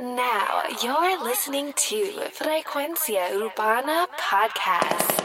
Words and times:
Now 0.00 0.62
you're 0.82 1.22
listening 1.22 1.74
to 1.74 1.96
Frecuencia 2.32 3.28
Urbana 3.36 4.06
Podcast. 4.16 5.20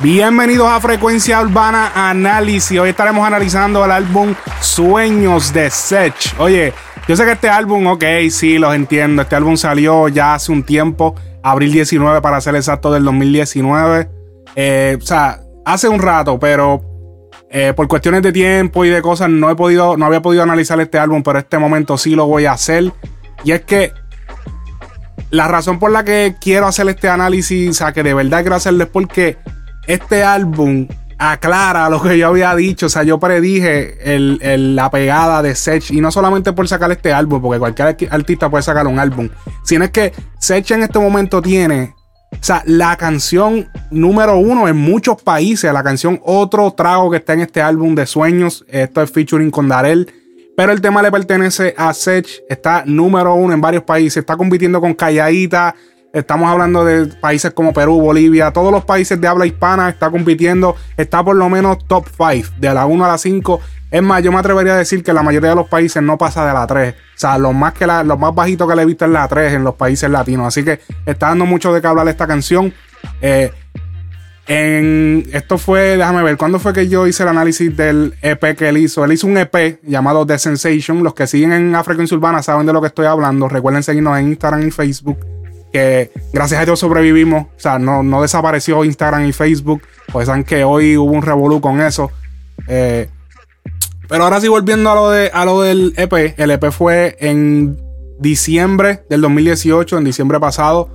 Bienvenidos 0.00 0.68
a 0.68 0.80
Frecuencia 0.80 1.40
Urbana 1.40 1.90
Análisis. 2.08 2.78
Hoy 2.78 2.90
estaremos 2.90 3.26
analizando 3.26 3.84
el 3.84 3.90
álbum 3.90 4.32
Sueños 4.60 5.52
de 5.52 5.70
Sech. 5.70 6.36
Oye, 6.38 6.72
yo 7.08 7.16
sé 7.16 7.24
que 7.24 7.32
este 7.32 7.48
álbum, 7.48 7.88
ok, 7.88 8.04
sí, 8.30 8.58
los 8.58 8.72
entiendo. 8.76 9.22
Este 9.22 9.34
álbum 9.34 9.56
salió 9.56 10.06
ya 10.06 10.34
hace 10.34 10.52
un 10.52 10.62
tiempo, 10.62 11.16
abril 11.44 11.72
19 11.72 12.22
para 12.22 12.40
ser 12.40 12.56
exacto 12.56 12.90
del 12.90 13.04
2019. 13.04 14.08
Eh, 14.56 14.98
o 15.00 15.04
sea, 15.04 15.40
hace 15.64 15.88
un 15.88 16.00
rato, 16.00 16.38
pero 16.40 16.80
eh, 17.50 17.74
por 17.76 17.86
cuestiones 17.86 18.22
de 18.22 18.32
tiempo 18.32 18.84
y 18.84 18.88
de 18.88 19.02
cosas 19.02 19.28
no 19.28 19.50
he 19.50 19.54
podido, 19.54 19.96
no 19.96 20.06
había 20.06 20.22
podido 20.22 20.42
analizar 20.42 20.80
este 20.80 20.98
álbum, 20.98 21.22
pero 21.22 21.38
este 21.38 21.58
momento 21.58 21.98
sí 21.98 22.14
lo 22.16 22.26
voy 22.26 22.46
a 22.46 22.52
hacer. 22.52 22.92
Y 23.44 23.52
es 23.52 23.60
que 23.60 23.92
la 25.30 25.46
razón 25.46 25.78
por 25.78 25.92
la 25.92 26.02
que 26.02 26.34
quiero 26.40 26.66
hacer 26.66 26.88
este 26.88 27.08
análisis, 27.10 27.70
o 27.70 27.74
sea, 27.74 27.92
que 27.92 28.02
de 28.02 28.14
verdad 28.14 28.40
quiero 28.40 28.56
hacerlo 28.56 28.84
es 28.84 28.90
porque 28.90 29.36
este 29.86 30.24
álbum 30.24 30.88
aclara 31.18 31.88
lo 31.88 32.00
que 32.02 32.18
yo 32.18 32.28
había 32.28 32.54
dicho. 32.54 32.86
O 32.86 32.88
sea, 32.88 33.02
yo 33.02 33.18
predije 33.18 33.98
la 34.58 34.90
pegada 34.90 35.42
de 35.42 35.54
Sech. 35.54 35.90
Y 35.90 36.00
no 36.00 36.10
solamente 36.10 36.52
por 36.52 36.68
sacar 36.68 36.90
este 36.92 37.12
álbum, 37.12 37.40
porque 37.40 37.58
cualquier 37.58 37.96
artista 38.10 38.50
puede 38.50 38.62
sacar 38.62 38.86
un 38.86 38.98
álbum. 38.98 39.28
Sino 39.62 39.90
que 39.90 40.12
Sech 40.38 40.70
en 40.72 40.82
este 40.82 40.98
momento 40.98 41.42
tiene. 41.42 41.94
O 42.32 42.42
sea, 42.42 42.62
la 42.66 42.96
canción 42.96 43.68
número 43.90 44.36
uno 44.38 44.66
en 44.68 44.76
muchos 44.76 45.22
países. 45.22 45.72
La 45.72 45.82
canción 45.82 46.20
Otro 46.24 46.70
Trago 46.72 47.10
que 47.10 47.18
está 47.18 47.32
en 47.34 47.40
este 47.40 47.62
álbum 47.62 47.94
de 47.94 48.06
sueños. 48.06 48.64
Esto 48.68 49.02
es 49.02 49.10
featuring 49.10 49.50
con 49.50 49.68
Darel. 49.68 50.12
Pero 50.56 50.72
el 50.72 50.80
tema 50.80 51.02
le 51.02 51.10
pertenece 51.10 51.74
a 51.76 51.92
Sech. 51.94 52.28
Está 52.48 52.84
número 52.86 53.34
uno 53.34 53.54
en 53.54 53.60
varios 53.60 53.84
países. 53.84 54.18
Está 54.18 54.36
compitiendo 54.36 54.80
con 54.80 54.94
Calladita. 54.94 55.74
Estamos 56.14 56.48
hablando 56.48 56.84
de 56.84 57.06
países 57.06 57.52
como 57.52 57.72
Perú, 57.72 58.00
Bolivia, 58.00 58.52
todos 58.52 58.70
los 58.70 58.84
países 58.84 59.20
de 59.20 59.26
habla 59.26 59.46
hispana 59.46 59.88
está 59.88 60.12
compitiendo, 60.12 60.76
está 60.96 61.24
por 61.24 61.34
lo 61.34 61.48
menos 61.48 61.84
top 61.88 62.06
5, 62.06 62.54
de 62.56 62.72
la 62.72 62.86
1 62.86 63.04
a 63.04 63.08
la 63.08 63.18
5. 63.18 63.60
Es 63.90 64.00
más, 64.00 64.22
yo 64.22 64.30
me 64.30 64.38
atrevería 64.38 64.74
a 64.74 64.76
decir 64.76 65.02
que 65.02 65.12
la 65.12 65.24
mayoría 65.24 65.50
de 65.50 65.56
los 65.56 65.66
países 65.66 66.00
no 66.04 66.16
pasa 66.16 66.46
de 66.46 66.54
la 66.54 66.68
3. 66.68 66.94
O 66.94 66.96
sea, 67.16 67.36
lo 67.36 67.52
más, 67.52 67.74
que 67.74 67.84
más 67.84 68.34
bajito 68.34 68.68
que 68.68 68.76
le 68.76 68.82
he 68.82 68.84
visto 68.84 69.04
es 69.04 69.10
la 69.10 69.26
3 69.26 69.54
en 69.54 69.64
los 69.64 69.74
países 69.74 70.08
latinos. 70.08 70.46
Así 70.46 70.64
que 70.64 70.78
está 71.04 71.30
dando 71.30 71.46
mucho 71.46 71.74
de 71.74 71.80
qué 71.80 71.88
hablar 71.88 72.06
esta 72.06 72.28
canción. 72.28 72.72
Eh, 73.20 73.50
en, 74.46 75.28
esto 75.32 75.58
fue, 75.58 75.96
déjame 75.96 76.22
ver, 76.22 76.36
¿cuándo 76.36 76.60
fue 76.60 76.72
que 76.72 76.86
yo 76.86 77.08
hice 77.08 77.24
el 77.24 77.30
análisis 77.30 77.76
del 77.76 78.14
EP 78.22 78.56
que 78.56 78.68
él 78.68 78.78
hizo? 78.78 79.04
Él 79.04 79.12
hizo 79.12 79.26
un 79.26 79.36
EP 79.36 79.80
llamado 79.82 80.24
The 80.24 80.38
Sensation. 80.38 81.02
Los 81.02 81.14
que 81.14 81.26
siguen 81.26 81.52
en 81.52 81.74
África 81.74 82.04
Urbana 82.14 82.40
saben 82.40 82.66
de 82.66 82.72
lo 82.72 82.80
que 82.80 82.86
estoy 82.86 83.06
hablando. 83.06 83.48
Recuerden 83.48 83.82
seguirnos 83.82 84.16
en 84.16 84.28
Instagram 84.28 84.68
y 84.68 84.70
Facebook 84.70 85.33
que 85.74 86.12
gracias 86.32 86.60
a 86.60 86.64
Dios 86.64 86.78
sobrevivimos. 86.78 87.46
O 87.46 87.58
sea, 87.58 87.80
no, 87.80 88.04
no 88.04 88.22
desapareció 88.22 88.84
Instagram 88.84 89.26
y 89.26 89.32
Facebook. 89.32 89.82
Pues 90.12 90.26
saben 90.26 90.44
que 90.44 90.62
hoy 90.62 90.96
hubo 90.96 91.10
un 91.10 91.22
revolú 91.22 91.60
con 91.60 91.80
eso. 91.80 92.12
Eh, 92.68 93.08
pero 94.08 94.22
ahora 94.22 94.40
sí, 94.40 94.46
volviendo 94.46 94.88
a 94.92 94.94
lo, 94.94 95.10
de, 95.10 95.32
a 95.34 95.44
lo 95.44 95.62
del 95.62 95.92
EP. 95.96 96.38
El 96.38 96.52
EP 96.52 96.70
fue 96.70 97.16
en 97.18 97.76
diciembre 98.20 99.02
del 99.10 99.22
2018, 99.22 99.98
en 99.98 100.04
diciembre 100.04 100.38
pasado. 100.38 100.90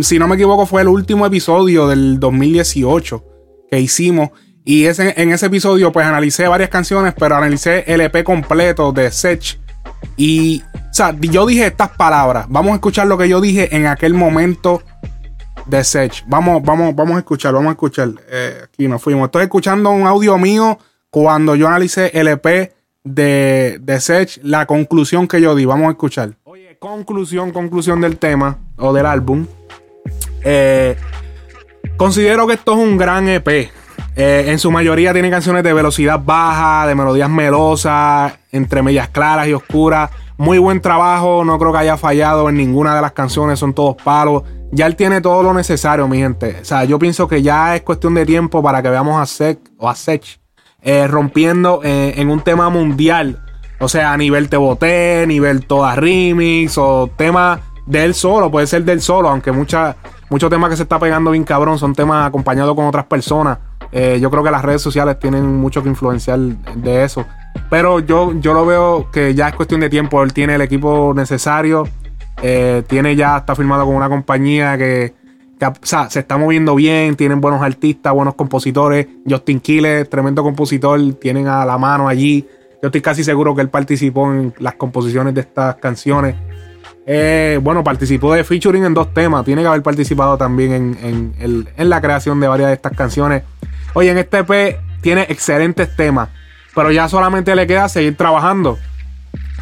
Si 0.00 0.18
no 0.18 0.26
me 0.26 0.34
equivoco, 0.34 0.66
fue 0.66 0.82
el 0.82 0.88
último 0.88 1.24
episodio 1.24 1.86
del 1.86 2.18
2018 2.18 3.24
que 3.70 3.78
hicimos. 3.78 4.30
Y 4.64 4.86
ese, 4.86 5.14
en 5.22 5.30
ese 5.30 5.46
episodio, 5.46 5.92
pues 5.92 6.04
analicé 6.04 6.48
varias 6.48 6.70
canciones, 6.70 7.14
pero 7.16 7.36
analicé 7.36 7.84
el 7.86 8.00
EP 8.00 8.24
completo 8.24 8.90
de 8.90 9.12
Sech. 9.12 9.60
Y 10.16 10.62
o 10.74 10.94
sea, 10.94 11.14
yo 11.20 11.46
dije 11.46 11.66
estas 11.66 11.90
palabras. 11.90 12.46
Vamos 12.48 12.72
a 12.72 12.74
escuchar 12.76 13.06
lo 13.06 13.18
que 13.18 13.28
yo 13.28 13.40
dije 13.40 13.76
en 13.76 13.86
aquel 13.86 14.14
momento 14.14 14.82
de 15.66 15.84
Sech. 15.84 16.24
Vamos, 16.26 16.62
vamos, 16.62 16.94
vamos 16.94 17.16
a 17.16 17.18
escuchar, 17.18 17.52
vamos 17.52 17.68
a 17.68 17.72
escuchar. 17.72 18.10
Eh, 18.30 18.60
aquí 18.64 18.88
nos 18.88 19.02
fuimos. 19.02 19.26
Estoy 19.26 19.42
escuchando 19.42 19.90
un 19.90 20.06
audio 20.06 20.38
mío 20.38 20.78
cuando 21.10 21.54
yo 21.54 21.68
analicé 21.68 22.10
el 22.18 22.28
EP 22.28 22.72
de, 23.04 23.78
de 23.80 24.00
Sech, 24.00 24.40
la 24.42 24.66
conclusión 24.66 25.28
que 25.28 25.40
yo 25.40 25.54
di. 25.54 25.64
Vamos 25.64 25.88
a 25.88 25.90
escuchar. 25.90 26.36
Oye, 26.44 26.76
conclusión, 26.78 27.52
conclusión 27.52 28.00
del 28.00 28.16
tema 28.16 28.58
o 28.76 28.92
del 28.92 29.06
álbum. 29.06 29.46
Eh, 30.44 30.96
considero 31.96 32.46
que 32.46 32.54
esto 32.54 32.72
es 32.72 32.78
un 32.78 32.96
gran 32.96 33.28
EP. 33.28 33.70
Eh, 34.16 34.46
en 34.48 34.58
su 34.58 34.70
mayoría 34.70 35.12
tiene 35.12 35.30
canciones 35.30 35.62
de 35.62 35.74
velocidad 35.74 36.18
baja, 36.24 36.86
de 36.86 36.94
melodías 36.94 37.28
melosas, 37.28 38.32
entre 38.50 38.82
medias 38.82 39.08
claras 39.08 39.46
y 39.46 39.52
oscuras. 39.52 40.10
Muy 40.38 40.56
buen 40.56 40.80
trabajo, 40.80 41.44
no 41.44 41.58
creo 41.58 41.72
que 41.72 41.78
haya 41.78 41.98
fallado 41.98 42.48
en 42.48 42.56
ninguna 42.56 42.94
de 42.94 43.02
las 43.02 43.12
canciones, 43.12 43.58
son 43.58 43.74
todos 43.74 43.96
palos. 44.02 44.42
Ya 44.72 44.86
él 44.86 44.96
tiene 44.96 45.20
todo 45.20 45.42
lo 45.42 45.52
necesario, 45.52 46.08
mi 46.08 46.18
gente. 46.18 46.58
O 46.62 46.64
sea, 46.64 46.84
yo 46.84 46.98
pienso 46.98 47.28
que 47.28 47.42
ya 47.42 47.76
es 47.76 47.82
cuestión 47.82 48.14
de 48.14 48.24
tiempo 48.24 48.62
para 48.62 48.82
que 48.82 48.88
veamos 48.88 49.20
a 49.20 49.26
Sech 49.26 49.58
o 49.78 49.88
a 49.88 49.94
Sech 49.94 50.40
eh, 50.82 51.06
rompiendo 51.06 51.80
eh, 51.84 52.14
en 52.16 52.30
un 52.30 52.40
tema 52.40 52.70
mundial. 52.70 53.42
O 53.80 53.88
sea, 53.88 54.14
a 54.14 54.16
nivel 54.16 54.48
Te 54.48 54.56
Boté, 54.56 55.26
nivel 55.26 55.66
Toda 55.66 55.94
Remix 55.94 56.78
o 56.78 57.10
tema 57.16 57.60
de 57.86 58.04
él 58.04 58.14
solo, 58.14 58.50
puede 58.50 58.66
ser 58.66 58.84
del 58.84 59.02
solo, 59.02 59.28
aunque 59.28 59.52
muchos 59.52 59.94
temas 60.50 60.70
que 60.70 60.76
se 60.76 60.84
está 60.84 60.98
pegando 60.98 61.30
bien 61.30 61.44
cabrón 61.44 61.78
son 61.78 61.94
temas 61.94 62.26
acompañados 62.26 62.74
con 62.74 62.86
otras 62.86 63.04
personas. 63.04 63.58
Eh, 63.92 64.18
yo 64.20 64.30
creo 64.30 64.42
que 64.42 64.50
las 64.50 64.62
redes 64.62 64.82
sociales 64.82 65.18
tienen 65.18 65.56
mucho 65.56 65.82
que 65.82 65.88
influenciar 65.88 66.38
de 66.38 67.04
eso. 67.04 67.24
Pero 67.70 68.00
yo, 68.00 68.32
yo 68.40 68.54
lo 68.54 68.66
veo 68.66 69.10
que 69.10 69.34
ya 69.34 69.48
es 69.48 69.54
cuestión 69.54 69.80
de 69.80 69.90
tiempo. 69.90 70.22
Él 70.22 70.32
tiene 70.32 70.54
el 70.54 70.60
equipo 70.60 71.12
necesario. 71.14 71.88
Eh, 72.42 72.82
tiene 72.86 73.16
ya, 73.16 73.38
está 73.38 73.54
firmado 73.54 73.86
con 73.86 73.94
una 73.94 74.08
compañía 74.08 74.76
que, 74.76 75.14
se 75.82 76.18
está 76.20 76.36
moviendo 76.36 76.74
bien. 76.74 77.16
Tienen 77.16 77.40
buenos 77.40 77.62
artistas, 77.62 78.12
buenos 78.12 78.34
compositores. 78.34 79.06
Justin 79.28 79.60
Quiles, 79.60 80.08
tremendo 80.08 80.42
compositor. 80.42 81.14
Tienen 81.14 81.48
a 81.48 81.64
la 81.64 81.78
mano 81.78 82.08
allí. 82.08 82.46
Yo 82.82 82.88
estoy 82.88 83.00
casi 83.00 83.24
seguro 83.24 83.54
que 83.54 83.62
él 83.62 83.70
participó 83.70 84.30
en 84.32 84.54
las 84.58 84.74
composiciones 84.74 85.34
de 85.34 85.40
estas 85.40 85.76
canciones. 85.76 86.36
Eh, 87.08 87.58
bueno, 87.62 87.82
participó 87.82 88.34
de 88.34 88.44
featuring 88.44 88.84
en 88.84 88.92
dos 88.92 89.14
temas. 89.14 89.44
Tiene 89.44 89.62
que 89.62 89.68
haber 89.68 89.82
participado 89.82 90.36
también 90.36 90.98
en, 91.00 91.66
en 91.76 91.88
la 91.88 92.00
creación 92.00 92.38
de 92.38 92.48
varias 92.48 92.68
de 92.68 92.74
estas 92.74 92.92
canciones. 92.92 93.42
Oye, 93.96 94.10
en 94.10 94.18
este 94.18 94.40
EP 94.40 94.78
tiene 95.00 95.22
excelentes 95.30 95.96
temas, 95.96 96.28
pero 96.74 96.92
ya 96.92 97.08
solamente 97.08 97.56
le 97.56 97.66
queda 97.66 97.88
seguir 97.88 98.14
trabajando 98.14 98.76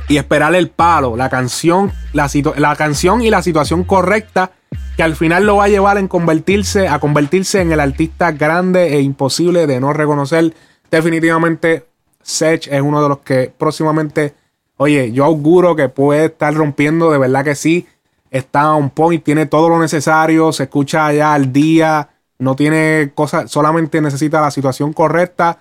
y 0.08 0.16
esperar 0.16 0.56
el 0.56 0.70
palo, 0.70 1.16
la 1.16 1.30
canción, 1.30 1.92
la, 2.12 2.28
y 2.34 3.30
la 3.30 3.42
situación 3.42 3.84
correcta 3.84 4.50
que 4.96 5.04
al 5.04 5.14
final 5.14 5.46
lo 5.46 5.58
va 5.58 5.66
a 5.66 5.68
llevar 5.68 5.98
en 5.98 6.08
convertirse, 6.08 6.88
a 6.88 6.98
convertirse 6.98 7.60
en 7.60 7.70
el 7.70 7.78
artista 7.78 8.32
grande 8.32 8.96
e 8.96 9.02
imposible 9.02 9.68
de 9.68 9.78
no 9.78 9.92
reconocer. 9.92 10.52
Definitivamente, 10.90 11.86
Sech 12.20 12.66
es 12.66 12.82
uno 12.82 13.04
de 13.04 13.08
los 13.08 13.18
que 13.18 13.54
próximamente, 13.56 14.34
oye, 14.78 15.12
yo 15.12 15.26
auguro 15.26 15.76
que 15.76 15.88
puede 15.88 16.24
estar 16.24 16.52
rompiendo, 16.52 17.12
de 17.12 17.18
verdad 17.18 17.44
que 17.44 17.54
sí. 17.54 17.86
Está 18.32 18.74
on 18.74 18.90
point, 18.90 19.22
tiene 19.22 19.46
todo 19.46 19.68
lo 19.68 19.78
necesario, 19.78 20.52
se 20.52 20.64
escucha 20.64 21.12
ya 21.12 21.34
al 21.34 21.52
día, 21.52 22.08
no 22.44 22.56
tiene 22.56 23.12
cosas, 23.14 23.50
solamente 23.50 24.00
necesita 24.00 24.40
la 24.40 24.50
situación 24.50 24.92
correcta 24.92 25.58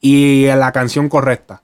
y 0.00 0.44
la 0.46 0.72
canción 0.72 1.08
correcta. 1.08 1.62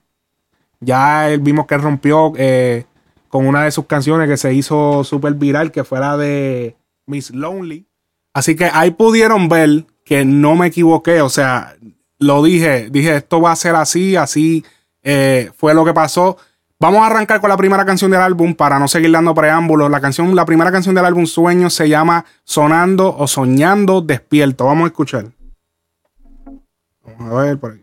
Ya 0.81 1.29
vimos 1.39 1.67
que 1.67 1.79
rompió 1.79 2.33
eh, 2.37 2.85
con 3.29 3.47
una 3.47 3.65
de 3.65 3.71
sus 3.71 3.87
canciones 3.87 4.29
que 4.29 4.37
se 4.37 4.55
hizo 4.55 5.05
súper 5.05 5.35
viral, 5.35 5.71
que 5.71 5.85
fue 5.85 6.01
la 6.01 6.17
de 6.17 6.77
Miss 7.07 7.31
Lonely. 7.31 7.87
Así 8.33 8.57
que 8.57 8.71
ahí 8.73 8.91
pudieron 8.91 9.49
ver 9.49 9.87
que 10.05 10.25
no 10.25 10.57
me 10.57 10.69
equivoqué, 10.69 11.21
o 11.21 11.29
sea, 11.29 11.77
lo 12.19 12.43
dije, 12.43 12.89
dije, 12.91 13.17
esto 13.17 13.41
va 13.41 13.53
a 13.53 13.57
ser 13.57 13.75
así, 13.75 14.17
así 14.17 14.65
eh, 15.03 15.51
fue 15.57 15.75
lo 15.75 15.85
que 15.85 15.93
pasó. 15.93 16.37
Vamos 16.79 17.01
a 17.01 17.07
arrancar 17.07 17.41
con 17.41 17.49
la 17.49 17.57
primera 17.57 17.87
canción 17.87 18.11
del 18.11 18.21
álbum 18.21 18.55
para 18.55 18.79
no 18.79 18.87
seguir 18.87 19.11
dando 19.11 19.35
preámbulos. 19.35 19.91
La 19.91 19.99
canción, 19.99 20.37
la 20.37 20.45
primera 20.45 20.71
canción 20.71 20.95
del 20.95 21.07
álbum 21.07 21.25
Sueños 21.25 21.73
se 21.73 21.89
llama 21.89 22.27
Sonando 22.45 23.17
o 23.17 23.27
Soñando 23.27 24.03
Despierto. 24.03 24.67
Vamos 24.67 24.85
a 24.85 24.87
escuchar. 24.89 25.25
Vamos 27.03 27.33
a 27.33 27.43
ver 27.43 27.59
por 27.59 27.73
aquí. 27.73 27.83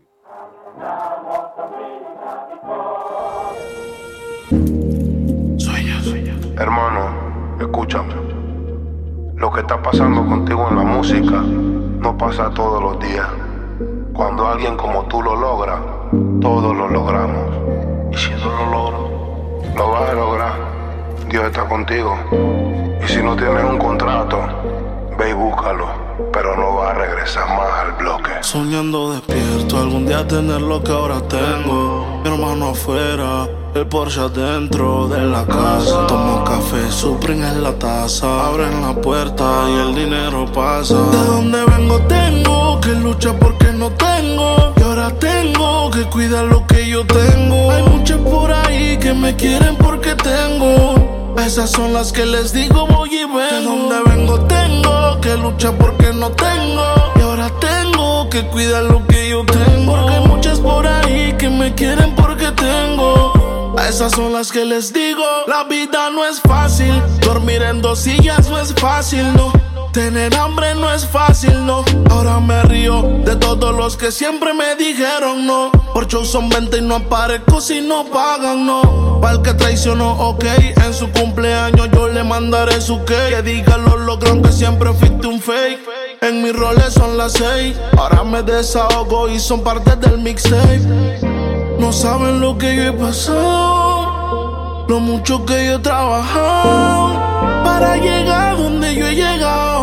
Hermano, 6.56 7.56
escúchame. 7.58 8.14
Lo 9.34 9.50
que 9.50 9.60
está 9.60 9.82
pasando 9.82 10.24
contigo 10.24 10.68
en 10.70 10.76
la 10.76 10.84
música 10.84 11.40
no 11.40 12.16
pasa 12.16 12.48
todos 12.50 12.80
los 12.80 13.00
días. 13.00 13.26
Cuando 14.12 14.46
alguien 14.46 14.76
como 14.76 15.06
tú 15.06 15.20
lo 15.20 15.34
logra, 15.34 15.80
todos 16.40 16.76
lo 16.76 16.88
logramos. 16.88 17.93
Y 18.14 18.44
lo 18.44 18.70
logro, 18.70 19.10
lo 19.76 19.90
vas 19.90 20.08
a 20.08 20.12
lograr. 20.14 20.52
Dios 21.28 21.46
está 21.46 21.68
contigo. 21.68 22.16
Y 23.04 23.08
si 23.08 23.20
no 23.20 23.34
tienes 23.34 23.64
un 23.64 23.76
contrato, 23.76 24.38
ve 25.18 25.30
y 25.30 25.32
búscalo, 25.32 25.88
pero 26.32 26.56
no 26.56 26.76
va 26.76 26.90
a 26.90 26.94
regresar 26.94 27.48
más 27.48 27.68
al 27.80 27.92
bloque. 27.94 28.30
Soñando 28.40 29.14
despierto, 29.14 29.78
algún 29.78 30.06
día 30.06 30.24
tener 30.28 30.60
lo 30.60 30.80
que 30.84 30.92
ahora 30.92 31.20
tengo. 31.22 32.20
Mi 32.22 32.30
hermano 32.30 32.68
afuera, 32.68 33.48
el 33.74 33.86
Porsche 33.88 34.20
adentro 34.20 35.08
de 35.08 35.20
la 35.26 35.44
casa. 35.44 36.06
Tomo 36.06 36.44
café, 36.44 36.88
Supreme 36.92 37.48
en 37.48 37.64
la 37.64 37.72
taza. 37.72 38.46
Abren 38.46 38.80
la 38.80 38.94
puerta 38.94 39.44
y 39.68 39.88
el 39.88 39.94
dinero 39.96 40.46
pasa. 40.54 40.94
De 40.94 41.24
donde 41.24 41.64
vengo 41.64 41.98
tengo 42.02 42.80
que 42.80 42.90
luchar 42.90 43.36
porque 43.40 43.72
no 43.72 43.90
tengo. 43.90 44.72
Ahora 45.04 45.18
tengo 45.18 45.90
que 45.90 46.02
cuidar 46.04 46.44
lo 46.46 46.66
que 46.66 46.88
yo 46.88 47.04
tengo. 47.04 47.70
Hay 47.70 47.82
muchos 47.82 48.18
por 48.22 48.50
ahí 48.50 48.96
que 48.96 49.12
me 49.12 49.36
quieren 49.36 49.76
porque 49.76 50.14
tengo. 50.14 51.34
Esas 51.36 51.72
son 51.72 51.92
las 51.92 52.10
que 52.10 52.24
les 52.24 52.54
digo 52.54 52.86
voy 52.86 53.14
y 53.14 53.24
vengo. 53.24 53.38
De 53.38 53.62
donde 53.62 54.10
vengo 54.10 54.40
tengo 54.46 55.20
que 55.20 55.36
luchar 55.36 55.76
porque 55.76 56.10
no 56.14 56.30
tengo. 56.30 57.12
Y 57.16 57.20
ahora 57.20 57.50
tengo 57.60 58.30
que 58.30 58.46
cuidar 58.46 58.84
lo 58.84 59.06
que 59.06 59.28
yo 59.28 59.44
tengo. 59.44 59.94
Porque 59.94 60.14
hay 60.14 60.26
muchas 60.26 60.58
por 60.60 60.86
ahí 60.86 61.34
que 61.36 61.50
me 61.50 61.74
quieren 61.74 62.14
porque 62.14 62.50
tengo. 62.52 63.74
Esas 63.86 64.12
son 64.12 64.32
las 64.32 64.50
que 64.50 64.64
les 64.64 64.90
digo. 64.90 65.22
La 65.46 65.64
vida 65.64 66.08
no 66.08 66.24
es 66.24 66.40
fácil. 66.40 66.94
Dormir 67.20 67.60
en 67.60 67.82
dos 67.82 67.98
sillas 67.98 68.48
no 68.48 68.58
es 68.58 68.72
fácil, 68.72 69.34
no. 69.34 69.63
Tener 69.94 70.34
hambre 70.34 70.74
no 70.74 70.92
es 70.92 71.06
fácil, 71.06 71.64
no. 71.64 71.84
Ahora 72.10 72.40
me 72.40 72.60
río 72.64 73.00
de 73.24 73.36
todos 73.36 73.72
los 73.72 73.96
que 73.96 74.10
siempre 74.10 74.52
me 74.52 74.74
dijeron 74.74 75.46
no. 75.46 75.70
Por 75.92 76.08
show 76.08 76.24
son 76.24 76.48
20 76.48 76.78
y 76.78 76.80
no 76.80 76.96
aparezco 76.96 77.60
si 77.60 77.80
no 77.80 78.04
pagan, 78.06 78.66
no. 78.66 79.20
Para 79.22 79.34
el 79.34 79.42
que 79.42 79.54
traicionó, 79.54 80.14
ok. 80.14 80.44
En 80.84 80.92
su 80.92 81.12
cumpleaños 81.12 81.88
yo 81.92 82.08
le 82.08 82.24
mandaré 82.24 82.80
su 82.80 83.04
cake. 83.04 83.36
Que 83.36 83.42
diga 83.42 83.76
los 83.76 84.00
logros 84.00 84.38
que 84.42 84.50
siempre 84.50 84.92
fuiste 84.94 85.28
un 85.28 85.40
fake. 85.40 85.78
En 86.22 86.42
mis 86.42 86.56
roles 86.56 86.92
son 86.92 87.16
las 87.16 87.34
seis. 87.34 87.76
Ahora 87.96 88.24
me 88.24 88.42
desahogo 88.42 89.28
y 89.28 89.38
son 89.38 89.62
parte 89.62 89.94
del 89.94 90.18
mixtape. 90.18 90.80
No 91.78 91.92
saben 91.92 92.40
lo 92.40 92.58
que 92.58 92.74
yo 92.74 92.82
he 92.82 92.92
pasado. 92.92 94.86
Lo 94.88 94.98
mucho 94.98 95.46
que 95.46 95.66
yo 95.66 95.76
he 95.76 95.78
trabajado 95.78 97.34
para 97.64 97.96
llegar 97.96 98.56
donde 98.56 98.94
yo 98.94 99.06
he 99.06 99.14
llegado. 99.14 99.73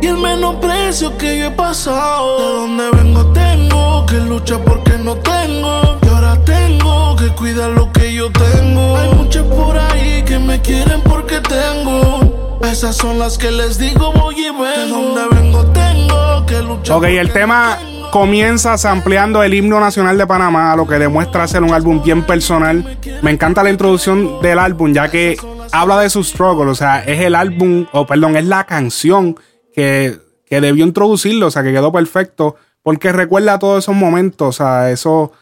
Y 0.00 0.06
el 0.06 0.16
menosprecio 0.18 1.16
que 1.16 1.38
yo 1.38 1.46
he 1.46 1.50
pasado. 1.50 2.38
De 2.38 2.56
donde 2.60 2.90
vengo 2.90 3.32
tengo 3.32 4.06
que 4.06 4.16
luchar 4.16 4.62
porque 4.64 4.98
no 4.98 5.14
tengo. 5.16 5.98
Y 6.02 6.08
ahora 6.08 6.38
tengo 6.44 7.16
que 7.16 7.28
cuidar 7.28 7.70
lo 7.70 7.90
que 7.92 8.12
yo 8.12 8.30
tengo. 8.30 8.96
Hay 8.96 9.14
muchos 9.14 9.46
por 9.46 9.76
ahí 9.76 10.22
que 10.24 10.38
me 10.38 10.60
quieren 10.60 11.00
porque 11.02 11.40
tengo. 11.40 12.58
Esas 12.62 12.96
son 12.96 13.18
las 13.18 13.38
que 13.38 13.50
les 13.50 13.78
digo 13.78 14.12
voy 14.12 14.34
y 14.38 14.50
vengo. 14.50 14.64
De 14.64 14.88
donde 14.88 15.36
vengo 15.36 15.64
tengo 15.66 16.46
que 16.46 16.62
luchar. 16.62 16.96
Ok, 16.96 17.04
el 17.04 17.32
tema 17.32 17.78
tengo. 17.78 18.10
comienza 18.10 18.76
sampleando 18.76 19.42
el 19.42 19.54
himno 19.54 19.80
nacional 19.80 20.18
de 20.18 20.26
Panamá, 20.26 20.76
lo 20.76 20.86
que 20.86 20.98
demuestra 20.98 21.46
ser 21.46 21.62
un 21.62 21.72
álbum 21.72 22.02
bien 22.02 22.22
personal. 22.24 22.98
Me 23.22 23.30
encanta 23.30 23.62
la 23.62 23.70
introducción 23.70 24.40
del 24.42 24.58
álbum, 24.58 24.92
ya 24.92 25.08
que 25.08 25.36
habla 25.72 25.98
de 26.00 26.10
su 26.10 26.22
struggle, 26.22 26.70
o 26.70 26.74
sea, 26.74 27.02
es 27.04 27.20
el 27.20 27.34
álbum, 27.34 27.86
o 27.92 28.06
perdón, 28.06 28.36
es 28.36 28.44
la 28.44 28.64
canción 28.64 29.36
que, 29.76 30.18
que 30.46 30.60
debió 30.60 30.84
introducirlo, 30.86 31.46
o 31.46 31.50
sea, 31.50 31.62
que 31.62 31.72
quedó 31.72 31.92
perfecto, 31.92 32.56
porque 32.82 33.12
recuerda 33.12 33.58
todos 33.58 33.84
esos 33.84 33.94
momentos, 33.94 34.48
o 34.48 34.52
sea, 34.52 34.90
eso, 34.90 35.32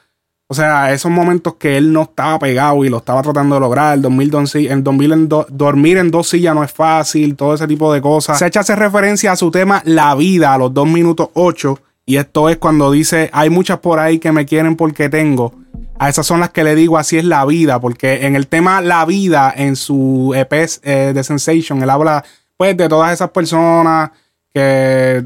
o 0.48 0.54
sea, 0.54 0.92
esos 0.92 1.10
momentos 1.10 1.54
que 1.54 1.76
él 1.76 1.92
no 1.92 2.02
estaba 2.02 2.38
pegado 2.38 2.84
y 2.84 2.88
lo 2.88 2.98
estaba 2.98 3.22
tratando 3.22 3.54
de 3.54 3.60
lograr. 3.60 3.94
El 3.94 4.02
2012, 4.02 4.70
en 4.72 4.82
2000 4.82 5.12
en 5.12 5.28
do- 5.28 5.46
dormir 5.48 5.96
en 5.98 6.10
dos 6.10 6.28
sillas 6.28 6.54
no 6.54 6.64
es 6.64 6.72
fácil, 6.72 7.36
todo 7.36 7.54
ese 7.54 7.66
tipo 7.68 7.92
de 7.92 8.00
cosas. 8.02 8.38
Se 8.38 8.46
echa 8.46 8.60
hace 8.60 8.74
referencia 8.76 9.32
a 9.32 9.36
su 9.36 9.50
tema 9.50 9.80
La 9.84 10.14
vida 10.14 10.52
a 10.52 10.58
los 10.58 10.74
2 10.74 10.86
minutos 10.88 11.28
8. 11.34 11.78
Y 12.06 12.16
esto 12.16 12.50
es 12.50 12.58
cuando 12.58 12.90
dice: 12.90 13.30
Hay 13.32 13.48
muchas 13.48 13.78
por 13.78 13.98
ahí 13.98 14.18
que 14.18 14.32
me 14.32 14.44
quieren 14.44 14.76
porque 14.76 15.08
tengo. 15.08 15.54
A 15.98 16.08
esas 16.10 16.26
son 16.26 16.40
las 16.40 16.50
que 16.50 16.62
le 16.64 16.74
digo: 16.74 16.98
Así 16.98 17.16
es 17.16 17.24
la 17.24 17.44
vida. 17.46 17.80
Porque 17.80 18.26
en 18.26 18.36
el 18.36 18.46
tema 18.46 18.82
La 18.82 19.06
vida, 19.06 19.52
en 19.56 19.74
su 19.76 20.32
EP 20.36 20.52
eh, 20.82 21.12
de 21.14 21.24
Sensation, 21.24 21.82
él 21.82 21.88
habla 21.88 22.22
pues 22.58 22.76
de 22.76 22.88
todas 22.90 23.12
esas 23.12 23.30
personas 23.30 24.10
que 24.54 25.24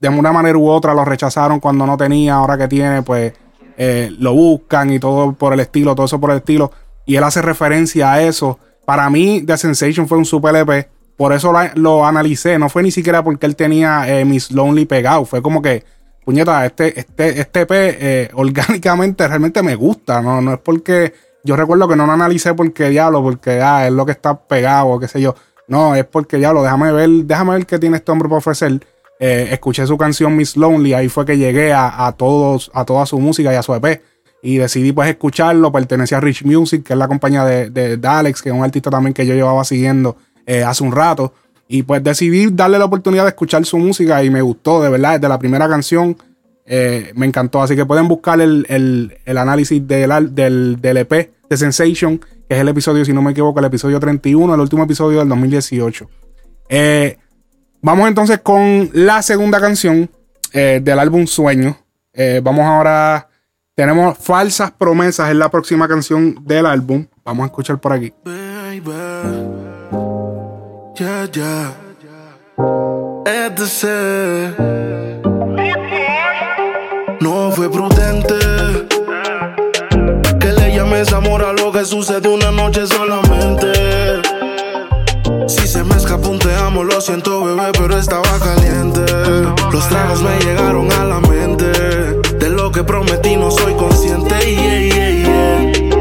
de 0.00 0.08
una 0.08 0.32
manera 0.32 0.58
u 0.58 0.68
otra 0.68 0.94
lo 0.94 1.04
rechazaron 1.04 1.60
cuando 1.60 1.86
no 1.86 1.96
tenía, 1.96 2.34
ahora 2.34 2.58
que 2.58 2.66
tiene, 2.66 3.02
pues 3.02 3.32
eh, 3.76 4.10
lo 4.18 4.32
buscan 4.32 4.90
y 4.92 4.98
todo 4.98 5.32
por 5.32 5.52
el 5.52 5.60
estilo, 5.60 5.94
todo 5.94 6.06
eso 6.06 6.18
por 6.18 6.30
el 6.30 6.38
estilo. 6.38 6.72
Y 7.06 7.16
él 7.16 7.24
hace 7.24 7.42
referencia 7.42 8.12
a 8.12 8.22
eso. 8.22 8.58
Para 8.84 9.08
mí, 9.10 9.42
The 9.46 9.56
Sensation 9.56 10.08
fue 10.08 10.18
un 10.18 10.24
super 10.24 10.56
EP. 10.56 10.88
Por 11.16 11.32
eso 11.32 11.52
lo, 11.74 12.06
analicé. 12.06 12.58
No 12.58 12.68
fue 12.68 12.82
ni 12.82 12.90
siquiera 12.90 13.22
porque 13.22 13.46
él 13.46 13.54
tenía 13.54 14.08
eh, 14.08 14.24
Miss 14.24 14.50
Lonely 14.50 14.86
pegado. 14.86 15.24
Fue 15.24 15.42
como 15.42 15.62
que, 15.62 15.84
puñeta, 16.24 16.64
este, 16.66 16.98
este, 16.98 17.40
este 17.40 17.60
EP 17.60 17.70
eh, 17.72 18.30
orgánicamente 18.34 19.28
realmente 19.28 19.62
me 19.62 19.74
gusta. 19.74 20.20
¿no? 20.22 20.40
no 20.40 20.54
es 20.54 20.58
porque. 20.60 21.14
Yo 21.44 21.56
recuerdo 21.56 21.88
que 21.88 21.96
no 21.96 22.06
lo 22.06 22.12
analicé 22.12 22.54
porque 22.54 22.88
diablo, 22.88 23.20
porque 23.20 23.60
ah, 23.60 23.84
es 23.84 23.92
lo 23.92 24.06
que 24.06 24.12
está 24.12 24.38
pegado, 24.38 25.00
qué 25.00 25.08
sé 25.08 25.20
yo. 25.20 25.34
No, 25.68 25.94
es 25.94 26.04
porque 26.04 26.36
diablo, 26.36 26.62
déjame 26.62 26.92
ver, 26.92 27.08
déjame 27.24 27.54
ver 27.54 27.66
qué 27.66 27.78
tiene 27.78 27.96
este 27.96 28.10
hombre 28.12 28.28
para 28.28 28.38
ofrecer. 28.38 28.80
Eh, 29.20 29.48
escuché 29.52 29.86
su 29.86 29.96
canción 29.96 30.36
Miss 30.36 30.56
Lonely, 30.56 30.94
ahí 30.94 31.08
fue 31.08 31.24
que 31.24 31.38
llegué 31.38 31.72
a, 31.72 32.06
a 32.06 32.12
todos, 32.12 32.70
a 32.74 32.84
toda 32.84 33.06
su 33.06 33.18
música 33.20 33.52
y 33.52 33.56
a 33.56 33.62
su 33.62 33.72
EP. 33.74 34.02
Y 34.42 34.56
decidí 34.56 34.90
pues 34.92 35.08
escucharlo, 35.08 35.70
pertenecía 35.70 36.18
a 36.18 36.20
Rich 36.20 36.44
Music, 36.44 36.82
que 36.84 36.94
es 36.94 36.98
la 36.98 37.06
compañía 37.06 37.44
de, 37.44 37.70
de, 37.70 38.08
Alex, 38.08 38.42
que 38.42 38.48
es 38.48 38.54
un 38.54 38.64
artista 38.64 38.90
también 38.90 39.14
que 39.14 39.24
yo 39.24 39.34
llevaba 39.34 39.62
siguiendo 39.64 40.16
eh, 40.46 40.64
hace 40.64 40.82
un 40.82 40.90
rato. 40.90 41.32
Y 41.68 41.84
pues 41.84 42.02
decidí 42.02 42.48
darle 42.50 42.78
la 42.80 42.84
oportunidad 42.86 43.22
de 43.22 43.28
escuchar 43.28 43.64
su 43.64 43.78
música 43.78 44.22
y 44.24 44.30
me 44.30 44.42
gustó, 44.42 44.82
de 44.82 44.90
verdad, 44.90 45.14
desde 45.20 45.28
la 45.28 45.38
primera 45.38 45.68
canción 45.68 46.16
eh, 46.66 47.12
me 47.14 47.26
encantó. 47.26 47.62
Así 47.62 47.76
que 47.76 47.86
pueden 47.86 48.08
buscar 48.08 48.40
el, 48.40 48.66
el- 48.68 49.16
el 49.24 49.38
análisis 49.38 49.86
del, 49.86 50.34
del, 50.34 50.80
del 50.80 50.96
EP 50.96 51.30
de 51.48 51.56
Sensation, 51.56 52.20
que 52.52 52.56
es 52.56 52.60
el 52.60 52.68
episodio, 52.68 53.02
si 53.02 53.14
no 53.14 53.22
me 53.22 53.30
equivoco, 53.30 53.60
el 53.60 53.64
episodio 53.64 53.98
31, 53.98 54.54
el 54.54 54.60
último 54.60 54.82
episodio 54.82 55.20
del 55.20 55.28
2018. 55.30 56.06
Eh, 56.68 57.16
vamos 57.80 58.06
entonces 58.06 58.40
con 58.40 58.90
la 58.92 59.22
segunda 59.22 59.58
canción 59.58 60.10
eh, 60.52 60.78
del 60.84 60.98
álbum 60.98 61.26
Sueño. 61.26 61.78
Eh, 62.12 62.42
vamos 62.44 62.66
ahora. 62.66 63.26
Tenemos 63.74 64.18
Falsas 64.18 64.70
Promesas, 64.70 65.30
es 65.30 65.36
la 65.36 65.50
próxima 65.50 65.88
canción 65.88 66.36
del 66.42 66.66
álbum. 66.66 67.06
Vamos 67.24 67.44
a 67.44 67.46
escuchar 67.46 67.78
por 67.80 67.94
aquí. 67.94 68.12
No 77.18 77.50
fue 77.52 77.70
prudente 77.70 78.61
sucede 81.84 82.28
una 82.28 82.50
noche 82.50 82.86
solamente. 82.86 83.72
Si 85.48 85.66
se 85.66 85.82
me 85.82 85.96
escapó 85.96 86.28
un 86.28 86.38
te 86.38 86.54
amo, 86.54 86.84
lo 86.84 87.00
siento, 87.00 87.44
bebé, 87.44 87.72
pero 87.72 87.98
estaba 87.98 88.38
caliente. 88.38 89.04
Los 89.72 89.88
tragos 89.88 90.22
me 90.22 90.38
llegaron 90.38 90.90
a 90.92 91.04
la 91.04 91.20
mente. 91.20 91.72
De 92.38 92.48
lo 92.50 92.70
que 92.70 92.84
prometí 92.84 93.36
no 93.36 93.50
soy 93.50 93.74
consciente. 93.74 94.34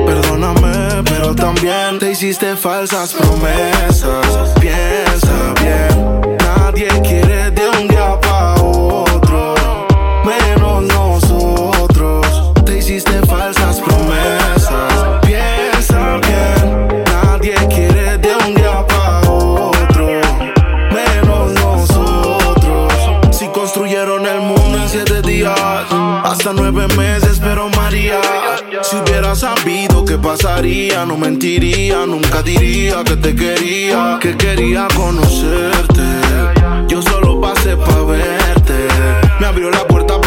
Perdóname, 0.05 1.03
pero 1.05 1.33
también 1.35 1.99
te 1.99 2.11
hiciste 2.11 2.55
falsas 2.55 3.13
promesas. 3.13 4.49
Piensa 4.59 5.53
bien, 5.61 6.37
nadie 6.37 6.87
quiere 7.01 7.51
de 7.51 7.69
un 7.69 7.87
día 7.87 8.10
nueve 26.53 26.87
meses, 26.95 27.39
pero 27.41 27.69
María. 27.69 28.21
Si 28.81 28.95
hubiera 28.95 29.35
sabido 29.35 30.05
qué 30.05 30.17
pasaría, 30.17 31.05
no 31.05 31.17
mentiría, 31.17 32.05
nunca 32.05 32.41
diría 32.41 33.03
que 33.03 33.15
te 33.15 33.35
quería, 33.35 34.17
que 34.21 34.37
quería 34.37 34.87
conocerte. 34.95 36.01
Yo 36.87 37.01
solo 37.01 37.41
pasé 37.41 37.75
pa' 37.75 38.03
verte. 38.03 38.87
Me 39.39 39.47
abrió 39.47 39.71
la 39.71 39.85
puerta 39.87 40.20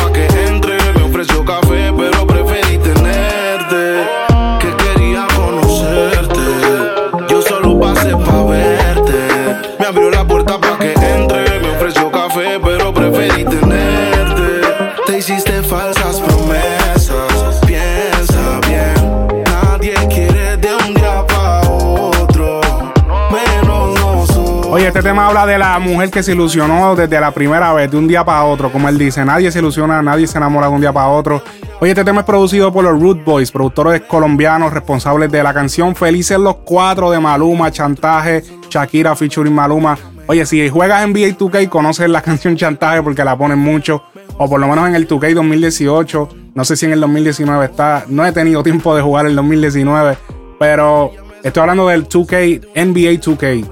de 25.46 25.58
la 25.58 25.78
mujer 25.78 26.10
que 26.10 26.22
se 26.22 26.32
ilusionó 26.32 26.94
desde 26.96 27.20
la 27.20 27.30
primera 27.30 27.72
vez, 27.72 27.90
de 27.90 27.96
un 27.96 28.08
día 28.08 28.24
para 28.24 28.44
otro, 28.44 28.70
como 28.70 28.88
él 28.88 28.98
dice. 28.98 29.24
Nadie 29.24 29.50
se 29.50 29.58
ilusiona, 29.58 30.02
nadie 30.02 30.26
se 30.26 30.38
enamora 30.38 30.68
de 30.68 30.72
un 30.74 30.80
día 30.80 30.92
para 30.92 31.08
otro. 31.08 31.42
Oye, 31.80 31.92
este 31.92 32.04
tema 32.04 32.20
es 32.20 32.26
producido 32.26 32.72
por 32.72 32.84
los 32.84 33.00
Root 33.00 33.24
Boys, 33.24 33.50
productores 33.50 34.02
colombianos 34.02 34.72
responsables 34.72 35.30
de 35.30 35.42
la 35.42 35.52
canción 35.52 35.94
Felices 35.94 36.38
los 36.38 36.56
Cuatro 36.64 37.10
de 37.10 37.20
Maluma, 37.20 37.70
Chantaje, 37.70 38.42
Shakira 38.70 39.14
featuring 39.14 39.54
Maluma. 39.54 39.98
Oye, 40.26 40.46
si 40.46 40.68
juegas 40.68 41.06
NBA 41.06 41.36
2K, 41.36 41.68
conoces 41.68 42.08
la 42.08 42.22
canción 42.22 42.56
Chantaje 42.56 43.02
porque 43.02 43.24
la 43.24 43.36
ponen 43.36 43.58
mucho, 43.58 44.02
o 44.38 44.48
por 44.48 44.60
lo 44.60 44.68
menos 44.68 44.88
en 44.88 44.94
el 44.94 45.06
2K 45.06 45.34
2018. 45.34 46.28
No 46.54 46.64
sé 46.64 46.76
si 46.76 46.86
en 46.86 46.92
el 46.92 47.00
2019 47.00 47.64
está. 47.64 48.04
No 48.08 48.24
he 48.24 48.32
tenido 48.32 48.62
tiempo 48.62 48.94
de 48.94 49.02
jugar 49.02 49.26
el 49.26 49.36
2019, 49.36 50.16
pero 50.58 51.10
estoy 51.42 51.60
hablando 51.60 51.88
del 51.88 52.08
2K, 52.08 52.68
NBA 52.74 53.20
2K 53.20 53.66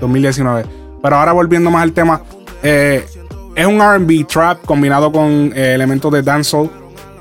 2019. 0.00 0.81
Pero 1.02 1.16
ahora 1.16 1.32
volviendo 1.32 1.70
más 1.70 1.82
al 1.82 1.92
tema, 1.92 2.22
eh, 2.62 3.04
es 3.54 3.66
un 3.66 3.80
RB 3.80 4.26
trap 4.26 4.64
combinado 4.64 5.10
con 5.10 5.52
eh, 5.54 5.74
elementos 5.74 6.12
de 6.12 6.22
dancehall. 6.22 6.70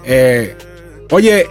Eh, 0.05 0.55
oye, 1.09 1.47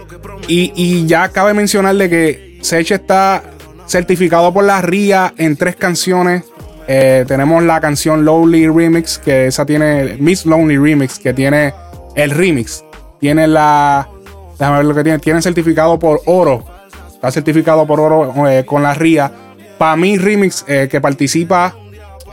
y, 0.47 1.05
ya 1.05 1.29
cabe 1.29 1.53
mencionarle 1.53 2.09
que 2.09 2.59
Sech 2.61 2.91
está 2.91 3.43
certificado 3.85 4.53
por 4.53 4.63
la 4.63 4.81
RIA 4.81 5.33
en 5.37 5.55
tres 5.57 5.75
canciones. 5.75 6.43
tenemos 6.87 7.63
la 7.63 7.79
canción 7.79 8.25
Lonely 8.25 8.67
Remix, 8.67 9.17
que 9.17 9.47
esa 9.47 9.65
tiene 9.65 10.17
Miss 10.19 10.45
Lonely 10.45 10.77
Remix, 10.77 11.19
que 11.19 11.33
tiene 11.33 11.73
el 12.15 12.31
remix. 12.31 12.83
Tiene 13.19 13.47
la. 13.47 14.09
Déjame 14.57 14.77
ver 14.77 14.85
lo 14.85 14.95
que 14.95 15.03
tiene. 15.03 15.19
Tiene 15.19 15.41
certificado 15.41 15.97
por 15.99 16.21
oro. 16.25 16.65
Está 17.13 17.31
certificado 17.31 17.85
por 17.85 17.99
oro 17.99 18.33
con 18.65 18.83
la 18.83 18.93
RIA. 18.93 19.31
Para 19.77 19.95
mí, 19.95 20.17
remix 20.17 20.63
que 20.63 20.99
participa 20.99 21.75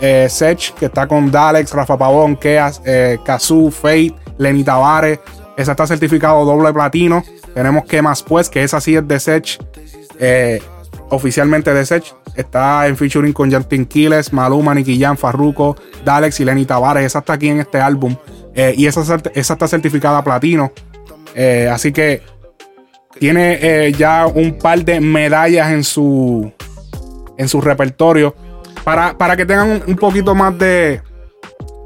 Sech, 0.01 0.75
que 0.75 0.87
está 0.87 1.07
con 1.07 1.31
Dalex, 1.31 1.73
Rafa 1.73 1.99
Pavón, 1.99 2.37
Keas, 2.37 2.81
Kazoo, 3.25 3.71
Fate, 3.71 4.15
Lenny 4.39 4.65
Tavares. 4.65 5.19
Esa 5.57 5.73
está 5.73 5.87
certificado 5.87 6.45
doble 6.45 6.73
platino. 6.73 7.25
Tenemos 7.53 7.85
que 7.85 8.01
más 8.01 8.23
pues, 8.23 8.49
que 8.49 8.63
esa 8.63 8.81
sí 8.81 8.95
es 8.95 9.07
de 9.07 9.19
Sech. 9.19 9.59
Eh, 10.21 10.63
oficialmente 11.11 11.75
de 11.75 11.85
Sech. 11.85 12.15
Está 12.37 12.87
en 12.87 12.97
featuring 12.97 13.33
con 13.33 13.51
Jantin 13.51 13.85
Quiles, 13.85 14.33
Maluma, 14.33 14.73
Nicky 14.73 15.01
Jam, 15.01 15.17
Farruko, 15.17 15.77
Dalex 16.05 16.39
y 16.39 16.45
Lenny 16.45 16.65
Tavares. 16.65 17.05
Esa 17.05 17.19
está 17.19 17.33
aquí 17.33 17.49
en 17.49 17.59
este 17.59 17.81
álbum. 17.81 18.15
Eh, 18.55 18.75
y 18.77 18.87
esa, 18.87 19.01
esa, 19.35 19.55
está 19.55 19.67
certificada 19.67 20.23
platino. 20.23 20.71
Eh, 21.35 21.69
así 21.71 21.91
que 21.93 22.23
tiene 23.19 23.93
ya 23.99 24.29
un 24.29 24.59
par 24.59 24.85
de 24.85 25.01
medallas 25.01 25.73
en 25.73 25.83
su, 25.83 26.53
en 27.37 27.49
su 27.49 27.61
repertorio. 27.61 28.37
Para, 28.89 29.19
para 29.19 29.37
que 29.37 29.45
tengan 29.45 29.83
un 29.87 29.97
poquito 29.97 30.35
más 30.35 30.59
de, 30.59 31.03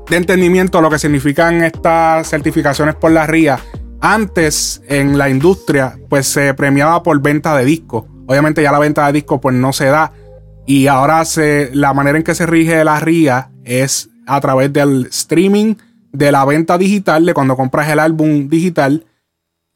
de 0.08 0.16
entendimiento 0.16 0.80
lo 0.80 0.88
que 0.88 1.00
significan 1.00 1.64
estas 1.64 2.30
certificaciones 2.30 2.94
por 2.94 3.10
la 3.10 3.26
RIA. 3.26 3.58
Antes 4.00 4.80
en 4.86 5.18
la 5.18 5.28
industria 5.28 5.98
pues 6.08 6.28
se 6.28 6.54
premiaba 6.54 7.02
por 7.02 7.20
venta 7.20 7.56
de 7.56 7.64
discos. 7.64 8.04
Obviamente 8.28 8.62
ya 8.62 8.70
la 8.70 8.78
venta 8.78 9.04
de 9.04 9.14
discos 9.14 9.40
pues 9.42 9.52
no 9.52 9.72
se 9.72 9.86
da. 9.86 10.12
Y 10.64 10.86
ahora 10.86 11.24
se, 11.24 11.70
la 11.74 11.92
manera 11.92 12.18
en 12.18 12.22
que 12.22 12.36
se 12.36 12.46
rige 12.46 12.84
la 12.84 13.00
RIA 13.00 13.50
es 13.64 14.08
a 14.28 14.40
través 14.40 14.72
del 14.72 15.06
streaming, 15.06 15.74
de 16.12 16.30
la 16.30 16.44
venta 16.44 16.78
digital, 16.78 17.26
de 17.26 17.34
cuando 17.34 17.56
compras 17.56 17.88
el 17.88 17.98
álbum 17.98 18.48
digital. 18.48 19.06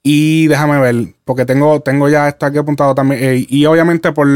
Y 0.04 0.47
déjame 0.47 0.78
ver, 0.78 1.14
porque 1.25 1.45
tengo, 1.45 1.80
tengo 1.80 2.09
ya 2.09 2.28
esto 2.28 2.47
aquí 2.47 2.59
apuntado 2.59 2.95
también. 2.95 3.21
Eh, 3.21 3.47
y 3.49 3.66
obviamente 3.66 4.12
por 4.12 4.28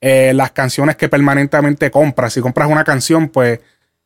eh, 0.00 0.32
las 0.34 0.52
canciones 0.52 0.96
que 0.96 1.08
permanentemente 1.08 1.90
compras. 1.90 2.32
Si 2.32 2.40
compras 2.40 2.70
una 2.70 2.84
canción, 2.84 3.28
pues 3.28 3.60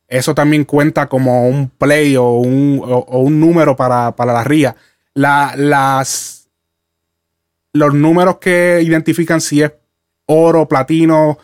eso 0.07 0.35
también 0.35 0.65
cuenta 0.65 1.07
como 1.07 1.47
un 1.47 1.69
play 1.69 2.15
o 2.17 2.31
un, 2.31 2.81
un 3.07 3.39
número 3.39 3.75
para, 3.75 4.13
la 4.17 4.43
RIA. 4.43 4.75
las, 5.13 6.49
los 7.73 7.93
números 7.93 8.37
que 8.37 8.81
identifican 8.83 9.41
si 9.41 9.61
es 9.61 9.71
oro, 10.25 10.67
platino 10.67 11.37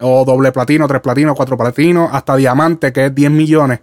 o 0.00 0.24
doble 0.24 0.52
platino, 0.52 0.86
tres 0.86 1.00
platino, 1.00 1.34
cuatro 1.34 1.56
platino, 1.56 2.08
hasta 2.12 2.36
diamante, 2.36 2.92
que 2.92 3.06
es 3.06 3.14
10 3.14 3.30
millones. 3.30 3.80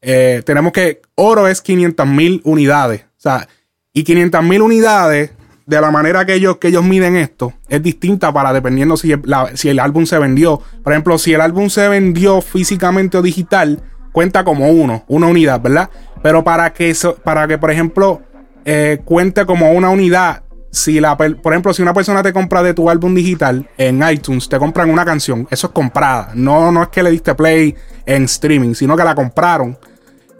Eh, 0.00 0.42
tenemos 0.44 0.72
que 0.72 1.00
oro 1.14 1.48
es 1.48 1.62
500 1.62 2.06
mil 2.06 2.40
unidades. 2.44 3.02
O 3.02 3.20
sea, 3.20 3.48
y 3.92 4.04
500 4.04 4.42
mil 4.42 4.62
unidades 4.62 5.30
de 5.66 5.80
la 5.80 5.90
manera 5.90 6.24
que 6.24 6.34
ellos, 6.34 6.58
que 6.58 6.68
ellos 6.68 6.84
miden 6.84 7.16
esto 7.16 7.54
es 7.68 7.82
distinta 7.82 8.32
para 8.32 8.52
dependiendo 8.52 8.96
si, 8.96 9.14
si 9.54 9.68
el 9.68 9.78
álbum 9.78 10.06
se 10.06 10.18
vendió. 10.18 10.60
Por 10.82 10.92
ejemplo, 10.92 11.18
si 11.18 11.32
el 11.32 11.40
álbum 11.40 11.70
se 11.70 11.88
vendió 11.88 12.42
físicamente 12.42 13.16
o 13.16 13.22
digital, 13.22 13.82
cuenta 14.12 14.44
como 14.44 14.70
uno, 14.70 15.04
una 15.08 15.26
unidad, 15.26 15.60
¿verdad? 15.60 15.90
Pero 16.22 16.44
para 16.44 16.72
que, 16.72 16.90
eso, 16.90 17.16
para 17.16 17.46
que 17.48 17.58
por 17.58 17.70
ejemplo, 17.70 18.22
eh, 18.64 19.00
cuente 19.04 19.46
como 19.46 19.72
una 19.72 19.90
unidad, 19.90 20.42
si 20.70 21.00
la, 21.00 21.16
por 21.16 21.52
ejemplo, 21.52 21.72
si 21.72 21.82
una 21.82 21.94
persona 21.94 22.22
te 22.22 22.32
compra 22.32 22.62
de 22.62 22.74
tu 22.74 22.90
álbum 22.90 23.14
digital 23.14 23.68
en 23.78 24.02
iTunes, 24.08 24.48
te 24.48 24.58
compran 24.58 24.90
una 24.90 25.04
canción, 25.04 25.46
eso 25.50 25.68
es 25.68 25.72
comprada. 25.72 26.32
No, 26.34 26.72
no 26.72 26.82
es 26.82 26.88
que 26.88 27.02
le 27.02 27.10
diste 27.10 27.34
play 27.34 27.74
en 28.06 28.24
streaming, 28.24 28.74
sino 28.74 28.96
que 28.96 29.04
la 29.04 29.14
compraron 29.14 29.78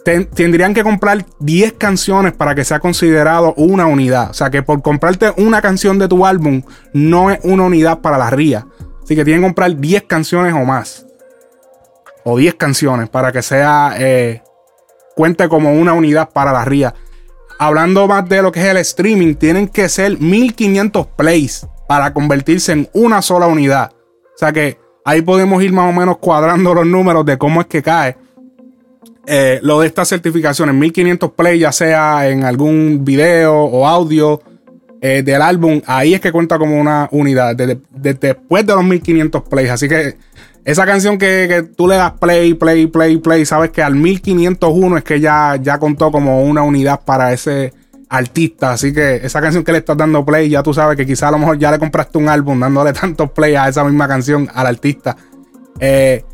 tendrían 0.04 0.74
que 0.74 0.82
comprar 0.82 1.24
10 1.40 1.72
canciones 1.74 2.32
para 2.32 2.54
que 2.54 2.64
sea 2.64 2.78
considerado 2.78 3.54
una 3.56 3.86
unidad. 3.86 4.30
O 4.30 4.34
sea 4.34 4.50
que 4.50 4.62
por 4.62 4.82
comprarte 4.82 5.32
una 5.36 5.62
canción 5.62 5.98
de 5.98 6.08
tu 6.08 6.26
álbum 6.26 6.62
no 6.92 7.30
es 7.30 7.40
una 7.42 7.64
unidad 7.64 8.00
para 8.00 8.18
la 8.18 8.30
RIA. 8.30 8.66
Así 9.02 9.16
que 9.16 9.24
tienen 9.24 9.42
que 9.42 9.46
comprar 9.46 9.76
10 9.76 10.02
canciones 10.04 10.52
o 10.54 10.64
más. 10.64 11.06
O 12.24 12.36
10 12.36 12.54
canciones 12.54 13.08
para 13.08 13.32
que 13.32 13.42
sea. 13.42 13.94
Eh, 13.98 14.42
cuente 15.16 15.48
como 15.48 15.72
una 15.72 15.94
unidad 15.94 16.30
para 16.30 16.52
la 16.52 16.64
RIA. 16.64 16.94
Hablando 17.58 18.06
más 18.06 18.28
de 18.28 18.42
lo 18.42 18.52
que 18.52 18.60
es 18.60 18.66
el 18.66 18.76
streaming, 18.78 19.34
tienen 19.36 19.68
que 19.68 19.88
ser 19.88 20.18
1500 20.18 21.06
plays 21.08 21.66
para 21.88 22.12
convertirse 22.12 22.72
en 22.72 22.88
una 22.92 23.22
sola 23.22 23.46
unidad. 23.46 23.92
O 24.34 24.38
sea 24.38 24.52
que 24.52 24.78
ahí 25.04 25.22
podemos 25.22 25.62
ir 25.62 25.72
más 25.72 25.88
o 25.88 25.92
menos 25.92 26.18
cuadrando 26.18 26.74
los 26.74 26.86
números 26.86 27.24
de 27.24 27.38
cómo 27.38 27.60
es 27.60 27.66
que 27.68 27.82
cae. 27.82 28.16
Eh, 29.26 29.58
lo 29.62 29.80
de 29.80 29.86
estas 29.86 30.08
certificaciones, 30.08 30.74
1500 30.74 31.32
plays, 31.32 31.60
ya 31.60 31.72
sea 31.72 32.28
en 32.28 32.44
algún 32.44 33.04
video 33.04 33.54
o 33.54 33.86
audio 33.86 34.42
eh, 35.00 35.22
del 35.22 35.42
álbum, 35.42 35.80
ahí 35.86 36.14
es 36.14 36.20
que 36.20 36.32
cuenta 36.32 36.58
como 36.58 36.78
una 36.80 37.08
unidad, 37.10 37.56
después 37.56 38.66
de 38.66 38.74
los 38.74 38.84
1500 38.84 39.42
plays. 39.42 39.70
Así 39.70 39.88
que 39.88 40.16
esa 40.64 40.86
canción 40.86 41.18
que, 41.18 41.68
tú 41.76 41.86
le 41.88 41.96
das 41.96 42.12
play, 42.12 42.54
play, 42.54 42.86
play, 42.86 43.18
play, 43.18 43.44
sabes 43.44 43.70
que 43.70 43.82
al 43.82 43.94
1501 43.94 44.96
es 44.98 45.04
que 45.04 45.20
ya, 45.20 45.56
ya 45.60 45.78
contó 45.78 46.10
como 46.10 46.42
una 46.42 46.62
unidad 46.62 47.00
para 47.04 47.32
ese 47.32 47.72
artista. 48.08 48.72
Así 48.72 48.92
que 48.92 49.16
esa 49.16 49.40
canción 49.40 49.64
que 49.64 49.72
le 49.72 49.78
estás 49.78 49.96
dando 49.96 50.24
play, 50.24 50.48
ya 50.48 50.62
tú 50.62 50.72
sabes 50.72 50.96
que 50.96 51.04
quizá 51.04 51.28
a 51.28 51.32
lo 51.32 51.38
mejor 51.38 51.58
ya 51.58 51.70
le 51.70 51.78
compraste 51.78 52.18
un 52.18 52.28
álbum 52.28 52.58
dándole 52.58 52.92
tantos 53.00 53.30
play 53.32 53.54
a 53.54 53.68
esa 53.68 53.84
misma 53.84 54.08
canción 54.08 54.48
al 54.54 54.66
artista. 54.66 55.16
Eh, 55.80 56.24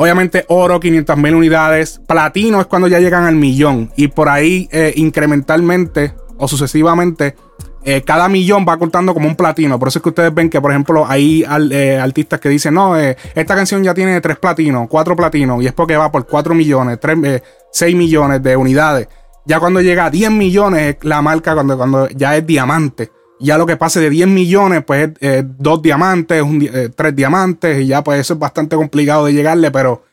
Obviamente 0.00 0.44
oro, 0.46 0.78
500 0.78 1.16
mil 1.16 1.34
unidades. 1.34 2.00
Platino 2.06 2.60
es 2.60 2.68
cuando 2.68 2.86
ya 2.86 3.00
llegan 3.00 3.24
al 3.24 3.34
millón. 3.34 3.90
Y 3.96 4.06
por 4.06 4.28
ahí 4.28 4.68
eh, 4.70 4.92
incrementalmente 4.94 6.14
o 6.36 6.46
sucesivamente, 6.46 7.34
eh, 7.82 8.02
cada 8.02 8.28
millón 8.28 8.64
va 8.66 8.76
contando 8.76 9.12
como 9.12 9.26
un 9.26 9.34
platino. 9.34 9.76
Por 9.76 9.88
eso 9.88 9.98
es 9.98 10.04
que 10.04 10.10
ustedes 10.10 10.32
ven 10.32 10.50
que, 10.50 10.60
por 10.60 10.70
ejemplo, 10.70 11.04
hay 11.04 11.44
eh, 11.72 11.98
artistas 12.00 12.38
que 12.38 12.48
dicen, 12.48 12.74
no, 12.74 12.96
esta 12.96 13.56
canción 13.56 13.82
ya 13.82 13.92
tiene 13.92 14.20
tres 14.20 14.38
platinos, 14.38 14.86
cuatro 14.88 15.16
platinos. 15.16 15.60
Y 15.64 15.66
es 15.66 15.72
porque 15.72 15.96
va 15.96 16.12
por 16.12 16.28
4 16.28 16.54
millones, 16.54 17.00
3, 17.00 17.42
6 17.72 17.96
millones 17.96 18.40
de 18.40 18.56
unidades. 18.56 19.08
Ya 19.46 19.58
cuando 19.58 19.80
llega 19.80 20.06
a 20.06 20.10
10 20.10 20.30
millones, 20.30 20.98
la 21.02 21.22
marca 21.22 21.54
cuando, 21.54 21.76
cuando 21.76 22.08
ya 22.10 22.36
es 22.36 22.46
diamante 22.46 23.10
ya 23.40 23.58
lo 23.58 23.66
que 23.66 23.76
pase 23.76 24.00
de 24.00 24.10
10 24.10 24.28
millones, 24.28 24.84
pues 24.84 25.10
eh, 25.20 25.44
dos 25.44 25.82
diamantes, 25.82 26.44
eh, 26.72 26.90
tres 26.94 27.14
diamantes, 27.14 27.80
y 27.80 27.86
ya 27.86 28.02
pues 28.02 28.20
eso 28.20 28.34
es 28.34 28.38
bastante 28.38 28.76
complicado 28.76 29.26
de 29.26 29.32
llegarle, 29.32 29.70
pero 29.70 30.04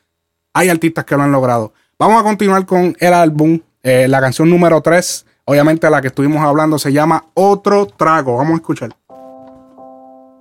hay 0.54 0.70
artistas 0.70 1.06
que 1.06 1.16
lo 1.16 1.24
han 1.24 1.32
logrado. 1.32 1.74
Vamos 1.98 2.20
a 2.20 2.24
continuar 2.24 2.66
con 2.66 2.96
el 3.00 3.14
álbum, 3.14 3.60
eh, 3.84 4.08
la 4.08 4.22
canción 4.22 4.50
número 4.50 4.82
3, 4.82 5.26
obviamente 5.46 5.90
la 5.90 6.02
que 6.02 6.08
estuvimos 6.08 6.44
hablando, 6.44 6.78
se 6.80 6.92
llama 6.94 7.26
Otro 7.34 7.86
Trago. 7.88 8.38
Vamos 8.38 8.54
a 8.54 8.56
escuchar. 8.56 8.96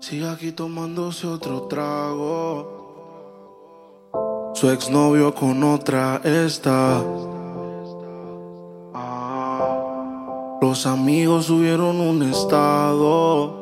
Sigue 0.01 0.29
aquí 0.29 0.53
tomándose 0.53 1.27
otro 1.27 1.63
trago. 1.63 2.83
Su 4.55 4.71
exnovio 4.71 5.35
con 5.35 5.65
otra 5.65 6.21
está. 6.23 7.03
Los 10.67 10.87
amigos 10.87 11.45
subieron 11.45 12.01
un 12.01 12.23
estado. 12.23 13.53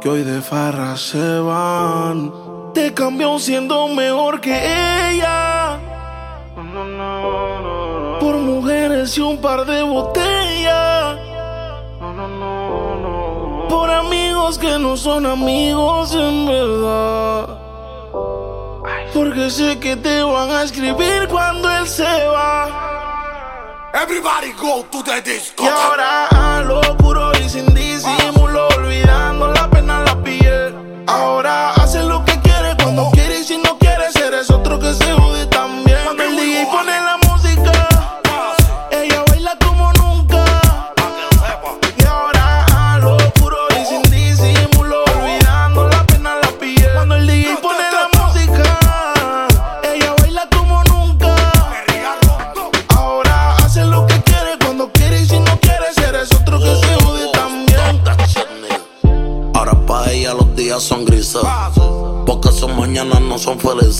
Que 0.00 0.08
hoy 0.08 0.22
de 0.22 0.40
farra 0.40 0.96
se 0.96 1.38
van. 1.40 2.32
Te 2.72 2.94
cambió 2.94 3.38
siendo 3.38 3.88
mejor 3.88 4.40
que 4.40 4.56
ella. 4.56 5.78
Por 8.18 8.36
mujeres 8.38 9.18
y 9.18 9.20
un 9.20 9.36
par 9.36 9.66
de 9.66 9.82
botellas. 9.82 11.18
Por 13.68 13.90
amigos 13.90 14.56
que 14.56 14.78
no 14.78 14.96
son 14.96 15.26
amigos 15.26 16.14
en 16.14 16.46
verdad. 16.46 17.58
Porque 19.12 19.50
sé 19.50 19.78
que 19.78 19.94
te 19.94 20.22
van 20.22 20.50
a 20.50 20.62
escribir 20.62 21.28
cuando 21.28 21.68
él 21.68 21.86
se 21.86 22.02
va. 22.28 22.73
Everybody 23.94 24.52
go 24.60 24.82
to 24.90 25.02
the 25.04 25.22
disco. 25.22 25.62
Y 25.62 25.68
ahora 25.68 26.26
a 26.26 26.62
lo 26.64 26.96
puro 26.96 27.30
y 27.38 27.48
sin 27.48 27.64
ah. 27.68 27.74
disimulo, 27.74 28.33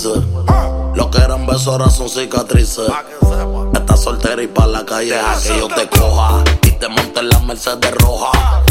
felices. 0.04 0.22
Lo 0.94 1.10
que 1.10 1.18
eran 1.18 1.46
besos 1.46 1.68
ahora 1.68 1.90
son 1.90 2.08
cicatrices. 2.08 2.90
Estás 3.72 4.02
soltera 4.02 4.42
y 4.42 4.46
pa' 4.46 4.66
la 4.66 4.84
calle 4.84 5.18
a 5.18 5.36
que 5.40 5.58
yo 5.58 5.68
te 5.68 5.88
coja. 5.88 6.44
Y 6.62 6.70
te 6.72 6.88
monte 6.88 7.20
en 7.20 7.28
la 7.28 7.38
Mercedes 7.40 7.94
roja. 7.96 8.62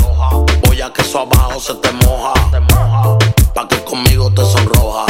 Voy 0.66 0.82
a 0.82 0.92
que 0.94 1.02
eso 1.02 1.20
abajo 1.20 1.60
se 1.60 1.74
te 1.76 1.92
moja. 1.92 2.34
Pa' 3.54 3.68
que 3.68 3.84
conmigo 3.84 4.32
te 4.34 4.44
sonroja. 4.46 5.06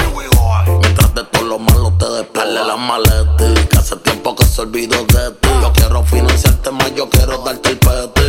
Mientras 0.81 1.13
de 1.13 1.23
todo 1.25 1.43
lo 1.43 1.59
malo 1.59 1.93
te 1.97 2.09
despele 2.09 2.65
las 2.65 2.79
maletas. 2.79 3.67
Que 3.69 3.77
hace 3.77 3.95
tiempo 3.97 4.35
que 4.35 4.45
se 4.45 4.61
olvidó 4.61 4.97
de 5.05 5.31
ti. 5.31 5.49
Yo 5.61 5.71
quiero 5.73 6.03
financiarte 6.03 6.71
más, 6.71 6.93
yo 6.95 7.09
quiero 7.09 7.37
darte 7.39 7.69
el 7.69 7.79
peti. 7.79 8.22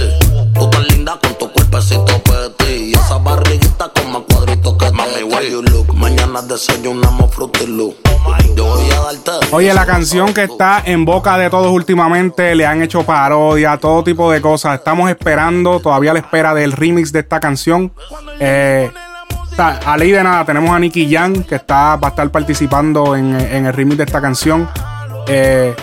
Oye, 9.53 9.73
la 9.73 9.87
canción 9.87 10.35
que 10.35 10.45
está 10.45 10.83
en 10.85 11.05
boca 11.05 11.38
de 11.38 11.49
todos 11.50 11.71
últimamente, 11.71 12.55
le 12.55 12.67
han 12.67 12.83
hecho 12.83 13.05
parodia, 13.05 13.76
todo 13.76 14.03
tipo 14.03 14.31
de 14.31 14.41
cosas. 14.41 14.79
Estamos 14.79 15.09
esperando, 15.11 15.81
todavía 15.81 16.11
a 16.11 16.14
la 16.14 16.21
espera 16.21 16.55
del 16.55 16.73
remix 16.73 17.12
de 17.12 17.21
esta 17.21 17.41
canción. 17.41 17.93
Eh, 18.41 18.91
a 19.57 19.97
ley 19.97 20.11
de 20.11 20.23
nada, 20.23 20.45
tenemos 20.45 20.71
a 20.71 20.79
Nicky 20.79 21.12
Jam, 21.12 21.45
que 21.45 21.57
está, 21.57 21.97
va 21.97 22.09
a 22.09 22.11
estar 22.11 22.29
participando 22.31 23.14
en, 23.14 23.35
el 23.35 23.73
remix 23.73 23.99
de 23.99 24.05
esta 24.05 24.21
canción. 24.21 24.69
Eh, 25.29 25.75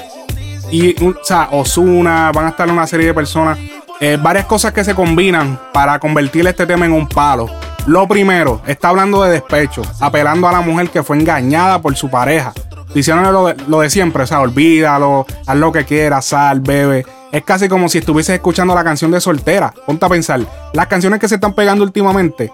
y, 0.72 0.96
o 1.04 1.14
Osuna, 1.52 2.32
van 2.34 2.46
a 2.46 2.50
estar 2.50 2.70
una 2.70 2.86
serie 2.88 3.08
de 3.08 3.14
personas. 3.14 3.58
Eh, 4.00 4.18
varias 4.22 4.46
cosas 4.46 4.74
que 4.74 4.84
se 4.84 4.96
combinan 4.96 5.60
para 5.72 6.00
convertir 6.00 6.46
este 6.48 6.66
tema 6.66 6.86
en 6.86 6.94
un 6.94 7.08
palo. 7.08 7.50
Lo 7.88 8.08
primero, 8.08 8.62
está 8.68 8.90
hablando 8.90 9.24
de 9.24 9.32
despecho, 9.32 9.82
apelando 10.00 10.48
a 10.48 10.52
la 10.52 10.62
mujer 10.62 10.90
que 10.90 11.04
fue 11.04 11.18
engañada 11.18 11.82
por 11.82 11.96
su 11.96 12.10
pareja. 12.10 12.54
Diciéndole 12.94 13.56
lo 13.68 13.80
de, 13.80 13.90
siempre, 13.90 14.24
o 14.24 14.28
sea, 14.28 14.42
olvídalo, 14.42 15.26
haz 15.48 15.56
lo 15.58 15.72
que 15.72 15.86
quieras, 15.86 16.26
sal, 16.26 16.60
bebe. 16.60 17.06
Es 17.32 17.44
casi 17.44 17.68
como 17.70 17.88
si 17.90 18.00
estuvieses 18.00 18.36
escuchando 18.36 18.76
la 18.76 18.84
canción 18.84 19.10
de 19.12 19.22
soltera. 19.22 19.74
Ponte 19.86 20.06
a 20.06 20.10
pensar, 20.10 20.42
las 20.74 20.88
canciones 20.88 21.20
que 21.20 21.28
se 21.30 21.36
están 21.36 21.54
pegando 21.54 21.84
últimamente, 21.84 22.52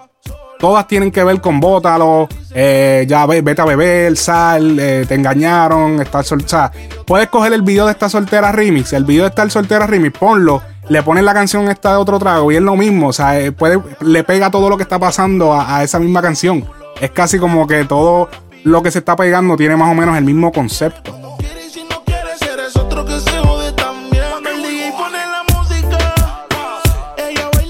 todas 0.60 0.86
tienen 0.86 1.10
que 1.10 1.22
ver 1.24 1.40
con 1.40 1.58
bótalo, 1.60 2.28
eh, 2.54 3.04
ya 3.08 3.26
ve- 3.26 3.42
vete 3.42 3.62
a 3.62 3.64
beber, 3.64 4.16
sal, 4.16 4.78
eh, 4.78 5.04
te 5.06 5.14
engañaron, 5.16 6.00
estar 6.00 6.24
soltera. 6.24 6.70
Puedes 7.04 7.28
coger 7.28 7.52
el 7.52 7.62
video 7.62 7.86
de 7.86 7.92
esta 7.92 8.08
soltera 8.08 8.52
remix, 8.52 8.92
el 8.92 9.04
video 9.04 9.24
de 9.24 9.30
estar 9.30 9.50
soltera 9.50 9.86
remix, 9.88 10.16
ponlo, 10.16 10.62
le 10.88 11.02
pones 11.02 11.24
la 11.24 11.34
canción 11.34 11.68
esta 11.68 11.92
de 11.92 11.96
otro 11.96 12.18
trago 12.18 12.50
y 12.50 12.56
es 12.56 12.62
lo 12.62 12.76
mismo, 12.76 13.08
o 13.08 13.12
sea, 13.12 13.38
eh, 13.38 13.52
puede, 13.52 13.80
le 14.00 14.24
pega 14.24 14.50
todo 14.50 14.68
lo 14.68 14.76
que 14.76 14.82
está 14.82 14.98
pasando 14.98 15.52
a, 15.52 15.76
a 15.76 15.84
esa 15.84 15.98
misma 15.98 16.22
canción. 16.22 16.64
Es 17.00 17.10
casi 17.10 17.38
como 17.38 17.66
que 17.66 17.84
todo 17.84 18.28
lo 18.64 18.82
que 18.82 18.90
se 18.90 18.98
está 18.98 19.14
pegando 19.16 19.56
tiene 19.56 19.76
más 19.76 19.90
o 19.90 19.94
menos 19.94 20.16
el 20.16 20.24
mismo 20.24 20.50
concepto. 20.52 21.18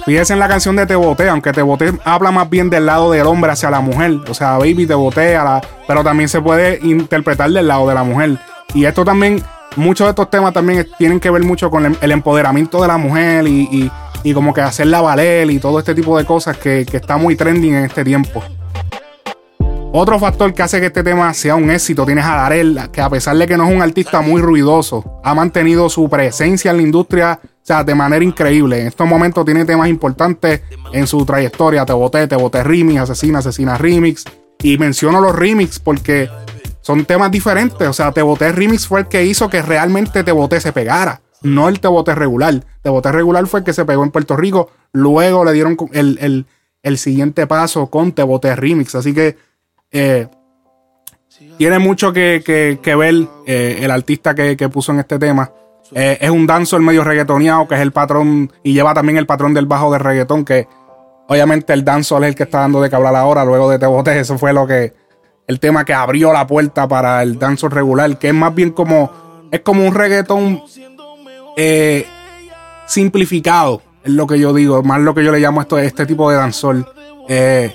Fíjense 0.09 0.33
en 0.33 0.39
la 0.39 0.49
canción 0.49 0.75
de 0.75 0.87
Te 0.87 0.97
Boté, 0.97 1.29
aunque 1.29 1.53
Te 1.53 1.61
Boté 1.61 1.93
habla 2.03 2.31
más 2.31 2.49
bien 2.49 2.71
del 2.71 2.87
lado 2.87 3.11
del 3.11 3.27
hombre 3.27 3.53
hacia 3.53 3.71
la 3.71 3.81
mujer. 3.81 4.13
O 4.31 4.33
sea, 4.33 4.57
baby, 4.57 4.87
te 4.87 4.95
boté, 4.95 5.37
a 5.37 5.45
la, 5.45 5.61
pero 5.87 6.03
también 6.03 6.31
se 6.31 6.41
puede 6.41 6.79
interpretar 6.83 7.51
del 7.51 7.69
lado 7.69 7.87
de 7.87 7.95
la 7.95 8.05
mujer. 8.05 8.39
Y 8.73 8.87
esto 8.87 9.05
también, 9.05 9.43
muchos 9.77 10.07
de 10.07 10.11
estos 10.11 10.31
temas 10.31 10.53
también 10.53 10.87
tienen 10.99 11.21
que 11.21 11.31
ver 11.31 11.43
mucho 11.45 11.71
con 11.71 11.87
el, 11.87 11.99
el 12.01 12.13
empoderamiento 12.13 12.81
de 12.83 12.89
la 12.89 12.97
mujer 12.99 13.47
y, 13.47 13.63
y- 13.71 13.91
y 14.25 14.35
como 14.35 14.53
que 14.53 14.61
hacerla 14.61 15.01
valer 15.01 15.49
y 15.49 15.61
todo 15.61 15.79
este 15.79 15.95
tipo 15.95 16.19
de 16.19 16.25
cosas 16.25 16.57
que, 16.59 16.85
que 16.85 16.97
está 16.97 17.17
muy 17.17 17.37
trending 17.37 17.75
en 17.75 17.85
este 17.85 18.03
tiempo. 18.05 18.43
Otro 19.93 20.19
factor 20.19 20.53
que 20.53 20.63
hace 20.63 20.81
que 20.81 20.87
este 20.87 21.03
tema 21.03 21.33
sea 21.33 21.55
un 21.55 21.71
éxito 21.71 22.05
tienes 22.05 22.25
a 22.25 22.35
Darel, 22.35 22.79
que 22.93 23.01
a 23.01 23.09
pesar 23.09 23.37
de 23.37 23.47
que 23.47 23.57
no 23.57 23.67
es 23.69 23.75
un 23.75 23.81
artista 23.81 24.21
muy 24.21 24.43
ruidoso, 24.43 25.21
ha 25.25 25.35
mantenido 25.35 25.89
su 25.89 26.09
presencia 26.11 26.73
en 26.73 26.77
la 26.79 26.83
industria 26.83 27.41
o 27.43 27.49
sea, 27.63 27.85
de 27.85 27.95
manera 27.95 28.25
increíble. 28.25 28.81
En 28.81 28.87
estos 28.89 29.07
momentos 29.07 29.45
tiene 29.45 29.65
temas 29.65 29.89
importantes 29.89 30.63
en 30.93 31.07
su 31.07 31.25
trayectoria. 31.25 31.87
Te 31.87 31.93
boté, 31.93 32.27
te 32.27 32.37
boté 32.37 32.63
remix, 32.65 33.01
asesina, 33.03 33.39
asesina 33.39 33.79
remix. 33.79 34.25
Y 34.63 34.77
menciono 34.79 35.21
los 35.21 35.35
remix 35.37 35.79
porque 35.79 36.29
son 36.89 37.05
temas 37.05 37.31
diferentes. 37.31 37.87
O 37.87 37.93
sea, 37.93 38.13
Te 38.13 38.23
Boté 38.23 38.51
Remix 38.51 38.87
fue 38.89 39.01
el 39.01 39.09
que 39.09 39.27
hizo 39.27 39.51
que 39.51 39.61
realmente 39.61 40.25
Te 40.25 40.33
Boté 40.33 40.59
se 40.59 40.73
pegara. 40.73 41.21
No 41.43 41.69
el 41.69 41.81
Te 41.81 41.89
Boté 41.89 42.15
regular. 42.15 42.65
Te 42.81 42.89
Boté 42.89 43.13
regular 43.13 43.47
fue 43.47 43.61
el 43.61 43.65
que 43.65 43.75
se 43.75 43.85
pegó 43.85 44.03
en 44.05 44.11
Puerto 44.11 44.37
Rico. 44.39 44.71
Luego 44.93 45.45
le 45.45 45.53
dieron 45.53 45.77
el, 45.93 46.17
el- 46.23 46.47
el 46.83 46.97
siguiente 46.97 47.47
paso 47.47 47.89
con 47.89 48.13
Te 48.13 48.23
Boté 48.23 48.57
Remix. 48.57 48.95
Así 48.95 49.13
que 49.13 49.37
eh, 49.93 50.29
tiene 51.59 51.79
mucho 51.79 52.11
que, 52.15 52.43
que- 52.83 52.95
ver 52.95 53.15
eh, 53.47 53.81
el 53.83 53.91
artista 53.91 54.35
que, 54.35 54.57
que 54.57 54.71
puso 54.71 54.93
en 54.93 55.01
este 55.01 55.19
tema. 55.19 55.53
Eh, 55.95 56.17
es 56.23 56.31
un 56.31 56.47
dancer 56.47 56.81
medio 56.81 57.05
reggaetoneado, 57.05 57.69
que 57.69 57.75
es 57.75 57.83
el 57.83 57.93
patrón, 57.93 58.51
y 58.63 58.73
lleva 58.73 58.95
también 58.95 59.19
el 59.19 59.27
patrón 59.27 59.53
del 59.53 59.67
bajo 59.67 59.93
de 59.93 59.99
reggaetón, 59.99 60.43
que 60.47 60.67
obviamente 61.29 61.75
el 61.75 61.85
dancehall 61.85 62.25
es 62.25 62.31
el 62.31 62.35
que 62.35 62.45
está 62.45 62.61
dando 62.61 62.81
de 62.81 62.89
que 62.89 62.97
hablar 62.97 63.15
ahora, 63.15 63.45
luego 63.45 63.69
de 63.71 63.79
Te 63.79 63.87
Boté, 63.87 64.19
eso 64.21 64.39
fue 64.39 64.55
lo 64.55 64.67
que, 64.67 64.95
el 65.49 65.59
tema 65.59 65.85
que 65.85 65.95
abrió 65.95 66.33
la 66.33 66.47
puerta 66.47 66.87
para 66.87 67.23
el 67.23 67.39
dancehall 67.39 67.73
regular, 67.73 68.19
que 68.19 68.29
es 68.29 68.35
más 68.35 68.55
bien 68.55 68.71
como, 68.71 69.11
es 69.51 69.61
como 69.61 69.85
un 69.85 69.95
reggaetón 69.95 70.63
eh, 71.57 72.07
simplificado, 72.87 73.83
es 74.05 74.13
lo 74.13 74.27
que 74.27 74.39
yo 74.39 74.53
digo, 74.53 74.83
más 74.83 75.01
lo 75.01 75.15
que 75.15 75.25
yo 75.25 75.33
le 75.33 75.41
llamo 75.41 75.63
esto, 75.63 75.79
este 75.79 76.05
tipo 76.05 76.31
de 76.31 76.37
dancehall. 76.37 76.87
Eh, 77.29 77.75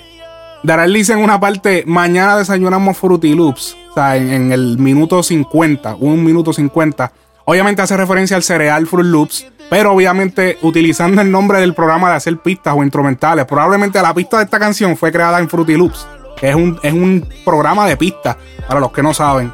Darrell 0.62 0.94
dice 0.94 1.12
en 1.12 1.18
una 1.18 1.38
parte, 1.40 1.82
mañana 1.84 2.38
desayunamos 2.38 2.96
Fruity 2.96 3.34
Loops, 3.34 3.76
o 3.90 3.94
sea, 3.94 4.16
en, 4.16 4.32
en 4.32 4.52
el 4.52 4.78
minuto 4.78 5.22
50, 5.22 5.96
un 5.96 6.24
minuto 6.24 6.52
50. 6.52 7.12
Obviamente 7.46 7.82
hace 7.82 7.96
referencia 7.96 8.36
al 8.36 8.42
cereal 8.42 8.86
Fruit 8.86 9.06
Loops, 9.06 9.46
pero 9.68 9.92
obviamente 9.92 10.58
utilizando 10.62 11.20
el 11.20 11.30
nombre 11.30 11.60
del 11.60 11.74
programa 11.74 12.10
de 12.10 12.16
hacer 12.16 12.38
pistas 12.38 12.74
o 12.76 12.82
instrumentales. 12.82 13.44
Probablemente 13.44 14.00
la 14.00 14.14
pista 14.14 14.38
de 14.38 14.44
esta 14.44 14.58
canción 14.58 14.96
fue 14.96 15.12
creada 15.12 15.40
en 15.40 15.48
Fruity 15.48 15.76
Loops, 15.76 16.06
es 16.50 16.54
un, 16.54 16.78
es 16.82 16.92
un 16.92 17.26
programa 17.44 17.86
de 17.86 17.96
pistas, 17.96 18.36
para 18.66 18.80
los 18.80 18.92
que 18.92 19.02
no 19.02 19.14
saben. 19.14 19.52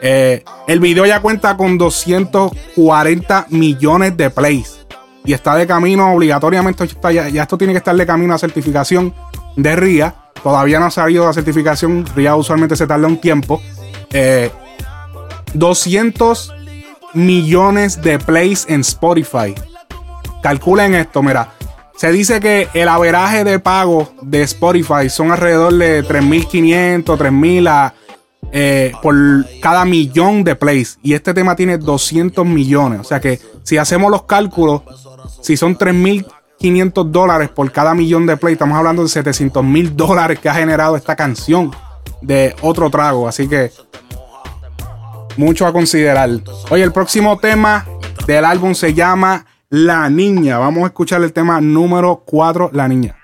Eh, 0.00 0.44
el 0.66 0.80
video 0.80 1.06
ya 1.06 1.20
cuenta 1.20 1.56
con 1.56 1.78
240 1.78 3.46
millones 3.50 4.16
de 4.16 4.30
plays. 4.30 4.86
Y 5.24 5.32
está 5.32 5.56
de 5.56 5.66
camino 5.66 6.12
obligatoriamente. 6.12 6.84
está 6.84 7.12
ya, 7.12 7.26
esto 7.28 7.58
tiene 7.58 7.72
que 7.72 7.78
estar 7.78 7.94
de 7.94 8.06
camino 8.06 8.34
a 8.34 8.38
certificación 8.38 9.14
de 9.56 9.76
RIA. 9.76 10.14
Todavía 10.42 10.78
no 10.78 10.86
ha 10.86 10.90
salido 10.90 11.26
la 11.26 11.32
certificación. 11.32 12.06
RIA 12.14 12.36
usualmente 12.36 12.76
se 12.76 12.86
tarda 12.86 13.06
un 13.06 13.20
tiempo. 13.20 13.60
Eh, 14.10 14.50
200 15.54 16.54
millones 17.14 18.00
de 18.00 18.18
plays 18.18 18.66
en 18.68 18.80
Spotify. 18.80 19.54
Calculen 20.42 20.94
esto, 20.94 21.22
mira. 21.22 21.52
Se 21.98 22.12
dice 22.12 22.38
que 22.38 22.68
el 22.74 22.88
averaje 22.88 23.42
de 23.42 23.58
pago 23.58 24.12
de 24.22 24.42
Spotify 24.42 25.10
son 25.10 25.32
alrededor 25.32 25.74
de 25.74 26.04
3.500, 26.04 27.02
3.000 27.04 27.68
a, 27.68 27.94
eh, 28.52 28.92
por 29.02 29.16
cada 29.60 29.84
millón 29.84 30.44
de 30.44 30.54
plays. 30.54 31.00
Y 31.02 31.14
este 31.14 31.34
tema 31.34 31.56
tiene 31.56 31.76
200 31.76 32.46
millones. 32.46 33.00
O 33.00 33.04
sea 33.04 33.18
que 33.18 33.40
si 33.64 33.78
hacemos 33.78 34.12
los 34.12 34.22
cálculos, 34.22 34.82
si 35.42 35.56
son 35.56 35.76
3.500 35.76 37.10
dólares 37.10 37.48
por 37.48 37.72
cada 37.72 37.96
millón 37.96 38.26
de 38.26 38.36
plays, 38.36 38.54
estamos 38.54 38.78
hablando 38.78 39.02
de 39.02 39.08
700 39.08 39.64
mil 39.64 39.96
dólares 39.96 40.38
que 40.38 40.48
ha 40.48 40.54
generado 40.54 40.94
esta 40.94 41.16
canción 41.16 41.74
de 42.22 42.54
otro 42.62 42.90
trago. 42.90 43.26
Así 43.26 43.48
que 43.48 43.72
mucho 45.36 45.66
a 45.66 45.72
considerar. 45.72 46.30
Oye, 46.70 46.84
el 46.84 46.92
próximo 46.92 47.38
tema 47.38 47.84
del 48.24 48.44
álbum 48.44 48.76
se 48.76 48.94
llama 48.94 49.44
La 49.70 50.08
Niña. 50.08 50.56
Vamos 50.56 50.84
a 50.84 50.86
escuchar 50.86 51.22
el 51.22 51.34
tema 51.34 51.60
número 51.60 52.22
4, 52.24 52.70
La 52.72 52.88
Niña. 52.88 53.16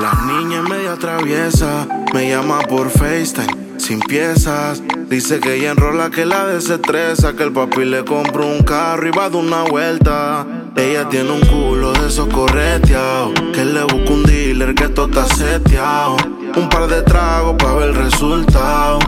La 0.00 0.14
niña 0.26 0.62
media 0.62 0.96
traviesa, 0.96 1.86
me 2.14 2.30
llama 2.30 2.60
por 2.60 2.88
FaceTime. 2.88 3.76
sin 3.76 4.00
piezas. 4.00 4.82
Dice 5.10 5.38
que 5.38 5.56
ella 5.56 5.72
enrola 5.72 6.08
que 6.08 6.24
la 6.24 6.46
desestresa, 6.46 7.36
que 7.36 7.42
el 7.42 7.52
papi 7.52 7.84
le 7.84 8.02
compró 8.06 8.46
un 8.46 8.62
carro 8.62 9.06
y 9.06 9.10
va 9.10 9.28
de 9.28 9.36
una 9.36 9.64
vuelta. 9.64 10.46
Ella 10.74 11.06
tiene 11.10 11.30
un 11.30 11.40
culo 11.40 11.92
de 11.92 12.08
esos 12.08 12.28
correteados, 12.28 13.34
que 13.52 13.62
le 13.62 13.82
busca 13.82 14.10
un 14.10 14.22
dealer 14.22 14.74
que 14.74 14.88
todo 14.88 15.06
está. 15.20 16.08
Un 16.56 16.68
par 16.70 16.86
de 16.86 17.02
tragos 17.02 17.56
para 17.58 17.74
ver 17.74 17.88
el 17.90 17.94
resultado. 17.94 19.00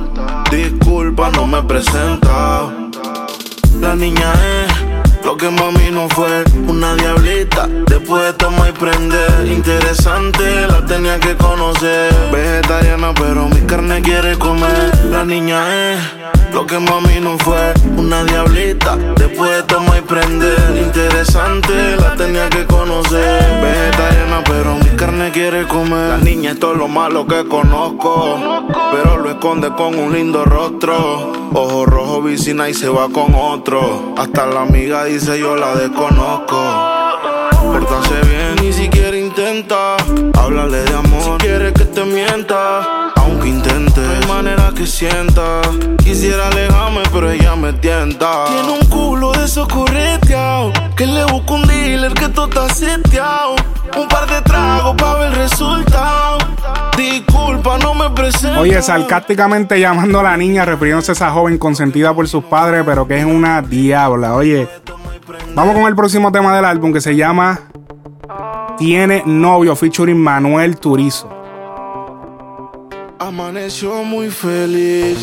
Disculpa, 0.51 1.31
no 1.31 1.47
me 1.47 1.61
he 1.61 1.63
presentado. 1.63 2.91
La 3.81 3.95
niña 3.95 4.33
es 4.35 4.68
lo 5.29 5.37
que 5.37 5.51
mami 5.51 5.91
no 5.91 6.09
fue 6.09 6.43
una 6.67 6.95
diablita. 6.95 7.69
Después 7.87 8.23
de 8.25 8.33
tomar 8.33 8.71
y 8.71 8.73
prender. 8.73 9.47
Interesante, 9.47 10.67
la 10.67 10.87
tenía 10.87 11.21
que 11.21 11.37
conocer. 11.37 12.15
Vegetariana, 12.33 13.13
pero 13.13 13.47
mi 13.47 13.61
carne 13.67 14.01
quiere 14.01 14.39
comer. 14.39 14.91
La 15.11 15.25
niña 15.25 15.59
es 15.93 15.99
lo 16.59 16.67
que 16.67 16.79
mami 16.81 17.21
no 17.21 17.39
fue 17.39 17.73
una 17.97 18.25
diablita. 18.25 18.97
Después 19.17 19.49
de 19.49 19.63
tomar 19.63 19.99
y 19.99 20.01
prender. 20.01 20.77
Interesante, 20.77 21.95
la 21.97 22.17
tenía 22.17 22.51
que 22.51 22.65
conocer. 22.67 23.63
Vegetariana, 23.63 24.43
pero 24.45 24.75
mi 24.75 24.91
carne 24.97 25.31
quiere 25.31 25.69
comer. 25.69 26.09
La 26.09 26.19
niña 26.19 26.51
es 26.51 26.59
todo 26.59 26.75
lo 26.75 26.89
malo 26.89 27.29
que 27.29 27.47
conozco. 27.47 28.41
Pero 28.91 29.19
lo 29.19 29.31
esconde 29.31 29.71
con 29.71 29.97
un 29.97 30.13
lindo 30.13 30.45
rostro. 30.45 31.33
Ojo 31.55 31.87
rojo, 31.87 32.23
vicina 32.23 32.69
y 32.69 32.75
se 32.75 32.89
va 32.89 33.09
con 33.09 33.37
otro. 33.37 34.15
Hasta 34.17 34.47
la 34.47 34.63
amiga 34.63 35.05
dice 35.05 35.39
yo 35.39 35.55
la 35.55 35.77
desconozco. 35.77 36.59
Pórtase 37.63 38.21
bien, 38.27 38.57
ni 38.63 38.73
siquiera 38.73 39.17
intenta. 39.17 39.97
Háblale 40.35 40.83
de 40.83 40.95
amor, 40.97 41.23
si 41.41 41.47
quiere 41.47 41.73
que 41.73 41.85
te 41.85 42.05
mienta. 42.05 42.98
Aunque 43.49 43.71
intente, 43.71 44.01
de 44.01 44.27
manera 44.27 44.73
que 44.75 44.87
sienta. 44.87 45.63
Quisiera 46.05 46.49
alejarme, 46.49 47.01
pero 47.13 47.31
ella 47.31 47.57
me 47.57 47.73
tienta. 47.73 48.45
Tiene 48.47 48.73
un 48.73 48.87
culo 48.89 49.33
de 49.33 49.45
esos 49.45 49.67
correteados. 49.69 50.73
Que 50.95 51.07
le 51.07 51.25
busca 51.25 51.55
un 51.55 51.67
dealer 51.67 52.13
que 52.13 52.29
todo 52.29 52.47
está 52.47 52.75
seteado. 52.75 53.57
Un 53.97 54.07
par 54.09 54.29
de 54.29 54.43
tragos 54.43 54.95
para 54.97 55.21
ver 55.21 55.33
el 55.33 55.37
resultado. 55.37 56.39
Disculpa, 56.97 57.79
no 57.79 57.95
me 57.95 58.11
presento. 58.11 58.61
Oye, 58.61 58.83
sarcásticamente 58.83 59.81
llamando 59.81 60.21
a 60.21 60.25
la 60.25 60.37
niña, 60.37 60.65
refiriéndose 60.65 61.13
a 61.13 61.15
esa 61.15 61.31
joven 61.31 61.57
consentida 61.59 62.15
por 62.15 62.29
sus 62.29 62.45
padres, 62.45 62.83
pero 62.85 63.09
que 63.09 63.19
es 63.19 63.25
una 63.25 63.63
diabla. 63.63 64.35
Oye, 64.35 64.69
vamos 65.55 65.75
con 65.75 65.85
el 65.85 65.97
próximo 65.97 66.31
tema 66.33 66.55
del 66.55 66.65
álbum 66.65 66.93
que 66.93 67.01
se 67.01 67.17
llama 67.17 67.61
Tiene 68.77 69.23
novio, 69.25 69.75
featuring 69.75 70.19
Manuel 70.19 70.77
Turizo. 70.77 71.38
Amaneció 73.21 74.05
muy 74.05 74.31
feliz. 74.31 75.19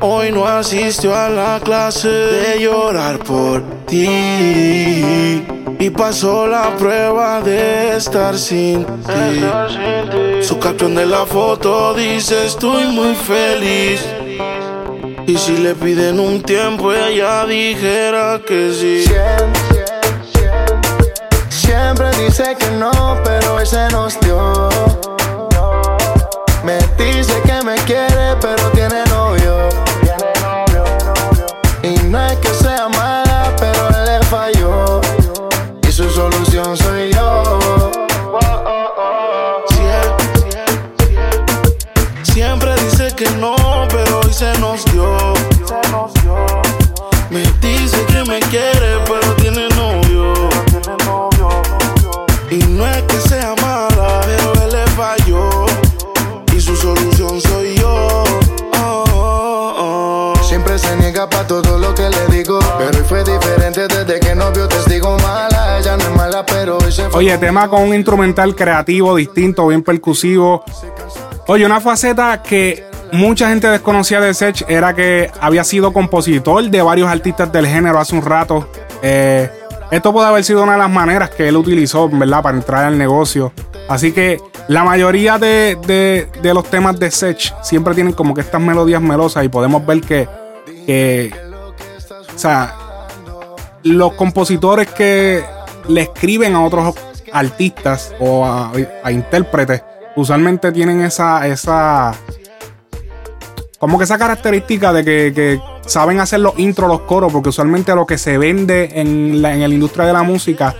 Hoy 0.00 0.32
no 0.32 0.44
asistió 0.44 1.14
a 1.14 1.28
la 1.28 1.60
clase 1.62 2.08
de 2.08 2.60
llorar 2.60 3.20
por 3.20 3.62
ti. 3.86 5.44
Y 5.78 5.90
pasó 5.90 6.48
la 6.48 6.74
prueba 6.76 7.40
de 7.42 7.96
estar 7.96 8.36
sin 8.36 8.84
ti. 8.84 10.42
Su 10.42 10.58
caption 10.58 10.96
de 10.96 11.06
la 11.06 11.24
foto 11.26 11.94
dice 11.94 12.46
estoy 12.46 12.88
muy 12.88 13.14
feliz. 13.14 14.04
Y 15.28 15.38
si 15.38 15.58
le 15.58 15.76
piden 15.76 16.18
un 16.18 16.42
tiempo, 16.42 16.92
ella 16.92 17.46
dijera 17.46 18.40
que 18.44 18.72
sí. 18.72 19.04
Siempre 21.50 22.10
dice 22.18 22.56
que 22.58 22.70
no, 22.72 22.90
pero 23.22 23.60
ese 23.60 23.88
nos 23.90 24.18
dio. 24.18 24.68
Me 26.68 26.76
dice 27.02 27.32
que 27.46 27.62
me 27.64 27.76
quiere, 27.86 28.36
pero 28.42 28.77
desde 63.86 64.18
que 64.18 64.34
no 64.34 64.50
vio 64.52 64.66
testigo 64.66 65.16
mala. 65.18 65.78
Ella 65.78 65.96
no 65.96 66.02
es 66.04 66.16
mala, 66.16 66.44
pero 66.46 66.78
hoy 66.78 66.90
se 66.90 67.08
fue. 67.08 67.18
Oye, 67.20 67.38
tema 67.38 67.68
con 67.68 67.82
un 67.82 67.94
instrumental 67.94 68.54
creativo, 68.56 69.14
distinto, 69.16 69.66
bien 69.68 69.82
percusivo. 69.82 70.64
Oye, 71.46 71.64
una 71.64 71.80
faceta 71.80 72.42
que 72.42 72.84
mucha 73.12 73.48
gente 73.48 73.68
desconocía 73.68 74.20
de 74.20 74.34
Sech 74.34 74.64
era 74.68 74.94
que 74.94 75.30
había 75.40 75.64
sido 75.64 75.92
compositor 75.92 76.64
de 76.68 76.82
varios 76.82 77.08
artistas 77.08 77.50
del 77.52 77.66
género 77.66 77.98
hace 77.98 78.14
un 78.14 78.22
rato. 78.22 78.68
Eh, 79.02 79.48
esto 79.90 80.12
puede 80.12 80.26
haber 80.28 80.44
sido 80.44 80.62
una 80.62 80.72
de 80.72 80.78
las 80.78 80.90
maneras 80.90 81.30
que 81.30 81.48
él 81.48 81.56
utilizó, 81.56 82.08
¿verdad?, 82.10 82.42
para 82.42 82.56
entrar 82.56 82.84
al 82.84 82.98
negocio. 82.98 83.52
Así 83.88 84.12
que 84.12 84.38
la 84.68 84.84
mayoría 84.84 85.38
de, 85.38 85.78
de- 85.86 86.28
de 86.42 86.52
los 86.54 86.64
temas 86.68 86.98
de 87.00 87.10
Sech 87.10 87.54
siempre 87.62 87.94
tienen 87.94 88.12
como 88.12 88.34
que 88.34 88.42
estas 88.42 88.60
melodías 88.60 89.00
melosas 89.00 89.42
y 89.44 89.48
podemos 89.48 89.86
ver 89.86 90.02
que, 90.02 90.28
que 90.84 91.32
o 92.34 92.38
sea, 92.38 92.74
los 93.84 94.12
compositores 94.14 94.88
que 94.88 95.44
le 95.88 96.02
escriben 96.02 96.54
a 96.54 96.64
otros 96.64 96.94
artistas 97.32 98.14
o 98.20 98.44
a, 98.44 98.72
intérpretes 99.10 99.82
usualmente 100.16 100.72
tienen 100.72 101.02
esa, 101.02 101.46
esa 101.46 102.12
como 103.78 103.98
que 103.98 104.04
esa 104.04 104.18
característica 104.18 104.92
de 104.92 105.04
que, 105.04 105.60
saben 105.86 106.20
hacer 106.20 106.40
los 106.40 106.58
intros, 106.58 106.86
los 106.88 107.00
coros, 107.02 107.32
porque 107.32 107.48
usualmente 107.48 107.94
lo 107.94 108.04
que 108.06 108.18
se 108.18 108.36
vende 108.36 108.90
en 109.00 109.40
la, 109.40 109.54
en 109.54 109.60
la 109.60 109.68
industria 109.68 110.04
de 110.04 110.12
la 110.12 110.22
música, 110.22 110.74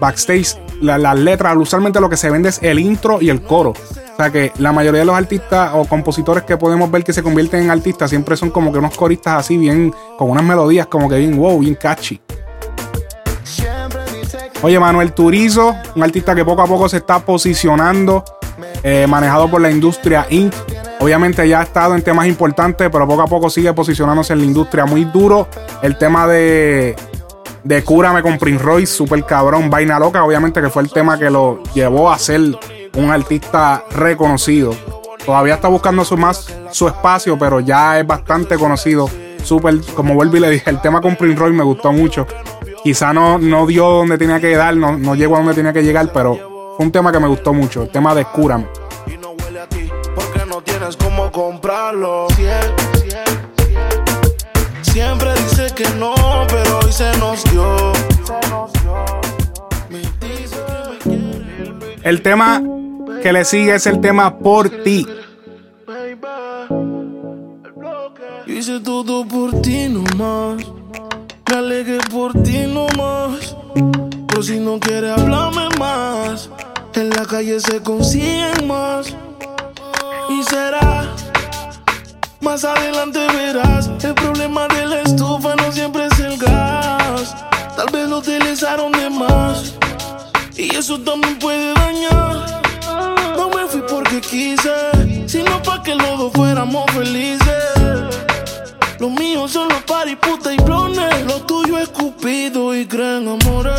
backstage, 0.00 0.58
la- 0.82 0.98
las 0.98 1.18
letras, 1.18 1.56
usualmente 1.56 1.98
lo 1.98 2.10
que 2.10 2.18
se 2.18 2.28
vende 2.28 2.50
es 2.50 2.62
el 2.62 2.78
intro 2.78 3.22
y 3.22 3.30
el 3.30 3.40
coro. 3.40 3.70
O 3.70 4.16
sea 4.16 4.30
que 4.30 4.52
la 4.58 4.72
mayoría 4.72 5.00
de 5.00 5.06
los 5.06 5.14
artistas 5.16 5.70
o 5.74 5.86
compositores 5.86 6.42
que 6.44 6.58
podemos 6.58 6.90
ver 6.90 7.04
que 7.04 7.14
se 7.14 7.22
convierten 7.22 7.62
en 7.62 7.70
artistas 7.70 8.10
siempre 8.10 8.36
son 8.36 8.50
como 8.50 8.70
que 8.70 8.78
unos 8.78 8.94
coristas 8.94 9.38
así 9.38 9.56
bien, 9.56 9.94
con 10.18 10.28
unas 10.28 10.44
melodías 10.44 10.88
como 10.88 11.08
que 11.08 11.16
bien 11.16 11.38
wow, 11.38 11.58
bien 11.58 11.74
catchy. 11.76 12.20
Oye, 14.62 14.78
Manuel 14.78 15.12
Turizo, 15.14 15.74
un 15.94 16.02
artista 16.02 16.34
que 16.34 16.44
poco 16.44 16.60
a 16.60 16.66
poco 16.66 16.86
se 16.86 16.98
está 16.98 17.18
posicionando, 17.20 18.22
eh, 18.82 19.06
manejado 19.08 19.50
por 19.50 19.60
la 19.62 19.70
industria 19.70 20.26
Inc. 20.28 20.52
Obviamente 21.00 21.48
ya 21.48 21.60
ha 21.60 21.62
estado 21.62 21.94
en 21.94 22.02
temas 22.02 22.26
importantes, 22.26 22.90
pero 22.92 23.08
poco 23.08 23.22
a 23.22 23.26
poco 23.26 23.48
sigue 23.48 23.72
posicionándose 23.72 24.34
en 24.34 24.40
la 24.40 24.44
industria 24.44 24.84
muy 24.84 25.04
duro. 25.04 25.48
El 25.80 25.96
tema 25.96 26.26
de, 26.26 26.94
de 27.64 27.82
Cúrame 27.82 28.20
con 28.20 28.36
Prince 28.36 28.62
Royce, 28.62 28.92
super 28.92 29.24
cabrón, 29.24 29.70
vaina 29.70 29.98
loca, 29.98 30.22
obviamente 30.24 30.60
que 30.60 30.68
fue 30.68 30.82
el 30.82 30.90
tema 30.90 31.18
que 31.18 31.30
lo 31.30 31.62
llevó 31.72 32.10
a 32.10 32.18
ser 32.18 32.42
un 32.94 33.10
artista 33.10 33.82
reconocido. 33.92 34.74
Todavía 35.24 35.54
está 35.54 35.68
buscando 35.68 36.04
su 36.04 36.18
más 36.18 36.54
su 36.70 36.86
espacio, 36.86 37.38
pero 37.38 37.60
ya 37.60 37.98
es 37.98 38.06
bastante 38.06 38.56
conocido. 38.56 39.08
Super, 39.42 39.80
como 39.94 40.14
vuelvo 40.14 40.36
y 40.36 40.40
le 40.40 40.50
dije, 40.50 40.68
el 40.68 40.82
tema 40.82 41.00
con 41.00 41.16
Prince 41.16 41.38
Royce 41.38 41.56
me 41.56 41.64
gustó 41.64 41.92
mucho. 41.92 42.26
Quizá 42.82 43.12
no, 43.12 43.38
no 43.38 43.66
dio 43.66 43.88
donde 43.88 44.16
tenía 44.16 44.40
que 44.40 44.56
dar, 44.56 44.74
no, 44.74 44.96
no 44.96 45.14
llegó 45.14 45.36
a 45.36 45.38
donde 45.38 45.54
tenía 45.54 45.72
que 45.72 45.82
llegar, 45.82 46.10
pero 46.12 46.74
fue 46.76 46.86
un 46.86 46.92
tema 46.92 47.12
que 47.12 47.20
me 47.20 47.28
gustó 47.28 47.52
mucho. 47.52 47.82
El 47.82 47.90
tema 47.90 48.14
de 48.14 48.24
Cúrame. 48.24 48.66
Y 49.06 49.18
no 49.18 49.32
huele 49.32 49.60
a 49.60 49.66
ti 49.66 49.90
porque 50.14 50.46
no 50.46 50.62
tienes 50.62 50.96
cómo 50.96 51.30
comprarlo. 51.30 52.28
Siempre, 54.82 55.32
dice 55.34 55.66
que 55.74 55.88
no, 55.98 56.14
pero 56.48 56.78
hoy 56.78 56.92
se 56.92 57.16
nos 57.18 57.44
dio. 57.44 57.92
El 62.02 62.22
tema 62.22 62.62
que 63.22 63.32
le 63.32 63.44
sigue 63.44 63.74
es 63.74 63.86
el 63.86 64.00
tema 64.00 64.38
Por 64.38 64.70
ti. 64.82 65.06
hice 68.46 68.80
todo 68.80 69.26
por 69.26 69.62
ti 69.62 69.88
nomás. 69.88 70.79
Me 71.50 71.56
alegué 71.56 71.98
por 72.12 72.32
ti 72.44 72.58
nomás. 72.66 73.56
Pero 74.28 74.42
si 74.42 74.60
no 74.60 74.78
quieres 74.78 75.18
hablarme 75.18 75.68
más, 75.80 76.48
en 76.94 77.10
la 77.10 77.26
calle 77.26 77.58
se 77.58 77.82
consiguen 77.82 78.68
más. 78.68 79.12
Y 80.28 80.44
será, 80.44 81.12
más 82.40 82.64
adelante 82.64 83.18
verás. 83.34 83.90
El 84.00 84.14
problema 84.14 84.68
de 84.68 84.86
la 84.86 85.00
estufa 85.00 85.56
no 85.56 85.72
siempre 85.72 86.06
es 86.06 86.20
el 86.20 86.38
gas. 86.38 87.34
Tal 87.76 87.90
vez 87.92 88.08
lo 88.08 88.18
utilizaron 88.18 88.92
de 88.92 89.10
más. 89.10 89.74
Y 90.56 90.76
eso 90.76 91.00
también 91.00 91.36
puede 91.40 91.74
dañar. 91.74 92.62
No 93.36 93.48
me 93.48 93.66
fui 93.66 93.82
porque 93.90 94.20
quise. 94.20 95.26
sino 95.26 95.60
pa' 95.62 95.82
que 95.82 95.96
los 95.96 96.16
dos 96.16 96.32
fuéramos 96.32 96.84
felices. 96.92 97.69
Los 99.00 99.10
míos 99.12 99.52
son 99.52 99.66
los 99.70 99.82
party, 99.84 100.14
puta 100.16 100.52
y 100.52 100.58
blones. 100.58 101.24
Lo 101.24 101.40
tuyo 101.46 101.78
es 101.78 101.88
cupido 101.88 102.74
y 102.74 102.86
creen 102.86 103.26
amores. 103.28 103.72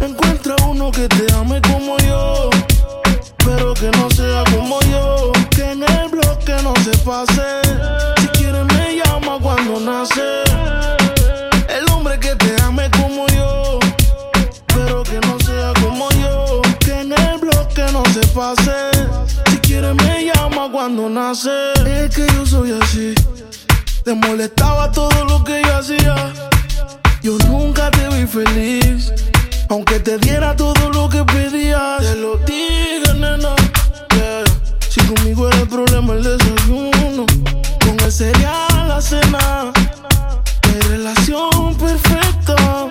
Encuentra 0.00 0.54
uno 0.68 0.90
que 0.90 1.08
te 1.08 1.32
ame 1.32 1.62
como 1.62 1.96
yo, 1.96 2.50
pero 3.38 3.72
que 3.72 3.90
no 3.92 4.10
sea 4.10 4.44
como 4.54 4.78
yo. 4.82 5.32
Que 5.48 5.70
en 5.70 5.82
el 5.82 6.08
bloque 6.10 6.54
no 6.62 6.74
se 6.84 6.90
pase. 6.98 7.42
Si 8.20 8.26
quieres 8.38 8.66
me 8.66 8.96
llama 8.96 9.38
cuando 9.40 9.80
nace. 9.80 10.42
El 11.70 11.90
hombre 11.90 12.20
que 12.20 12.36
te 12.36 12.62
ame 12.62 12.90
como 12.90 13.26
yo, 13.28 13.78
pero 14.74 15.02
que 15.04 15.18
no 15.20 15.38
sea 15.40 15.72
como 15.80 16.10
yo. 16.20 16.60
Que 16.80 17.00
en 17.00 17.12
el 17.14 17.38
bloque 17.38 17.82
no 17.92 18.04
se 18.12 18.20
pase. 18.34 18.90
Si 19.46 19.56
quieres 19.56 19.94
me 19.94 20.26
llama 20.26 20.68
cuando 20.70 21.08
nace. 21.08 21.72
Es 21.86 22.14
que 22.14 22.26
yo 22.26 22.44
soy 22.44 22.78
así. 22.78 23.14
Te 24.06 24.14
molestaba 24.14 24.92
todo 24.92 25.24
lo 25.24 25.42
que 25.42 25.60
yo 25.64 25.78
hacía. 25.78 26.14
Yo 27.22 27.36
nunca 27.48 27.90
te 27.90 28.06
vi 28.10 28.24
feliz. 28.24 29.12
Aunque 29.68 29.98
te 29.98 30.16
diera 30.18 30.54
todo 30.54 30.90
lo 30.90 31.08
que 31.08 31.24
pedías. 31.24 31.98
Te 31.98 32.14
lo 32.14 32.36
dije, 32.36 33.14
nena. 33.14 33.56
yeah. 34.14 34.44
Si 34.88 35.00
conmigo 35.00 35.48
era 35.48 35.58
el 35.58 35.68
problema 35.68 36.12
el 36.12 36.22
desayuno. 36.22 37.26
Con 37.80 38.00
él 38.04 38.12
sería 38.12 38.68
la 38.86 39.00
cena. 39.00 39.72
Mi 40.68 40.80
relación 40.88 41.74
perfecta. 41.74 42.88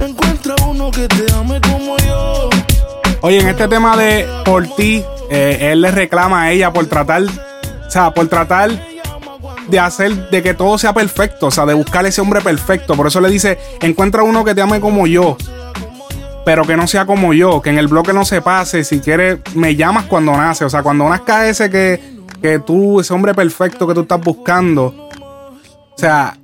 Encuentra 0.00 0.54
uno 0.66 0.90
que 0.90 1.06
te 1.08 1.30
ame 1.34 1.60
como 1.60 1.98
yo. 1.98 2.48
Oye, 3.20 3.40
en 3.40 3.48
este 3.48 3.68
tema 3.68 3.98
de 3.98 4.26
por 4.46 4.66
ti, 4.76 5.04
eh, 5.28 5.72
él 5.72 5.82
le 5.82 5.90
reclama 5.90 6.44
a 6.44 6.52
ella 6.52 6.72
por 6.72 6.86
tratar, 6.86 7.24
o 7.88 7.90
sea, 7.90 8.12
por 8.12 8.28
tratar 8.28 8.70
de 9.68 9.78
hacer, 9.78 10.28
de 10.28 10.42
que 10.42 10.52
todo 10.52 10.76
sea 10.76 10.92
perfecto, 10.92 11.46
o 11.46 11.50
sea, 11.50 11.64
de 11.64 11.72
buscar 11.72 12.04
ese 12.04 12.20
hombre 12.20 12.42
perfecto. 12.42 12.94
Por 12.94 13.06
eso 13.06 13.20
le 13.20 13.30
dice, 13.30 13.58
encuentra 13.80 14.22
uno 14.22 14.44
que 14.44 14.54
te 14.54 14.60
ame 14.60 14.78
como 14.78 15.06
yo, 15.06 15.38
pero 16.44 16.64
que 16.64 16.76
no 16.76 16.86
sea 16.86 17.06
como 17.06 17.32
yo, 17.32 17.62
que 17.62 17.70
en 17.70 17.78
el 17.78 17.88
bloque 17.88 18.12
no 18.12 18.26
se 18.26 18.42
pase. 18.42 18.84
Si 18.84 19.00
quieres, 19.00 19.38
me 19.54 19.74
llamas 19.74 20.04
cuando 20.04 20.32
nace, 20.32 20.66
o 20.66 20.70
sea, 20.70 20.82
cuando 20.82 21.08
nazca 21.08 21.48
ese 21.48 21.70
que, 21.70 22.18
que 22.42 22.58
tú, 22.58 23.00
ese 23.00 23.14
hombre 23.14 23.32
perfecto 23.34 23.86
que 23.86 23.94
tú 23.94 24.02
estás 24.02 24.20
buscando. 24.20 24.86
O 24.86 25.98
sea, 25.98 26.36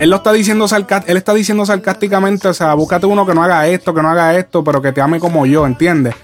él 0.00 0.10
lo 0.10 0.16
está 0.16 0.32
diciendo 0.32 0.66
él 1.06 1.16
está 1.16 1.34
diciendo 1.34 1.64
sarcásticamente, 1.64 2.48
o 2.48 2.54
sea, 2.54 2.74
búscate 2.74 3.06
uno 3.06 3.24
que 3.24 3.34
no 3.34 3.44
haga 3.44 3.68
esto, 3.68 3.94
que 3.94 4.02
no 4.02 4.10
haga 4.10 4.36
esto, 4.36 4.64
pero 4.64 4.82
que 4.82 4.90
te 4.90 5.00
ame 5.00 5.20
como 5.20 5.46
yo, 5.46 5.64
¿entiendes? 5.64 6.16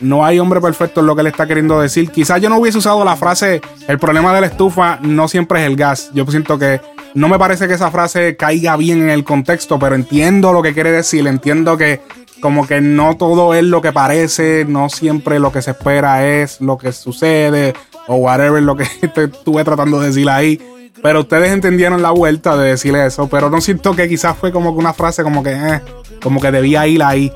No 0.00 0.24
hay 0.24 0.38
hombre 0.38 0.60
perfecto 0.60 1.00
en 1.00 1.06
lo 1.06 1.14
que 1.14 1.20
él 1.22 1.26
está 1.26 1.46
queriendo 1.46 1.80
decir. 1.80 2.10
Quizás 2.10 2.40
yo 2.40 2.48
no 2.48 2.58
hubiese 2.58 2.78
usado 2.78 3.04
la 3.04 3.16
frase, 3.16 3.60
el 3.88 3.98
problema 3.98 4.34
de 4.34 4.40
la 4.40 4.46
estufa 4.46 4.98
no 5.02 5.28
siempre 5.28 5.60
es 5.60 5.66
el 5.66 5.76
gas. 5.76 6.10
Yo 6.14 6.24
siento 6.26 6.58
que 6.58 6.80
no 7.14 7.28
me 7.28 7.38
parece 7.38 7.68
que 7.68 7.74
esa 7.74 7.90
frase 7.90 8.36
caiga 8.36 8.76
bien 8.76 9.02
en 9.02 9.10
el 9.10 9.24
contexto, 9.24 9.78
pero 9.78 9.94
entiendo 9.94 10.52
lo 10.52 10.62
que 10.62 10.72
quiere 10.72 10.92
decir, 10.92 11.26
entiendo 11.26 11.76
que 11.76 12.00
como 12.40 12.66
que 12.66 12.80
no 12.80 13.16
todo 13.16 13.52
es 13.52 13.64
lo 13.64 13.82
que 13.82 13.92
parece, 13.92 14.64
no 14.66 14.88
siempre 14.88 15.38
lo 15.38 15.52
que 15.52 15.60
se 15.60 15.72
espera 15.72 16.26
es 16.26 16.60
lo 16.60 16.78
que 16.78 16.92
sucede, 16.92 17.74
o 18.06 18.16
whatever 18.16 18.62
lo 18.62 18.76
que 18.76 18.84
estuve 19.02 19.64
tratando 19.64 20.00
de 20.00 20.08
decir 20.08 20.28
ahí. 20.30 20.60
Pero 21.02 21.20
ustedes 21.20 21.50
entendieron 21.50 22.02
la 22.02 22.10
vuelta 22.10 22.56
de 22.56 22.70
decirle 22.70 23.06
eso. 23.06 23.28
Pero 23.28 23.48
no 23.48 23.60
siento 23.60 23.94
que 23.94 24.08
quizás 24.08 24.36
fue 24.36 24.52
como 24.52 24.72
que 24.72 24.80
una 24.80 24.92
frase 24.92 25.22
como 25.22 25.42
que, 25.42 25.52
eh, 25.52 25.80
como 26.22 26.40
que 26.40 26.50
debía 26.50 26.86
ir 26.86 27.02
ahí. 27.02 27.32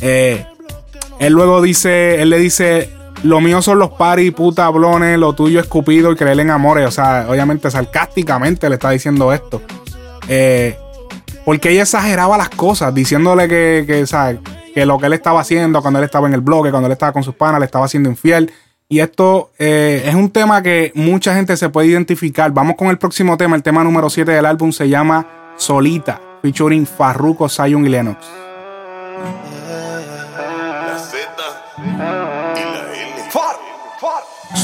Eh, 0.00 0.46
él 1.18 1.32
luego 1.32 1.60
dice, 1.60 2.22
él 2.22 2.30
le 2.30 2.38
dice, 2.38 2.90
lo 3.22 3.40
mío 3.40 3.62
son 3.62 3.78
los 3.78 3.90
paris, 3.90 4.32
puta, 4.32 4.66
hablones, 4.66 5.18
lo 5.18 5.32
tuyo 5.32 5.60
es 5.60 5.66
cupido 5.66 6.12
y 6.12 6.16
creer 6.16 6.38
en 6.40 6.50
amores. 6.50 6.86
O 6.86 6.90
sea, 6.90 7.26
obviamente 7.28 7.70
sarcásticamente 7.70 8.68
le 8.68 8.76
está 8.76 8.90
diciendo 8.90 9.32
esto. 9.32 9.60
Eh, 10.28 10.76
porque 11.44 11.70
ella 11.70 11.82
exageraba 11.82 12.36
las 12.36 12.50
cosas, 12.50 12.94
diciéndole 12.94 13.48
que, 13.48 13.84
que, 13.86 14.04
que 14.74 14.86
lo 14.86 14.98
que 14.98 15.06
él 15.06 15.14
estaba 15.14 15.40
haciendo 15.40 15.80
cuando 15.80 15.98
él 15.98 16.04
estaba 16.04 16.28
en 16.28 16.34
el 16.34 16.40
bloque, 16.40 16.70
cuando 16.70 16.86
él 16.86 16.92
estaba 16.92 17.12
con 17.12 17.22
sus 17.22 17.34
panas, 17.34 17.58
le 17.58 17.66
estaba 17.66 17.86
haciendo 17.86 18.08
infiel. 18.10 18.52
Y 18.88 19.00
esto 19.00 19.50
eh, 19.58 20.02
es 20.06 20.14
un 20.14 20.30
tema 20.30 20.62
que 20.62 20.92
mucha 20.94 21.34
gente 21.34 21.56
se 21.56 21.68
puede 21.68 21.88
identificar. 21.88 22.52
Vamos 22.52 22.76
con 22.76 22.88
el 22.88 22.98
próximo 22.98 23.36
tema. 23.36 23.56
El 23.56 23.62
tema 23.62 23.82
número 23.84 24.08
7 24.08 24.30
del 24.30 24.46
álbum 24.46 24.72
se 24.72 24.88
llama 24.88 25.26
Solita, 25.56 26.20
featuring 26.42 26.86
Farruko, 26.86 27.48
Zion 27.48 27.84
y 27.84 27.88
Lennox. 27.88 28.37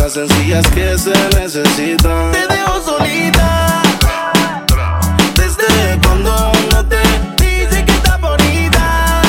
Cosas 0.00 0.28
sencillas 0.28 0.66
que 0.68 0.96
se 0.96 1.12
necesitan. 1.38 2.32
Te 2.32 2.46
dejo 2.46 2.80
solita. 2.80 3.82
Desde 5.34 6.00
cuando 6.02 6.52
no 6.72 6.86
te 6.86 6.96
dice 7.36 7.84
que 7.84 7.92
está 7.92 8.16
bonita. 8.16 9.22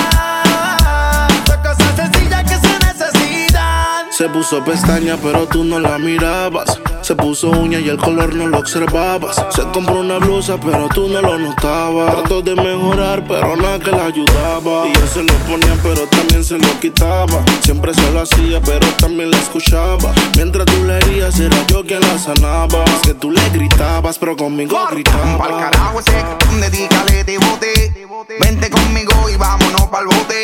Son 1.45 1.57
cosas 1.57 1.95
sencillas 1.97 2.43
que 2.43 2.55
se 2.55 2.79
necesitan. 2.85 4.13
Se 4.13 4.29
puso 4.29 4.63
pestaña, 4.63 5.17
pero 5.21 5.45
tú 5.45 5.65
no 5.65 5.77
la 5.77 5.97
mirabas. 5.97 6.80
Se 7.01 7.15
puso 7.15 7.49
uña 7.49 7.79
y 7.79 7.89
el 7.89 7.97
color 7.97 8.33
no 8.35 8.47
lo 8.47 8.59
observabas. 8.59 9.43
Se 9.49 9.63
compró 9.73 9.99
una 10.01 10.17
blusa, 10.19 10.57
pero 10.59 10.87
tú 10.89 11.07
no 11.09 11.21
lo 11.21 11.37
notabas. 11.37 12.13
Trató 12.15 12.41
de 12.41 12.55
mejorar, 12.55 13.25
pero 13.27 13.55
nada 13.55 13.79
que 13.79 13.91
la 13.91 14.05
ayudaba. 14.05 14.87
Y 14.87 14.91
él 14.91 15.07
se 15.07 15.23
lo 15.23 15.33
ponía, 15.49 15.75
pero 15.81 16.07
también 16.07 16.43
se 16.43 16.57
lo 16.57 16.79
quitaba. 16.79 17.43
Siempre 17.61 17.93
se 17.93 18.11
lo 18.11 18.21
hacía, 18.21 18.61
pero 18.61 18.87
también 18.99 19.31
la 19.31 19.37
escuchaba. 19.37 20.13
Mientras 20.35 20.65
tú 20.67 20.83
le 20.85 20.97
herías, 20.97 21.39
era 21.39 21.57
yo 21.67 21.83
quien 21.83 22.01
la 22.01 22.17
sanaba. 22.19 22.83
Es 22.85 23.01
que 23.07 23.13
tú 23.15 23.31
le 23.31 23.49
gritabas, 23.49 24.17
pero 24.19 24.37
conmigo 24.37 24.75
Pa'l 24.75 24.93
gritaba. 24.95 25.59
carajo 25.59 25.99
ese 25.99 26.23
dedícale 26.59 27.23
de 27.23 27.37
bote. 27.39 28.07
Vente 28.39 28.69
conmigo 28.69 29.29
y 29.29 29.35
vámonos 29.37 29.87
pa'l 29.87 30.05
bote. 30.05 30.43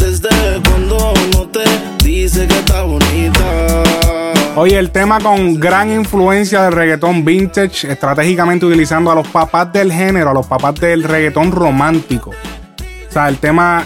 Desde 0.00 0.28
cuando 0.68 1.12
no 1.32 1.46
te 1.48 1.62
dice 2.04 2.46
que 2.46 2.58
está 2.58 2.82
bonita. 2.82 3.42
Oye, 4.56 4.78
el 4.78 4.90
tema 4.90 5.20
con 5.20 5.60
gran 5.60 5.90
influencia 5.92 6.62
del 6.64 6.72
reggaetón 6.72 7.24
vintage, 7.24 7.90
estratégicamente 7.92 8.66
utilizando 8.66 9.10
a 9.10 9.14
los 9.14 9.28
papás 9.28 9.72
del 9.72 9.92
género, 9.92 10.30
a 10.30 10.34
los 10.34 10.46
papás 10.46 10.74
del 10.74 11.04
reggaetón 11.04 11.52
romántico. 11.52 12.30
O 12.30 13.12
sea, 13.12 13.28
el 13.28 13.38
tema, 13.38 13.84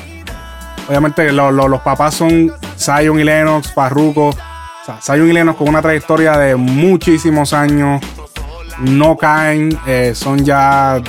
obviamente 0.88 1.30
lo- 1.32 1.50
lo- 1.52 1.68
los 1.68 1.80
papás 1.82 2.14
son 2.14 2.52
Zion 2.78 3.20
y 3.20 3.24
Lennox, 3.24 3.72
Farruko. 3.72 4.28
O 4.28 4.34
sea, 4.86 4.98
Zion 5.02 5.28
y 5.28 5.32
Lennox 5.32 5.58
con 5.58 5.68
una 5.68 5.82
trayectoria 5.82 6.36
de 6.38 6.56
muchísimos 6.56 7.52
años. 7.52 8.00
No 8.80 9.16
caen, 9.16 9.78
eh, 9.86 10.12
son 10.14 10.44
ya, 10.44 11.00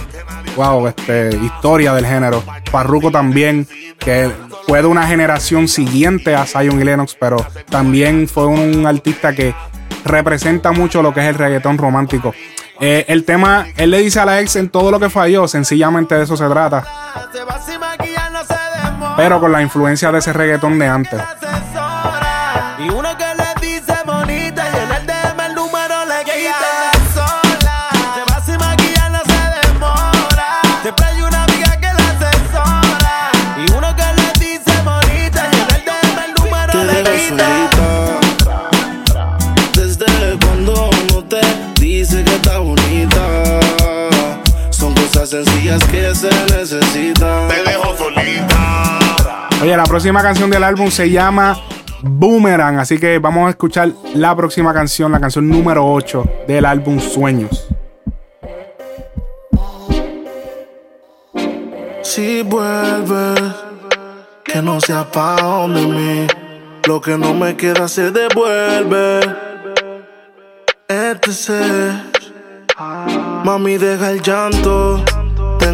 wow, 0.56 0.88
este, 0.88 1.36
historia 1.36 1.94
del 1.94 2.06
género. 2.06 2.44
Farruko 2.72 3.12
también, 3.12 3.68
que 4.00 4.32
fue 4.68 4.82
de 4.82 4.88
una 4.88 5.08
generación 5.08 5.68
siguiente 5.68 6.36
a 6.36 6.46
Zion 6.46 6.80
y 6.80 6.84
Lennox, 6.84 7.16
pero 7.20 7.38
también 7.70 8.28
fue 8.28 8.48
un 8.48 8.86
artista 8.86 9.34
que 9.34 9.54
representa 10.04 10.72
mucho 10.72 11.02
lo 11.02 11.14
que 11.14 11.22
es 11.22 11.28
el 11.28 11.36
reggaetón 11.36 11.78
romántico. 11.78 12.34
Eh, 12.80 13.06
el 13.08 13.24
tema, 13.24 13.68
él 13.78 13.92
le 13.92 14.00
dice 14.00 14.20
a 14.20 14.26
la 14.26 14.42
ex 14.42 14.56
en 14.58 14.70
todo 14.70 14.92
lo 14.92 15.00
que 15.00 15.10
falló, 15.10 15.48
sencillamente 15.48 16.16
de 16.16 16.24
eso 16.24 16.36
se 16.36 16.48
trata. 16.48 16.84
Pero 19.16 19.40
con 19.40 19.52
la 19.52 19.62
influencia 19.62 20.12
de 20.12 20.20
ese 20.20 20.34
reggaetón 20.34 20.78
de 20.78 20.88
antes. 20.88 21.22
Y 22.80 22.90
uno 22.90 23.18
que 23.18 23.45
que 45.84 46.16
se 46.16 46.30
necesitan. 46.56 47.48
Te 47.48 47.64
dejo 47.64 47.96
solita. 47.98 49.50
Oye, 49.62 49.76
la 49.76 49.84
próxima 49.84 50.22
canción 50.22 50.50
del 50.50 50.64
álbum 50.64 50.90
se 50.90 51.10
llama 51.10 51.58
Boomerang, 52.02 52.80
así 52.80 52.98
que 52.98 53.20
vamos 53.20 53.48
a 53.48 53.50
escuchar 53.50 53.92
la 54.14 54.36
próxima 54.36 54.74
canción, 54.74 55.12
la 55.12 55.20
canción 55.20 55.50
número 55.50 55.86
8 55.86 56.24
del 56.48 56.66
álbum 56.66 57.00
Sueños. 57.00 57.68
Si 62.04 62.44
vuelves, 62.44 63.42
que 64.44 64.62
no 64.62 64.80
sea 64.80 65.04
pa' 65.12 65.36
donde 65.42 65.82
mí. 65.82 66.28
Lo 66.88 67.02
que 67.02 67.18
no 67.18 67.34
me 67.34 67.58
queda 67.58 67.88
se 67.88 68.12
devuelve. 68.12 69.20
Este 70.88 71.32
Mami, 73.44 73.78
deja 73.78 74.12
el 74.12 74.22
llanto. 74.22 75.04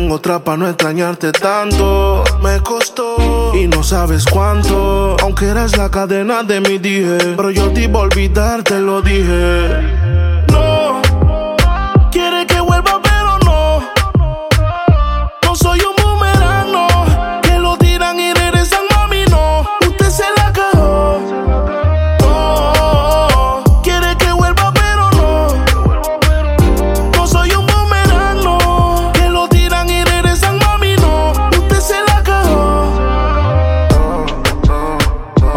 Tengo 0.01 0.15
otra 0.15 0.43
pa' 0.43 0.57
no 0.57 0.67
extrañarte 0.67 1.31
tanto. 1.31 2.23
Me 2.41 2.59
costó 2.61 3.53
y 3.53 3.67
no 3.67 3.83
sabes 3.83 4.25
cuánto. 4.25 5.15
Aunque 5.21 5.45
eres 5.45 5.77
la 5.77 5.91
cadena 5.91 6.41
de 6.41 6.59
mi 6.59 6.79
dije. 6.79 7.35
Pero 7.37 7.51
yo 7.51 7.71
te 7.71 7.83
iba 7.83 7.99
a 7.99 8.03
olvidar, 8.03 8.63
te 8.63 8.79
lo 8.79 9.03
dije. 9.03 10.00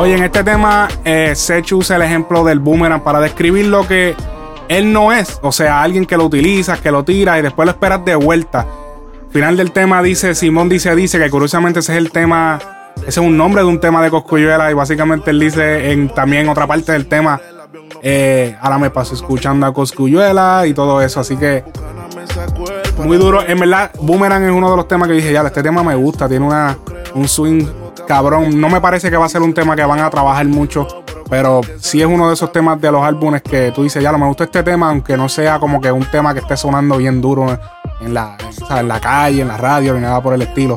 Oye, 0.05 0.17
en 0.17 0.23
este 0.23 0.45
tema, 0.45 0.87
eh, 1.03 1.35
Sech 1.35 1.73
usa 1.73 1.97
el 1.97 2.03
ejemplo 2.03 2.45
del 2.45 2.59
boomerang 2.59 3.03
para 3.03 3.21
describir 3.21 3.65
lo 3.69 3.89
que 3.89 4.15
él 4.69 4.93
no 4.93 5.15
es. 5.15 5.39
O 5.41 5.51
sea, 5.51 5.81
alguien 5.81 6.05
que 6.05 6.19
lo 6.19 6.27
utiliza, 6.27 6.77
que 6.77 6.91
lo 6.91 7.05
tira 7.05 7.39
y 7.39 7.43
después 7.43 7.65
lo 7.65 7.73
esperas 7.73 8.05
de 8.05 8.15
vuelta. 8.15 8.67
Final 9.31 9.57
del 9.57 9.73
tema 9.73 10.03
dice, 10.03 10.35
Simón 10.35 10.69
dice, 10.69 10.95
dice 10.95 11.19
que 11.19 11.31
curiosamente 11.31 11.81
ese 11.81 11.93
es 11.93 11.99
el 11.99 12.11
tema, 12.11 12.59
ese 12.99 13.09
es 13.09 13.17
un 13.17 13.35
nombre 13.39 13.63
de 13.63 13.69
un 13.69 13.81
tema 13.81 14.03
de 14.03 14.11
Coscuyuela 14.11 14.71
y 14.71 14.75
básicamente 14.75 15.31
él 15.31 15.41
dice 15.41 15.91
en 15.91 16.11
también 16.11 16.51
otra 16.51 16.67
parte 16.67 16.93
del 16.93 17.07
tema, 17.07 17.41
eh, 18.03 18.59
ahora 18.61 18.77
me 18.77 18.91
paso 18.91 19.15
escuchando 19.15 19.65
a 19.65 19.73
Coscuyuela 19.73 20.67
y 20.67 20.75
todo 20.75 21.01
eso, 21.01 21.21
así 21.21 21.39
que 21.39 21.65
muy 23.03 23.17
duro. 23.17 23.41
En 23.49 23.59
verdad, 23.59 23.91
Boomerang 24.03 24.45
es 24.45 24.53
uno 24.53 24.71
de 24.71 24.77
los 24.77 24.87
temas 24.87 25.09
que 25.09 25.15
dije, 25.15 25.33
ya, 25.33 25.41
este 25.41 25.63
tema 25.63 25.83
me 25.83 25.95
gusta, 25.95 26.29
tiene 26.29 26.45
una, 26.45 26.77
un 27.15 27.27
swing 27.27 27.65
cabrón. 28.05 28.61
No 28.61 28.69
me 28.69 28.81
parece 28.81 29.11
que 29.11 29.17
va 29.17 29.27
a 29.27 29.29
ser 29.29 29.43
un 29.43 29.55
tema 29.55 29.77
que 29.77 29.85
van 29.85 30.01
a 30.01 30.11
trabajar 30.11 30.47
mucho, 30.47 30.87
pero 31.29 31.61
sí 31.79 32.01
es 32.01 32.07
uno 32.07 32.29
de 32.29 32.35
esos 32.35 32.53
temas 32.53 32.81
de 32.81 32.91
los 32.91 33.03
álbumes 33.03 33.43
que 33.43 33.73
tú 33.73 33.83
dices, 33.83 34.03
ya, 34.03 34.13
lo 34.13 34.19
me 34.19 34.27
gusta 34.27 34.45
este 34.45 34.63
tema, 34.63 34.89
aunque 34.89 35.17
no 35.17 35.29
sea 35.29 35.59
como 35.59 35.81
que 35.81 35.91
un 35.91 36.05
tema 36.11 36.33
que 36.35 36.41
esté 36.41 36.57
sonando 36.57 36.97
bien 36.97 37.21
duro 37.21 37.59
en 38.01 38.15
la, 38.15 38.37
en 38.71 38.89
la 38.89 39.01
calle, 39.01 39.43
en 39.43 39.49
la 39.49 39.57
radio, 39.57 39.95
ni 39.95 40.01
nada 40.01 40.23
por 40.23 40.35
el 40.35 40.43
estilo. 40.43 40.77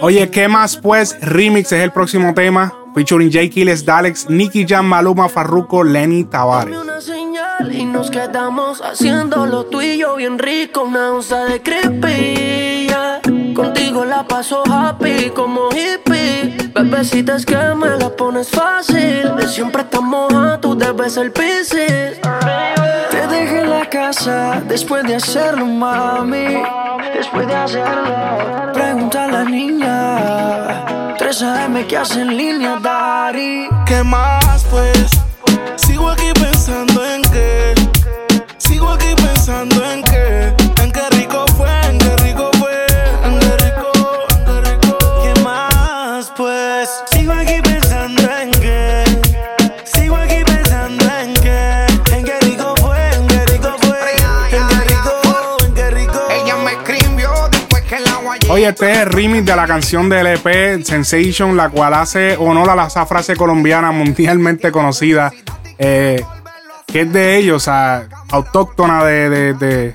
Oye, 0.00 0.30
¿qué 0.30 0.48
más 0.48 0.76
pues? 0.76 1.16
Remix 1.20 1.72
es 1.72 1.82
el 1.82 1.92
próximo 1.92 2.32
tema. 2.34 2.72
Featuring 2.94 3.30
J. 3.32 3.48
Kiles, 3.48 3.84
Dalex, 3.84 4.28
Nicky 4.28 4.64
Jam, 4.66 4.86
Maluma, 4.86 5.28
Farruko, 5.28 5.84
Lenny 5.84 6.24
Tavares. 6.24 6.76
una 6.76 7.00
señal 7.00 7.72
y 7.72 7.84
nos 7.84 8.10
quedamos 8.10 8.80
haciendo 8.80 9.46
lo 9.46 9.66
tuyo 9.66 10.16
bien 10.16 10.38
rico, 10.38 10.82
una 10.82 11.12
onza 11.12 11.44
de 11.44 11.62
creepy. 11.62 12.88
Contigo 13.54 14.04
la 14.04 14.26
paso 14.26 14.62
happy 14.70 15.30
como 15.34 15.68
hippie. 15.70 16.70
Bebecita 16.74 17.36
es 17.36 17.44
que 17.44 17.56
me 17.56 17.96
la 17.98 18.10
pones 18.10 18.48
fácil. 18.48 19.34
De 19.36 19.48
siempre 19.48 19.82
estamos 19.82 20.32
a 20.32 20.60
tú 20.60 20.76
debes 20.76 21.14
ser 21.14 21.32
piscis. 21.32 22.20
Después 24.08 25.04
de 25.04 25.16
hacerlo, 25.16 25.66
mami. 25.66 26.62
Después 27.14 27.46
de 27.46 27.54
hacerlo, 27.54 28.72
pregunta 28.72 29.24
a 29.24 29.28
la 29.28 29.44
niña. 29.44 31.14
3 31.18 31.42
AM 31.42 31.84
que 31.86 31.98
hace 31.98 32.22
en 32.22 32.34
línea, 32.34 32.78
Dari. 32.80 33.68
¿Qué 33.84 34.02
más, 34.02 34.64
pues? 34.70 35.10
Sigo 35.76 36.08
aquí 36.08 36.32
pensando 36.40 37.04
en 37.04 37.20
qué. 37.20 37.74
Sigo 38.56 38.88
aquí 38.88 39.14
pensando 39.14 39.84
en 39.84 40.02
qué. 40.02 40.07
Oye, 58.58 58.66
este 58.66 58.90
es 58.90 58.98
el 58.98 59.06
remix 59.06 59.46
de 59.46 59.54
la 59.54 59.68
canción 59.68 60.08
del 60.08 60.26
EP 60.26 60.84
Sensation, 60.84 61.56
la 61.56 61.70
cual 61.70 61.94
hace 61.94 62.36
honor 62.36 62.68
a 62.70 62.74
la 62.74 62.88
frase 62.88 63.36
colombiana 63.36 63.92
mundialmente 63.92 64.72
conocida, 64.72 65.32
eh, 65.78 66.24
que 66.84 67.02
es 67.02 67.12
de 67.12 67.36
ellos, 67.36 67.54
o 67.58 67.60
sea, 67.60 68.08
autóctona 68.32 69.04
de, 69.04 69.94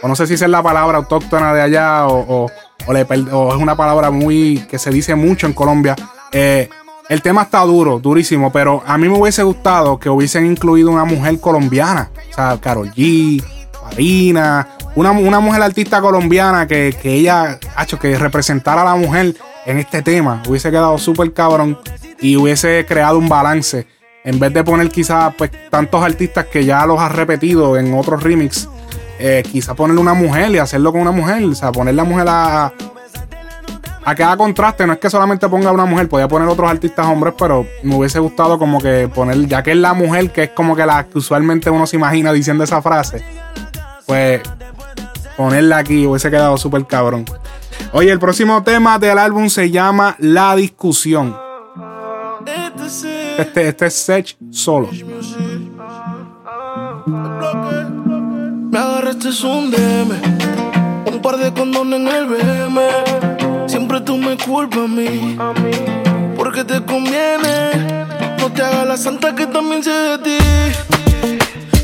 o 0.00 0.06
no 0.06 0.14
sé 0.14 0.28
si 0.28 0.34
es 0.34 0.40
la 0.42 0.62
palabra 0.62 0.98
autóctona 0.98 1.52
de 1.54 1.62
allá 1.62 2.06
o, 2.06 2.48
es 2.86 3.56
una 3.56 3.76
palabra 3.76 4.12
muy 4.12 4.64
que 4.70 4.78
se 4.78 4.90
dice 4.90 5.16
mucho 5.16 5.48
en 5.48 5.52
Colombia. 5.52 5.96
Eh, 6.30 6.68
el 7.08 7.20
tema 7.20 7.42
está 7.42 7.62
duro, 7.62 7.98
durísimo, 7.98 8.52
pero 8.52 8.80
a 8.86 8.96
mí 8.96 9.08
me 9.08 9.18
hubiese 9.18 9.42
gustado 9.42 9.98
que 9.98 10.08
hubiesen 10.08 10.46
incluido 10.46 10.92
una 10.92 11.04
mujer 11.04 11.40
colombiana, 11.40 12.12
o 12.30 12.32
sea, 12.32 12.58
Karol 12.60 12.92
G, 12.92 13.42
Marina, 13.82 14.68
una, 14.96 15.10
una 15.10 15.40
mujer 15.40 15.62
artista 15.62 16.00
colombiana 16.00 16.66
que, 16.66 16.96
que 17.00 17.14
ella, 17.14 17.58
hecho 17.80 17.98
que 17.98 18.16
representara 18.18 18.82
a 18.82 18.84
la 18.84 18.94
mujer 18.96 19.34
en 19.66 19.78
este 19.78 20.02
tema. 20.02 20.42
Hubiese 20.46 20.70
quedado 20.70 20.96
súper 20.98 21.32
cabrón 21.32 21.78
y 22.20 22.36
hubiese 22.36 22.84
creado 22.86 23.18
un 23.18 23.28
balance. 23.28 23.86
En 24.24 24.38
vez 24.38 24.52
de 24.54 24.64
poner 24.64 24.88
quizás 24.88 25.34
pues, 25.36 25.50
tantos 25.70 26.02
artistas 26.02 26.46
que 26.46 26.64
ya 26.64 26.86
los 26.86 26.98
ha 26.98 27.08
repetido 27.08 27.76
en 27.76 27.92
otros 27.92 28.22
remix, 28.22 28.68
eh, 29.18 29.42
quizá 29.50 29.74
ponerle 29.74 30.00
una 30.00 30.14
mujer 30.14 30.50
y 30.52 30.58
hacerlo 30.58 30.92
con 30.92 31.02
una 31.02 31.10
mujer. 31.10 31.44
O 31.44 31.54
sea, 31.54 31.72
poner 31.72 31.94
la 31.94 32.04
mujer 32.04 32.26
a, 32.28 32.72
a 34.04 34.14
que 34.14 34.22
haga 34.22 34.36
contraste. 34.36 34.86
No 34.86 34.94
es 34.94 34.98
que 34.98 35.10
solamente 35.10 35.48
ponga 35.48 35.72
una 35.72 35.84
mujer, 35.84 36.08
podía 36.08 36.28
poner 36.28 36.48
otros 36.48 36.70
artistas 36.70 37.06
hombres, 37.06 37.34
pero 37.36 37.66
me 37.82 37.96
hubiese 37.96 38.18
gustado 38.18 38.58
como 38.58 38.80
que 38.80 39.10
poner, 39.12 39.46
ya 39.46 39.62
que 39.62 39.72
es 39.72 39.76
la 39.76 39.92
mujer, 39.92 40.30
que 40.30 40.44
es 40.44 40.50
como 40.50 40.74
que 40.74 40.86
la 40.86 41.04
que 41.04 41.18
usualmente 41.18 41.68
uno 41.68 41.86
se 41.86 41.96
imagina 41.96 42.32
diciendo 42.32 42.64
esa 42.64 42.80
frase, 42.80 43.22
pues 44.06 44.40
ponerla 45.36 45.78
aquí 45.78 46.06
hubiese 46.06 46.30
quedado 46.30 46.56
súper 46.56 46.86
cabrón. 46.86 47.24
Oye, 47.92 48.10
el 48.10 48.18
próximo 48.18 48.62
tema 48.62 48.98
del 48.98 49.18
álbum 49.18 49.48
se 49.48 49.70
llama 49.70 50.16
La 50.18 50.54
Discusión. 50.56 51.36
Este, 53.38 53.68
este 53.68 53.86
es 53.86 53.94
Sech 53.94 54.36
solo. 54.50 54.90
Me 58.70 58.78
agarraste 58.78 59.28
un 59.46 59.70
DM, 59.70 60.10
un 61.12 61.22
par 61.22 61.36
de 61.36 61.52
condones 61.52 62.00
en 62.00 62.08
el 62.08 62.26
BM. 62.26 62.80
Siempre 63.66 64.00
tú 64.00 64.16
me 64.16 64.36
culpas 64.36 64.80
a 64.80 64.88
mí, 64.88 65.36
porque 66.36 66.64
te 66.64 66.84
conviene. 66.84 68.06
No 68.38 68.50
te 68.52 68.62
hagas 68.62 68.86
la 68.86 68.96
santa 68.96 69.34
que 69.34 69.46
también 69.46 69.82
sé 69.82 69.90
de 69.90 70.18
ti. 70.18 70.38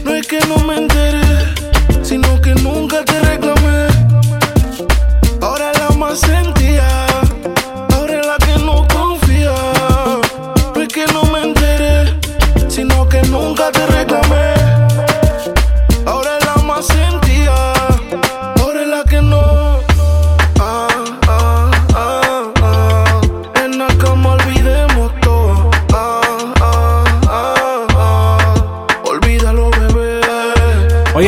No 0.05 0.14
es 0.14 0.26
que 0.26 0.40
no 0.46 0.57
me 0.64 0.78
enteré, 0.78 1.20
sino 2.11 2.40
que 2.40 2.52
nunca 2.56 3.04
te 3.04 3.20
reclamé. 3.20 3.86
Ahora 5.40 5.70
la 5.78 5.96
más 5.96 6.18
sentía, 6.18 7.06
ahora 7.94 8.20
la 8.30 8.36
que 8.44 8.58
no 8.64 8.84
confía. 8.88 9.54
No 10.74 10.82
es 10.82 10.88
que 10.88 11.06
no 11.14 11.22
me 11.26 11.40
enteré, 11.44 12.18
sino 12.66 13.08
que 13.08 13.22
nunca 13.28 13.70
te 13.70 13.78
reclamé. 13.78 13.89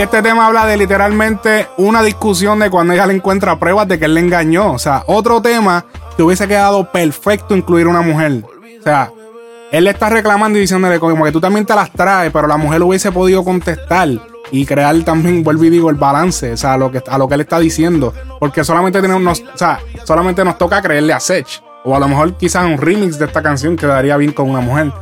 Este 0.02 0.20
tema 0.20 0.46
habla 0.46 0.66
de 0.66 0.76
literalmente 0.76 1.68
una 1.76 2.02
discusión 2.02 2.58
de 2.58 2.70
cuando 2.70 2.92
ella 2.92 3.06
le 3.06 3.14
encuentra 3.14 3.58
pruebas 3.58 3.86
de 3.86 3.98
que 4.00 4.06
él 4.06 4.14
le 4.14 4.20
engañó. 4.20 4.72
O 4.72 4.78
sea, 4.78 5.04
otro 5.06 5.40
tema 5.40 5.84
que 6.16 6.24
hubiese 6.24 6.48
quedado 6.48 6.90
perfecto 6.90 7.56
incluir 7.56 7.86
una 7.86 8.02
mujer. 8.02 8.42
O 8.80 8.82
sea, 8.82 9.12
él 9.70 9.84
le 9.84 9.90
está 9.90 10.08
reclamando 10.08 10.58
y 10.58 10.62
diciéndole 10.62 10.98
como 10.98 11.24
que 11.24 11.30
tú 11.30 11.40
también 11.40 11.64
te 11.64 11.74
las 11.74 11.92
traes, 11.92 12.32
pero 12.32 12.48
la 12.48 12.56
mujer 12.56 12.82
hubiese 12.82 13.12
podido 13.12 13.44
contestar 13.44 14.08
y 14.50 14.66
crear 14.66 15.00
también, 15.04 15.44
vuelvo 15.44 15.64
y 15.64 15.70
digo, 15.70 15.88
el 15.88 15.96
balance, 15.96 16.52
o 16.52 16.56
sea, 16.56 16.74
a 16.74 16.76
lo 16.76 16.90
que, 16.90 17.02
a 17.06 17.16
lo 17.16 17.28
que 17.28 17.34
él 17.34 17.40
está 17.42 17.60
diciendo. 17.60 18.12
Porque 18.40 18.64
solamente 18.64 19.00
tenemos, 19.00 19.40
o 19.40 19.56
sea, 19.56 19.78
solamente 20.04 20.44
nos 20.44 20.58
toca 20.58 20.82
creerle 20.82 21.12
a 21.12 21.20
Sech. 21.20 21.62
O 21.84 21.94
a 21.94 22.00
lo 22.00 22.08
mejor 22.08 22.34
quizás 22.34 22.64
un 22.64 22.78
remix 22.78 23.18
de 23.18 23.26
esta 23.26 23.42
canción 23.42 23.76
quedaría 23.76 24.16
bien 24.16 24.32
con 24.32 24.50
una 24.50 24.60
mujer. 24.60 24.92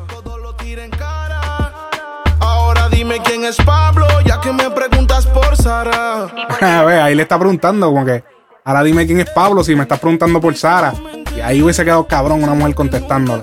Es 3.51 3.57
Pablo, 3.67 4.07
ya 4.25 4.41
que 4.41 4.53
me 4.53 4.71
preguntas 4.71 5.27
por 5.27 5.57
Sara. 5.57 6.29
a 6.61 6.83
ver, 6.85 7.01
ahí 7.01 7.15
le 7.17 7.23
está 7.23 7.37
preguntando 7.37 7.89
como 7.89 8.05
que, 8.05 8.23
ahora 8.65 8.85
dime 8.85 9.07
quién 9.07 9.21
es 9.21 9.31
Pablo 9.31 9.65
si 9.65 9.75
me 9.75 9.83
estás 9.83 9.99
preguntando 9.99 10.41
por 10.41 10.57
Sara. 10.57 10.95
Y 11.37 11.41
ahí 11.41 11.61
hubiese 11.61 11.85
quedado 11.85 12.07
cabrón 12.07 12.45
una 12.45 12.55
mujer 12.55 12.75
contestándole. 12.75 13.43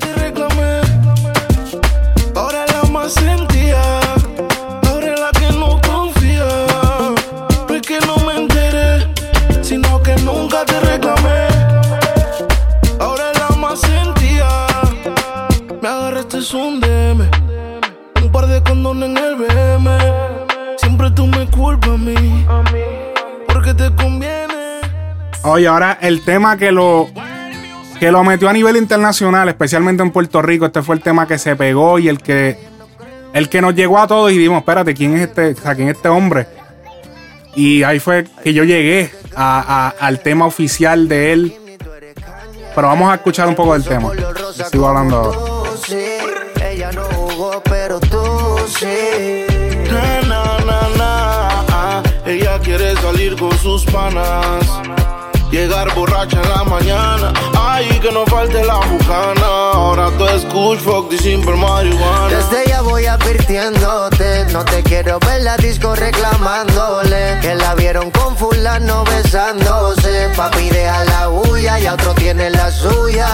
Mí, 22.13 22.45
porque 23.47 23.73
te 23.73 23.93
conviene. 23.95 24.81
Oye, 25.43 25.67
ahora 25.67 25.97
el 26.01 26.23
tema 26.23 26.57
que 26.57 26.71
lo 26.71 27.09
que 27.99 28.11
lo 28.11 28.23
metió 28.23 28.49
a 28.49 28.53
nivel 28.53 28.77
internacional, 28.77 29.49
especialmente 29.49 30.03
en 30.03 30.11
Puerto 30.11 30.41
Rico, 30.41 30.65
este 30.65 30.81
fue 30.81 30.95
el 30.95 31.01
tema 31.01 31.27
que 31.27 31.37
se 31.37 31.55
pegó 31.55 31.99
y 31.99 32.09
el 32.09 32.19
que 32.19 32.57
el 33.33 33.49
que 33.49 33.61
nos 33.61 33.75
llegó 33.75 33.99
a 33.99 34.07
todos 34.07 34.31
y 34.31 34.37
dijimos, 34.37 34.59
espérate, 34.59 34.93
¿quién 34.93 35.15
es 35.15 35.21
este, 35.21 35.51
o 35.51 35.55
sea, 35.55 35.75
quién 35.75 35.89
es 35.89 35.95
este 35.95 36.09
hombre? 36.09 36.47
Y 37.55 37.83
ahí 37.83 37.99
fue 37.99 38.25
que 38.43 38.53
yo 38.53 38.63
llegué 38.63 39.11
al 39.35 40.19
tema 40.19 40.45
oficial 40.45 41.07
de 41.07 41.33
él. 41.33 41.55
Pero 42.75 42.87
vamos 42.87 43.11
a 43.11 43.15
escuchar 43.15 43.47
un 43.47 43.55
poco 43.55 43.73
del 43.73 43.83
tema. 43.83 44.11
Sigo 44.71 44.87
hablando 44.87 45.56
salir 53.11 53.37
con 53.37 53.57
sus 53.59 53.85
panas. 53.85 54.65
Llegar 55.49 55.93
borracha 55.95 56.41
en 56.41 56.49
la 56.49 56.63
mañana. 56.65 57.31
Ay, 57.57 57.87
que 58.01 58.11
no 58.11 58.25
falte 58.25 58.61
la 58.65 58.79
bucana. 58.91 59.47
Ahora 59.73 60.11
tú 60.17 60.25
es 60.25 60.43
kush, 60.45 60.79
fuck 60.79 61.13
y 61.13 61.17
simple 61.17 61.55
marihuana. 61.55 62.27
Desde 62.27 62.67
ya 62.67 62.81
voy 62.81 63.05
advirtiéndote, 63.05 64.47
no 64.51 64.65
te 64.65 64.83
quiero 64.83 65.19
ver 65.19 65.41
la 65.41 65.55
disco 65.55 65.95
reclamándole 65.95 67.39
que 67.41 67.55
la 67.55 67.75
vieron 67.75 68.11
con 68.11 68.35
fulano 68.35 69.05
besándose. 69.05 70.29
Papi 70.35 70.69
deja 70.69 71.05
la 71.05 71.27
bulla 71.27 71.79
y 71.79 71.85
a 71.85 71.93
otro 71.93 72.13
tiene 72.13 72.49
la 72.49 72.69
suya. 72.69 73.29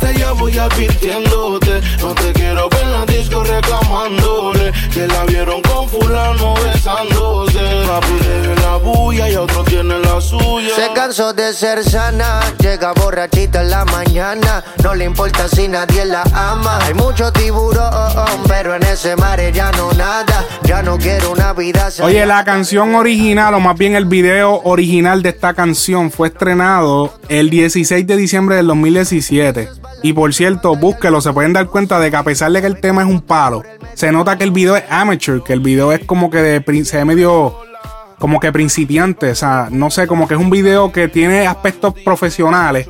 Desde 0.00 0.18
ya 0.18 0.32
voy 0.32 0.58
advirtiéndote. 0.58 1.80
No 2.00 2.14
te 2.14 2.32
quiero 2.34 2.68
ver 2.68 2.82
en 2.82 2.92
la 2.92 3.06
disco 3.06 3.42
reclamándole. 3.42 4.72
Que 4.92 5.06
la 5.06 5.24
vieron 5.24 5.62
con 5.62 5.88
fulano 5.88 6.54
besándose. 6.54 7.58
Papi 7.86 8.12
deja 8.20 8.60
la 8.60 8.76
bulla 8.76 9.30
y 9.30 9.36
otro 9.36 9.64
tiene 9.64 9.98
la 9.98 10.20
suya. 10.20 10.74
Se 10.74 10.92
cansó 10.92 11.32
de 11.32 11.52
ser 11.54 11.82
sana, 11.82 12.40
llega 12.58 12.92
borrachita 12.92 13.62
en 13.62 13.70
la 13.70 13.84
mañana. 13.86 14.62
No 14.82 14.94
le 14.94 15.06
importa 15.06 15.48
si 15.48 15.66
nadie 15.68 16.04
la 16.04 16.24
ama. 16.34 16.78
Hay 16.82 16.94
mucho 16.94 17.32
tiburón, 17.32 18.42
pero 18.48 18.74
en 18.74 18.82
ese 18.82 19.16
mar 19.16 19.40
ya 19.52 19.70
no 19.72 19.92
nada. 19.92 20.44
Ya 20.64 20.82
no 20.82 20.98
quiero 20.98 21.32
una 21.32 21.54
vida 21.54 21.90
sana. 21.90 22.08
Oye, 22.08 22.26
la 22.26 22.44
canción 22.44 22.94
original, 22.94 23.54
o 23.54 23.60
más 23.60 23.78
bien 23.78 23.94
el 23.94 24.04
video 24.04 24.60
original 24.64 25.22
de 25.22 25.30
esta 25.30 25.54
canción, 25.54 26.10
fue 26.10 26.28
estrenado 26.28 27.14
el 27.28 27.48
16 27.48 28.06
de 28.06 28.16
diciembre 28.16 28.56
del 28.56 28.66
2017. 28.66 29.85
Y 30.02 30.12
por 30.12 30.32
cierto, 30.34 30.76
búsquelo, 30.76 31.20
se 31.20 31.32
pueden 31.32 31.52
dar 31.52 31.66
cuenta 31.66 31.98
de 31.98 32.10
que 32.10 32.16
a 32.16 32.22
pesar 32.22 32.52
de 32.52 32.60
que 32.60 32.66
el 32.66 32.80
tema 32.80 33.02
es 33.02 33.08
un 33.08 33.20
palo, 33.20 33.62
se 33.94 34.12
nota 34.12 34.36
que 34.36 34.44
el 34.44 34.50
video 34.50 34.76
es 34.76 34.84
amateur, 34.90 35.42
que 35.42 35.52
el 35.52 35.60
video 35.60 35.92
es 35.92 36.04
como 36.04 36.30
que 36.30 36.38
de 36.38 36.84
se 36.84 37.04
medio 37.04 37.56
como 38.18 38.40
que 38.40 38.52
principiante, 38.52 39.30
o 39.30 39.34
sea, 39.34 39.68
no 39.70 39.90
sé, 39.90 40.06
como 40.06 40.26
que 40.26 40.34
es 40.34 40.40
un 40.40 40.50
video 40.50 40.90
que 40.92 41.08
tiene 41.08 41.46
aspectos 41.46 41.94
profesionales. 42.04 42.88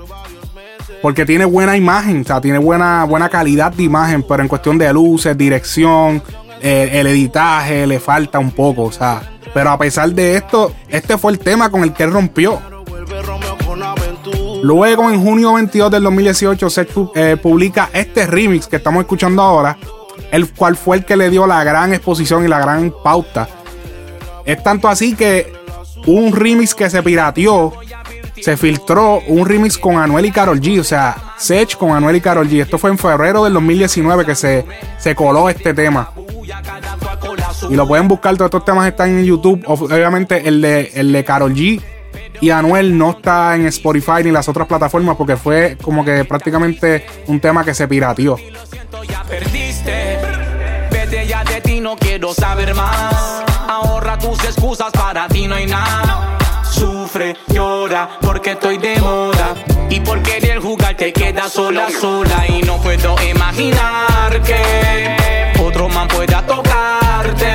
Porque 1.02 1.26
tiene 1.26 1.44
buena 1.44 1.76
imagen, 1.76 2.22
o 2.22 2.24
sea, 2.24 2.40
tiene 2.40 2.58
buena, 2.58 3.04
buena 3.04 3.28
calidad 3.28 3.72
de 3.72 3.82
imagen, 3.82 4.22
pero 4.22 4.42
en 4.42 4.48
cuestión 4.48 4.78
de 4.78 4.92
luces, 4.92 5.36
dirección, 5.36 6.22
eh, 6.60 6.90
el 6.94 7.06
editaje, 7.06 7.86
le 7.86 8.00
falta 8.00 8.38
un 8.38 8.50
poco, 8.50 8.84
o 8.84 8.92
sea. 8.92 9.22
Pero 9.52 9.70
a 9.70 9.78
pesar 9.78 10.10
de 10.12 10.36
esto, 10.36 10.72
este 10.88 11.18
fue 11.18 11.32
el 11.32 11.38
tema 11.38 11.70
con 11.70 11.82
el 11.82 11.92
que 11.92 12.04
él 12.04 12.12
rompió. 12.12 12.60
Luego, 14.66 15.08
en 15.10 15.22
junio 15.22 15.52
22 15.54 15.92
del 15.92 16.02
2018, 16.02 16.70
se 16.70 16.88
eh, 17.14 17.36
publica 17.40 17.88
este 17.92 18.26
remix 18.26 18.66
que 18.66 18.74
estamos 18.74 19.00
escuchando 19.02 19.40
ahora, 19.40 19.78
el 20.32 20.52
cual 20.52 20.76
fue 20.76 20.96
el 20.96 21.04
que 21.04 21.16
le 21.16 21.30
dio 21.30 21.46
la 21.46 21.62
gran 21.62 21.94
exposición 21.94 22.44
y 22.44 22.48
la 22.48 22.58
gran 22.58 22.92
pauta. 23.04 23.48
Es 24.44 24.60
tanto 24.64 24.88
así 24.88 25.14
que 25.14 25.52
un 26.08 26.32
remix 26.34 26.74
que 26.74 26.90
se 26.90 27.00
pirateó, 27.00 27.74
se 28.42 28.56
filtró 28.56 29.20
un 29.28 29.46
remix 29.46 29.78
con 29.78 29.98
Anuel 29.98 30.26
y 30.26 30.32
Carol 30.32 30.60
G, 30.60 30.80
o 30.80 30.84
sea, 30.84 31.16
Sech 31.38 31.76
con 31.76 31.92
Anuel 31.92 32.16
y 32.16 32.20
Carol 32.20 32.48
G. 32.48 32.62
Esto 32.62 32.76
fue 32.76 32.90
en 32.90 32.98
febrero 32.98 33.44
del 33.44 33.52
2019 33.52 34.24
que 34.26 34.34
se, 34.34 34.64
se 34.98 35.14
coló 35.14 35.48
este 35.48 35.74
tema. 35.74 36.10
Y 37.70 37.74
lo 37.76 37.86
pueden 37.86 38.08
buscar, 38.08 38.34
todos 38.36 38.48
estos 38.48 38.64
temas 38.64 38.88
están 38.88 39.10
en 39.10 39.24
YouTube. 39.24 39.62
Ob- 39.66 39.84
Obviamente 39.94 40.48
el 40.48 40.60
de, 40.60 40.90
el 40.94 41.12
de 41.12 41.24
G 41.24 41.80
y 42.40 42.50
Anuel 42.50 42.96
no 42.96 43.10
está 43.10 43.54
en 43.54 43.66
Spotify 43.66 44.22
ni 44.24 44.30
las 44.30 44.48
otras 44.48 44.66
plataformas 44.66 45.16
porque 45.16 45.36
fue 45.36 45.76
como 45.80 46.04
que 46.04 46.24
prácticamente 46.24 47.06
un 47.26 47.40
tema 47.40 47.64
que 47.64 47.74
se 47.74 47.88
pirateó. 47.88 48.36
ya 49.08 49.22
perdiste. 49.24 50.18
Vete 50.90 51.26
ya 51.26 51.44
de 51.44 51.60
ti, 51.60 51.80
no 51.80 51.96
quiero 51.96 52.32
saber 52.32 52.74
más. 52.74 53.44
Ahorra 53.68 54.18
tus 54.18 54.42
excusas, 54.44 54.90
para 54.92 55.28
ti 55.28 55.46
no 55.46 55.54
hay 55.54 55.66
nada. 55.66 56.38
Sufre, 56.62 57.36
llora, 57.48 58.18
porque 58.20 58.52
estoy 58.52 58.78
de 58.78 59.00
moda. 59.00 59.54
Y 59.88 60.00
por 60.00 60.22
querer 60.22 60.58
jugar 60.60 60.96
te 60.96 61.12
quedas 61.12 61.52
sola, 61.52 61.88
sola. 61.90 62.44
Y 62.48 62.62
no 62.62 62.76
puedo 62.78 63.16
imaginar 63.22 64.42
que 64.42 65.54
otro 65.60 65.88
man 65.88 66.08
pueda 66.08 66.44
tocarte. 66.46 67.54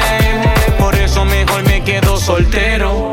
Por 0.80 0.96
eso 0.96 1.26
mejor 1.26 1.64
me 1.64 1.84
quedo 1.84 2.18
soltero. 2.18 3.11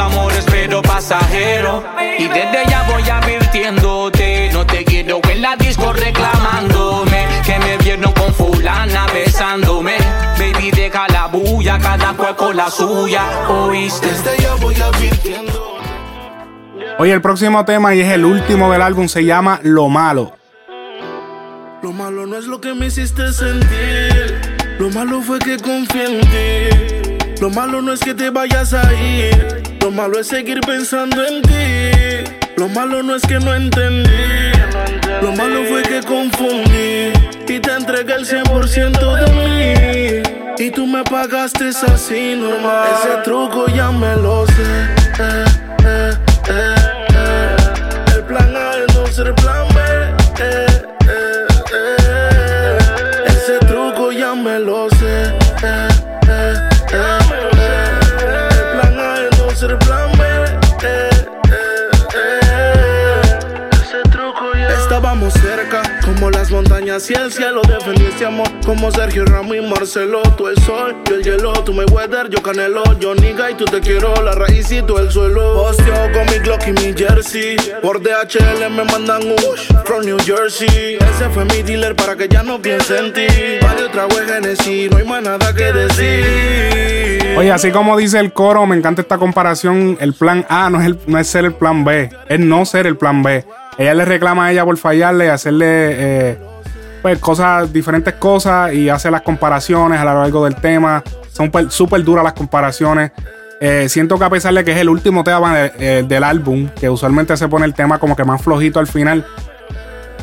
Amores 0.00 0.44
pero 0.50 0.82
pasajero 0.82 1.84
Y 2.18 2.26
desde 2.28 2.64
ya 2.68 2.84
voy 2.90 3.08
advirtiéndote 3.08 4.50
No 4.52 4.66
te 4.66 4.84
quiero 4.84 5.20
en 5.28 5.42
la 5.42 5.56
disco 5.56 5.92
reclamándome 5.92 7.26
Que 7.44 7.58
me 7.58 7.76
vieron 7.78 8.12
con 8.12 8.32
fulana 8.34 9.06
besándome 9.12 9.96
Baby 10.38 10.70
deja 10.70 11.06
la 11.08 11.26
bulla 11.26 11.78
Cada 11.78 12.12
cual 12.14 12.36
con 12.36 12.56
la 12.56 12.70
suya 12.70 13.22
¿Oíste? 13.48 14.08
Desde 14.08 14.42
ya 14.42 14.54
voy 14.56 14.74
advirtiendo. 14.74 15.78
Oye, 16.98 17.12
el 17.12 17.22
próximo 17.22 17.64
tema 17.64 17.94
y 17.94 18.00
es 18.00 18.12
el 18.12 18.24
último 18.24 18.70
del 18.70 18.82
álbum, 18.82 19.08
se 19.08 19.24
llama 19.24 19.60
Lo 19.62 19.88
Malo. 19.88 20.36
Lo 21.82 21.92
malo 21.92 22.26
no 22.26 22.36
es 22.36 22.46
lo 22.46 22.60
que 22.60 22.74
me 22.74 22.86
hiciste 22.86 23.32
sentir. 23.32 24.38
Lo 24.78 24.90
malo 24.90 25.22
fue 25.22 25.38
que 25.38 25.56
confié 25.56 26.04
en 26.04 26.20
ti. 26.20 27.40
Lo 27.40 27.48
malo 27.48 27.80
no 27.80 27.92
es 27.92 28.00
que 28.00 28.12
te 28.12 28.28
vayas 28.28 28.74
a 28.74 28.92
ir. 28.92 29.59
Lo 29.80 29.90
malo 29.90 30.20
es 30.20 30.28
seguir 30.28 30.60
pensando 30.60 31.24
en 31.26 31.42
ti. 31.42 32.30
Lo 32.56 32.68
malo 32.68 33.02
no 33.02 33.14
es 33.16 33.22
que 33.22 33.38
no 33.40 33.54
entendí. 33.54 34.52
Lo 35.22 35.32
malo 35.32 35.64
fue 35.64 35.82
que 35.82 36.02
confundí. 36.02 37.12
Y 37.48 37.58
te 37.58 37.72
entregué 37.72 38.14
el 38.14 38.26
100% 38.26 39.14
de 39.16 40.22
mí. 40.22 40.22
Y 40.58 40.70
tú 40.70 40.86
me 40.86 41.02
pagaste 41.04 41.70
así 41.70 42.34
normal. 42.36 42.88
Ese 42.92 43.22
truco 43.24 43.66
ya 43.68 43.90
me 43.90 44.14
lo 44.16 44.46
sé. 44.46 44.62
Eh, 45.18 45.44
eh, 45.84 46.12
eh. 46.48 47.56
El 48.14 48.22
plan 48.24 48.54
A 48.54 48.72
es 48.76 48.94
no 48.94 49.06
ser 49.06 49.34
plan 49.34 49.66
B. 49.68 50.69
montañas 66.60 67.10
y 67.10 67.14
el 67.14 67.32
cielo 67.32 67.62
defendí 67.62 68.04
este 68.04 68.26
amor 68.26 68.46
Como 68.66 68.90
Sergio 68.90 69.24
Ramos 69.24 69.56
y 69.56 69.60
Marcelo 69.62 70.20
Tú 70.36 70.48
el 70.48 70.58
sol, 70.58 70.94
yo 71.08 71.14
el 71.14 71.22
hielo, 71.22 71.52
tú 71.64 71.72
me 71.72 71.84
weather, 71.86 72.28
yo 72.28 72.42
canelo 72.42 72.82
Yo 72.98 73.14
niga 73.14 73.50
y 73.50 73.54
tú 73.54 73.64
te 73.64 73.80
quiero, 73.80 74.14
la 74.22 74.32
raíz 74.32 74.70
y 74.70 74.82
tú 74.82 74.98
el 74.98 75.10
suelo 75.10 75.54
Posteo 75.54 76.12
con 76.12 76.26
mi 76.26 76.38
Glock 76.40 76.66
y 76.66 76.72
mi 76.72 76.94
jersey 76.94 77.56
Por 77.80 78.02
DHL 78.02 78.68
me 78.70 78.84
mandan 78.84 79.22
Ush 79.32 79.72
from 79.84 80.04
New 80.04 80.18
Jersey 80.18 80.96
Ese 80.96 81.30
fue 81.32 81.46
mi 81.46 81.62
dealer 81.62 81.96
para 81.96 82.14
que 82.14 82.28
ya 82.28 82.42
no 82.42 82.60
piense 82.60 82.98
en 82.98 83.12
ti 83.14 83.26
Varios 83.62 83.90
trago 83.90 84.16
Genesis, 84.26 84.90
no 84.90 84.98
hay 84.98 85.04
más 85.04 85.22
nada 85.22 85.54
que 85.54 85.72
decir 85.72 87.20
Oye, 87.38 87.52
así 87.52 87.70
como 87.70 87.96
dice 87.96 88.18
el 88.18 88.34
coro, 88.34 88.66
me 88.66 88.76
encanta 88.76 89.00
esta 89.00 89.16
comparación. 89.16 89.96
El 90.00 90.12
plan 90.12 90.44
A 90.50 90.68
no 90.68 90.80
es, 90.80 90.86
el, 90.86 90.98
no 91.06 91.16
es 91.16 91.26
ser 91.26 91.46
el 91.46 91.54
plan 91.54 91.84
B, 91.84 92.10
es 92.28 92.40
no 92.40 92.66
ser 92.66 92.86
el 92.86 92.98
plan 92.98 93.22
B. 93.22 93.46
Ella 93.78 93.94
le 93.94 94.04
reclama 94.04 94.46
a 94.46 94.52
ella 94.52 94.64
por 94.64 94.76
fallarle, 94.76 95.30
hacerle 95.30 95.66
eh, 95.66 96.38
pues 97.02 97.18
cosas, 97.18 97.72
diferentes 97.72 98.14
cosas 98.14 98.72
y 98.72 98.88
hace 98.88 99.10
las 99.10 99.22
comparaciones 99.22 100.00
a 100.00 100.04
lo 100.04 100.14
largo 100.14 100.44
del 100.44 100.56
tema. 100.56 101.02
Son 101.32 101.50
súper 101.70 102.04
duras 102.04 102.24
las 102.24 102.34
comparaciones. 102.34 103.12
Eh, 103.60 103.88
siento 103.88 104.18
que 104.18 104.24
a 104.24 104.30
pesar 104.30 104.54
de 104.54 104.64
que 104.64 104.72
es 104.72 104.78
el 104.78 104.88
último 104.88 105.22
tema 105.22 105.66
eh, 105.66 106.04
del 106.06 106.24
álbum, 106.24 106.68
que 106.68 106.88
usualmente 106.88 107.36
se 107.36 107.48
pone 107.48 107.66
el 107.66 107.74
tema 107.74 107.98
como 107.98 108.16
que 108.16 108.24
más 108.24 108.42
flojito 108.42 108.80
al 108.80 108.86
final, 108.86 109.26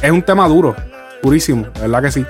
es 0.01 0.11
un 0.11 0.23
tema 0.23 0.47
duro, 0.47 0.75
durísimo, 1.21 1.67
¿verdad 1.79 2.01
que 2.01 2.11
sí? 2.11 2.25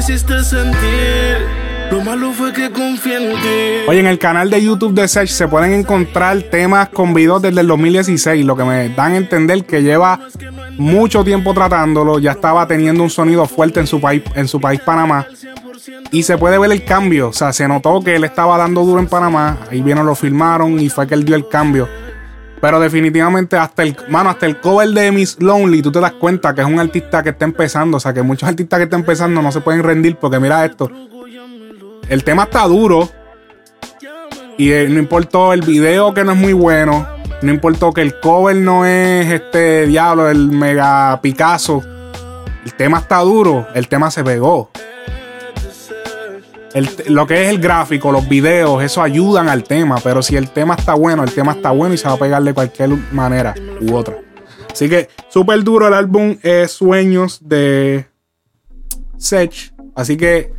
hiciste 0.00 0.42
sentir. 0.42 1.69
Lo 1.90 2.00
malo 2.02 2.32
fue 2.32 2.52
que 2.52 2.70
confié 2.70 3.16
en 3.16 3.40
ti. 3.40 3.88
Oye, 3.88 4.00
en 4.00 4.06
el 4.06 4.18
canal 4.18 4.48
de 4.48 4.62
YouTube 4.62 4.94
de 4.94 5.08
Sech 5.08 5.28
se 5.28 5.48
pueden 5.48 5.72
encontrar 5.72 6.40
temas 6.42 6.88
con 6.88 7.12
videos 7.12 7.42
desde 7.42 7.60
el 7.60 7.66
2016, 7.66 8.44
lo 8.44 8.56
que 8.56 8.64
me 8.64 8.88
dan 8.90 9.12
a 9.12 9.16
entender 9.16 9.64
que 9.64 9.82
lleva 9.82 10.20
mucho 10.78 11.24
tiempo 11.24 11.52
tratándolo, 11.52 12.18
ya 12.18 12.32
estaba 12.32 12.66
teniendo 12.66 13.02
un 13.02 13.10
sonido 13.10 13.44
fuerte 13.46 13.80
en 13.80 13.86
su 13.86 14.00
país, 14.00 14.22
en 14.34 14.46
su 14.46 14.60
país 14.60 14.80
Panamá. 14.80 15.26
Y 16.12 16.22
se 16.22 16.38
puede 16.38 16.58
ver 16.58 16.70
el 16.70 16.84
cambio, 16.84 17.28
o 17.28 17.32
sea, 17.32 17.52
se 17.52 17.66
notó 17.66 18.00
que 18.02 18.16
él 18.16 18.24
estaba 18.24 18.56
dando 18.56 18.84
duro 18.84 19.00
en 19.00 19.06
Panamá, 19.06 19.58
ahí 19.70 19.82
vieron, 19.82 20.06
lo 20.06 20.14
filmaron 20.14 20.78
y 20.78 20.88
fue 20.88 21.06
que 21.06 21.14
él 21.14 21.24
dio 21.24 21.34
el 21.34 21.48
cambio. 21.48 21.88
Pero 22.60 22.78
definitivamente 22.78 23.56
hasta 23.56 23.82
el, 23.82 23.96
mano, 24.08 24.30
hasta 24.30 24.46
el 24.46 24.60
cover 24.60 24.88
de 24.90 25.10
Miss 25.12 25.38
Lonely, 25.40 25.82
tú 25.82 25.90
te 25.90 26.00
das 26.00 26.12
cuenta 26.12 26.54
que 26.54 26.60
es 26.60 26.66
un 26.66 26.78
artista 26.78 27.22
que 27.22 27.30
está 27.30 27.46
empezando. 27.46 27.96
O 27.96 28.00
sea, 28.00 28.12
que 28.12 28.22
muchos 28.22 28.48
artistas 28.48 28.78
que 28.78 28.84
están 28.84 29.00
empezando 29.00 29.40
no 29.40 29.50
se 29.50 29.62
pueden 29.62 29.82
rendir 29.82 30.16
porque 30.16 30.38
mira 30.38 30.64
esto. 30.64 30.90
El 32.10 32.22
tema 32.22 32.42
está 32.42 32.64
duro. 32.66 33.08
Y 34.58 34.72
eh, 34.72 34.86
no 34.90 34.98
importó 34.98 35.54
el 35.54 35.62
video 35.62 36.12
que 36.12 36.22
no 36.22 36.32
es 36.32 36.38
muy 36.38 36.52
bueno. 36.52 37.08
No 37.40 37.50
importó 37.50 37.94
que 37.94 38.02
el 38.02 38.20
cover 38.20 38.56
no 38.56 38.84
es 38.84 39.30
este 39.32 39.86
diablo, 39.86 40.28
el 40.28 40.50
mega 40.50 41.18
Picasso. 41.22 41.82
El 42.66 42.74
tema 42.74 42.98
está 42.98 43.20
duro. 43.20 43.66
El 43.74 43.88
tema 43.88 44.10
se 44.10 44.22
pegó 44.22 44.70
lo 47.08 47.26
que 47.26 47.42
es 47.42 47.48
el 47.48 47.58
gráfico, 47.58 48.12
los 48.12 48.28
videos, 48.28 48.82
eso 48.82 49.02
ayudan 49.02 49.48
al 49.48 49.64
tema. 49.64 49.96
Pero 50.02 50.22
si 50.22 50.36
el 50.36 50.50
tema 50.50 50.74
está 50.74 50.94
bueno, 50.94 51.24
el 51.24 51.32
tema 51.32 51.52
está 51.52 51.70
bueno 51.70 51.94
y 51.94 51.98
se 51.98 52.08
va 52.08 52.14
a 52.14 52.18
pegar 52.18 52.42
de 52.42 52.54
cualquier 52.54 52.90
manera 53.12 53.54
u 53.80 53.94
otra. 53.94 54.16
Así 54.70 54.88
que 54.88 55.08
súper 55.28 55.64
duro 55.64 55.88
el 55.88 55.94
álbum 55.94 56.36
es 56.42 56.70
Sueños 56.72 57.40
de 57.42 58.06
Sech. 59.16 59.72
Así 59.96 60.16
que 60.16 60.52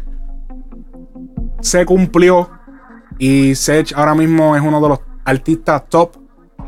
se 1.62 1.86
cumplió. 1.86 2.50
Y 3.18 3.56
Sech 3.56 3.94
ahora 3.96 4.16
mismo 4.16 4.56
es 4.56 4.62
uno 4.62 4.82
de 4.82 4.90
los 4.90 5.00
artistas 5.26 5.84
top. 5.90 6.18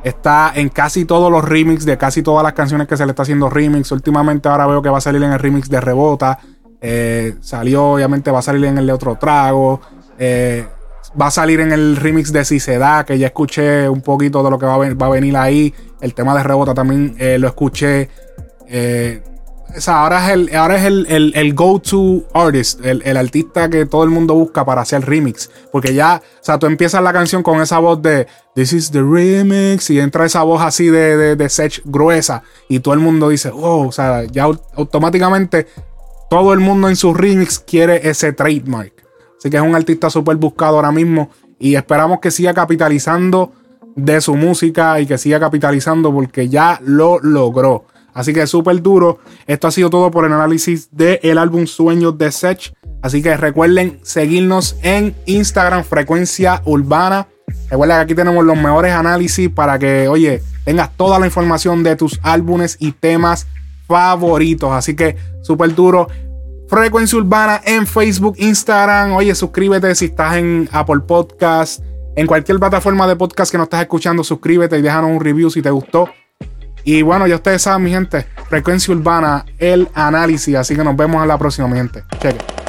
Está 0.04 0.52
en 0.56 0.70
casi 0.70 1.06
todos 1.06 1.32
los 1.32 1.44
remix 1.44 1.86
de 1.86 1.98
casi 1.98 2.22
todas 2.22 2.44
las 2.44 2.54
canciones 2.54 2.88
que 2.88 2.98
se 2.98 3.06
le 3.06 3.12
está 3.12 3.24
haciendo 3.24 3.50
remix. 3.50 3.92
Últimamente 3.92 4.50
ahora 4.50 4.68
veo 4.68 4.82
que 4.82 4.90
va 4.90 4.98
a 4.98 5.02
salir 5.02 5.24
en 5.24 5.32
el 5.32 5.40
remix 5.40 5.70
de 5.70 5.80
Rebota. 5.80 6.40
Eh, 6.82 7.36
salió, 7.40 7.94
obviamente, 7.94 8.30
va 8.30 8.40
a 8.40 8.42
salir 8.42 8.66
en 8.66 8.78
el 8.78 8.86
de 8.86 8.94
otro 8.94 9.16
trago. 9.16 9.80
Eh, 10.20 10.68
va 11.20 11.28
a 11.28 11.32
salir 11.32 11.62
en 11.62 11.72
el 11.72 11.96
remix 11.96 12.34
de 12.34 12.44
Si 12.44 12.60
se 12.60 12.78
da, 12.78 13.06
que 13.06 13.18
ya 13.18 13.28
escuché 13.28 13.88
un 13.88 14.02
poquito 14.02 14.44
de 14.44 14.52
lo 14.52 14.60
que 14.60 14.66
va 14.66 14.76
a, 14.76 15.10
venir 15.10 15.38
ahí. 15.38 15.74
El 16.02 16.14
tema 16.14 16.36
de 16.36 16.44
rebota 16.44 16.74
también 16.74 17.16
eh, 17.18 17.38
lo 17.40 17.48
escuché. 17.48 18.10
Ahora 19.88 20.26
es 20.26 20.32
el, 20.34 20.56
ahora 20.56 20.78
es 20.78 20.86
el, 20.86 21.54
go-to 21.54 22.24
artist, 22.34 22.84
el, 22.84 23.18
artista 23.18 23.70
que 23.70 23.86
todo 23.86 24.04
el 24.04 24.10
mundo 24.10 24.34
busca 24.34 24.66
para 24.66 24.82
hacer 24.82 25.06
remix. 25.06 25.50
Porque 25.72 25.94
ya, 25.94 26.22
o 26.24 26.44
sea, 26.44 26.60
tú 26.60 26.66
empiezas 26.66 27.02
la 27.04 27.14
canción 27.14 27.44
con 27.44 27.62
esa 27.62 27.80
voz 27.80 28.02
de 28.02 28.28
This 28.56 28.74
is 28.74 28.92
the 28.92 29.02
remix 29.02 29.90
y 29.90 30.00
entra 30.00 30.26
esa 30.26 30.44
voz 30.44 30.62
así 30.62 30.88
de, 30.88 31.18
de, 31.18 31.36
de 31.36 31.50
Sech 31.50 31.82
gruesa 31.86 32.44
y 32.70 32.80
todo 32.80 32.94
el 32.94 33.00
mundo 33.00 33.30
dice, 33.30 33.50
wow, 33.50 33.88
o 33.88 33.92
sea, 33.92 34.24
ya 34.26 34.44
automáticamente 34.44 35.68
todo 36.30 36.54
el 36.54 36.60
mundo 36.60 36.90
en 36.90 36.96
su 36.96 37.14
remix 37.14 37.60
quiere 37.60 38.10
ese 38.10 38.34
trademark. 38.34 38.94
Así 39.38 39.50
que 39.50 39.58
es 39.58 39.64
un 39.64 39.76
artista 39.76 40.10
súper 40.10 40.38
buscado 40.38 40.78
ahora 40.78 40.92
mismo. 40.92 41.30
Y 41.60 41.76
esperamos 41.76 42.20
que 42.20 42.32
siga 42.32 42.54
capitalizando 42.54 43.52
de 43.96 44.22
su 44.22 44.36
música 44.36 45.00
y 45.00 45.06
que 45.06 45.18
siga 45.18 45.40
capitalizando 45.40 46.12
porque 46.12 46.50
ya 46.50 46.80
lo 46.84 47.20
logró. 47.20 47.86
Así 48.14 48.34
que 48.34 48.46
súper 48.48 48.82
duro. 48.82 49.20
Esto 49.48 49.68
ha 49.68 49.72
sido 49.72 49.90
todo 49.90 50.12
por 50.12 50.26
el 50.26 50.34
análisis 50.34 50.90
del 50.92 51.38
álbum 51.38 51.66
Sueños 51.66 52.18
de 52.18 52.32
Sech. 52.32 52.74
Así 53.02 53.22
que 53.22 53.36
recuerden 53.36 54.00
seguirnos 54.04 54.78
en 54.82 55.16
Instagram, 55.26 55.84
Frecuencia 55.84 56.62
Urbana. 56.66 57.28
Recuerda 57.70 57.98
que 57.98 58.02
aquí 58.02 58.16
tenemos 58.16 58.46
los 58.46 58.56
mejores 58.56 58.94
análisis 58.94 59.50
para 59.50 59.78
que, 59.78 60.08
oye, 60.08 60.42
tengas 60.64 60.96
toda 60.96 61.20
la 61.20 61.26
información 61.26 61.84
de 61.84 61.96
tus 61.96 62.20
álbumes 62.24 62.78
y 62.80 62.92
temas 62.92 63.48
favoritos. 63.88 64.72
Así 64.72 64.96
que 64.96 65.18
súper 65.42 65.76
duro. 65.76 66.08
Frecuencia 66.70 67.18
Urbana 67.18 67.62
en 67.66 67.86
Facebook, 67.86 68.36
Instagram. 68.38 69.14
Oye, 69.14 69.36
suscríbete 69.36 69.94
si 69.96 70.06
estás 70.06 70.38
en 70.38 70.70
Apple 70.72 71.02
Podcast. 71.06 71.84
En 72.16 72.28
cualquier 72.28 72.60
plataforma 72.60 73.08
de 73.08 73.16
podcast 73.16 73.52
que 73.52 73.58
nos 73.58 73.66
estás 73.66 73.82
escuchando, 73.82 74.24
suscríbete 74.24 74.78
y 74.78 74.82
déjanos 74.82 75.12
un 75.12 75.20
review 75.20 75.50
si 75.50 75.62
te 75.62 75.72
gustó. 75.72 76.10
Y 76.84 77.02
bueno, 77.02 77.28
ya 77.28 77.36
ustedes 77.36 77.62
saben, 77.62 77.84
mi 77.84 77.92
gente, 77.92 78.26
Frecuencia 78.50 78.94
Urbana, 78.94 79.46
el 79.58 79.88
análisis. 79.94 80.56
Así 80.56 80.76
que 80.76 80.84
nos 80.84 80.96
vemos 80.96 81.22
en 81.22 81.28
la 81.28 81.38
próxima, 81.38 81.68
mi 81.68 81.78
gente. 81.78 82.04
Cheque. 82.20 82.63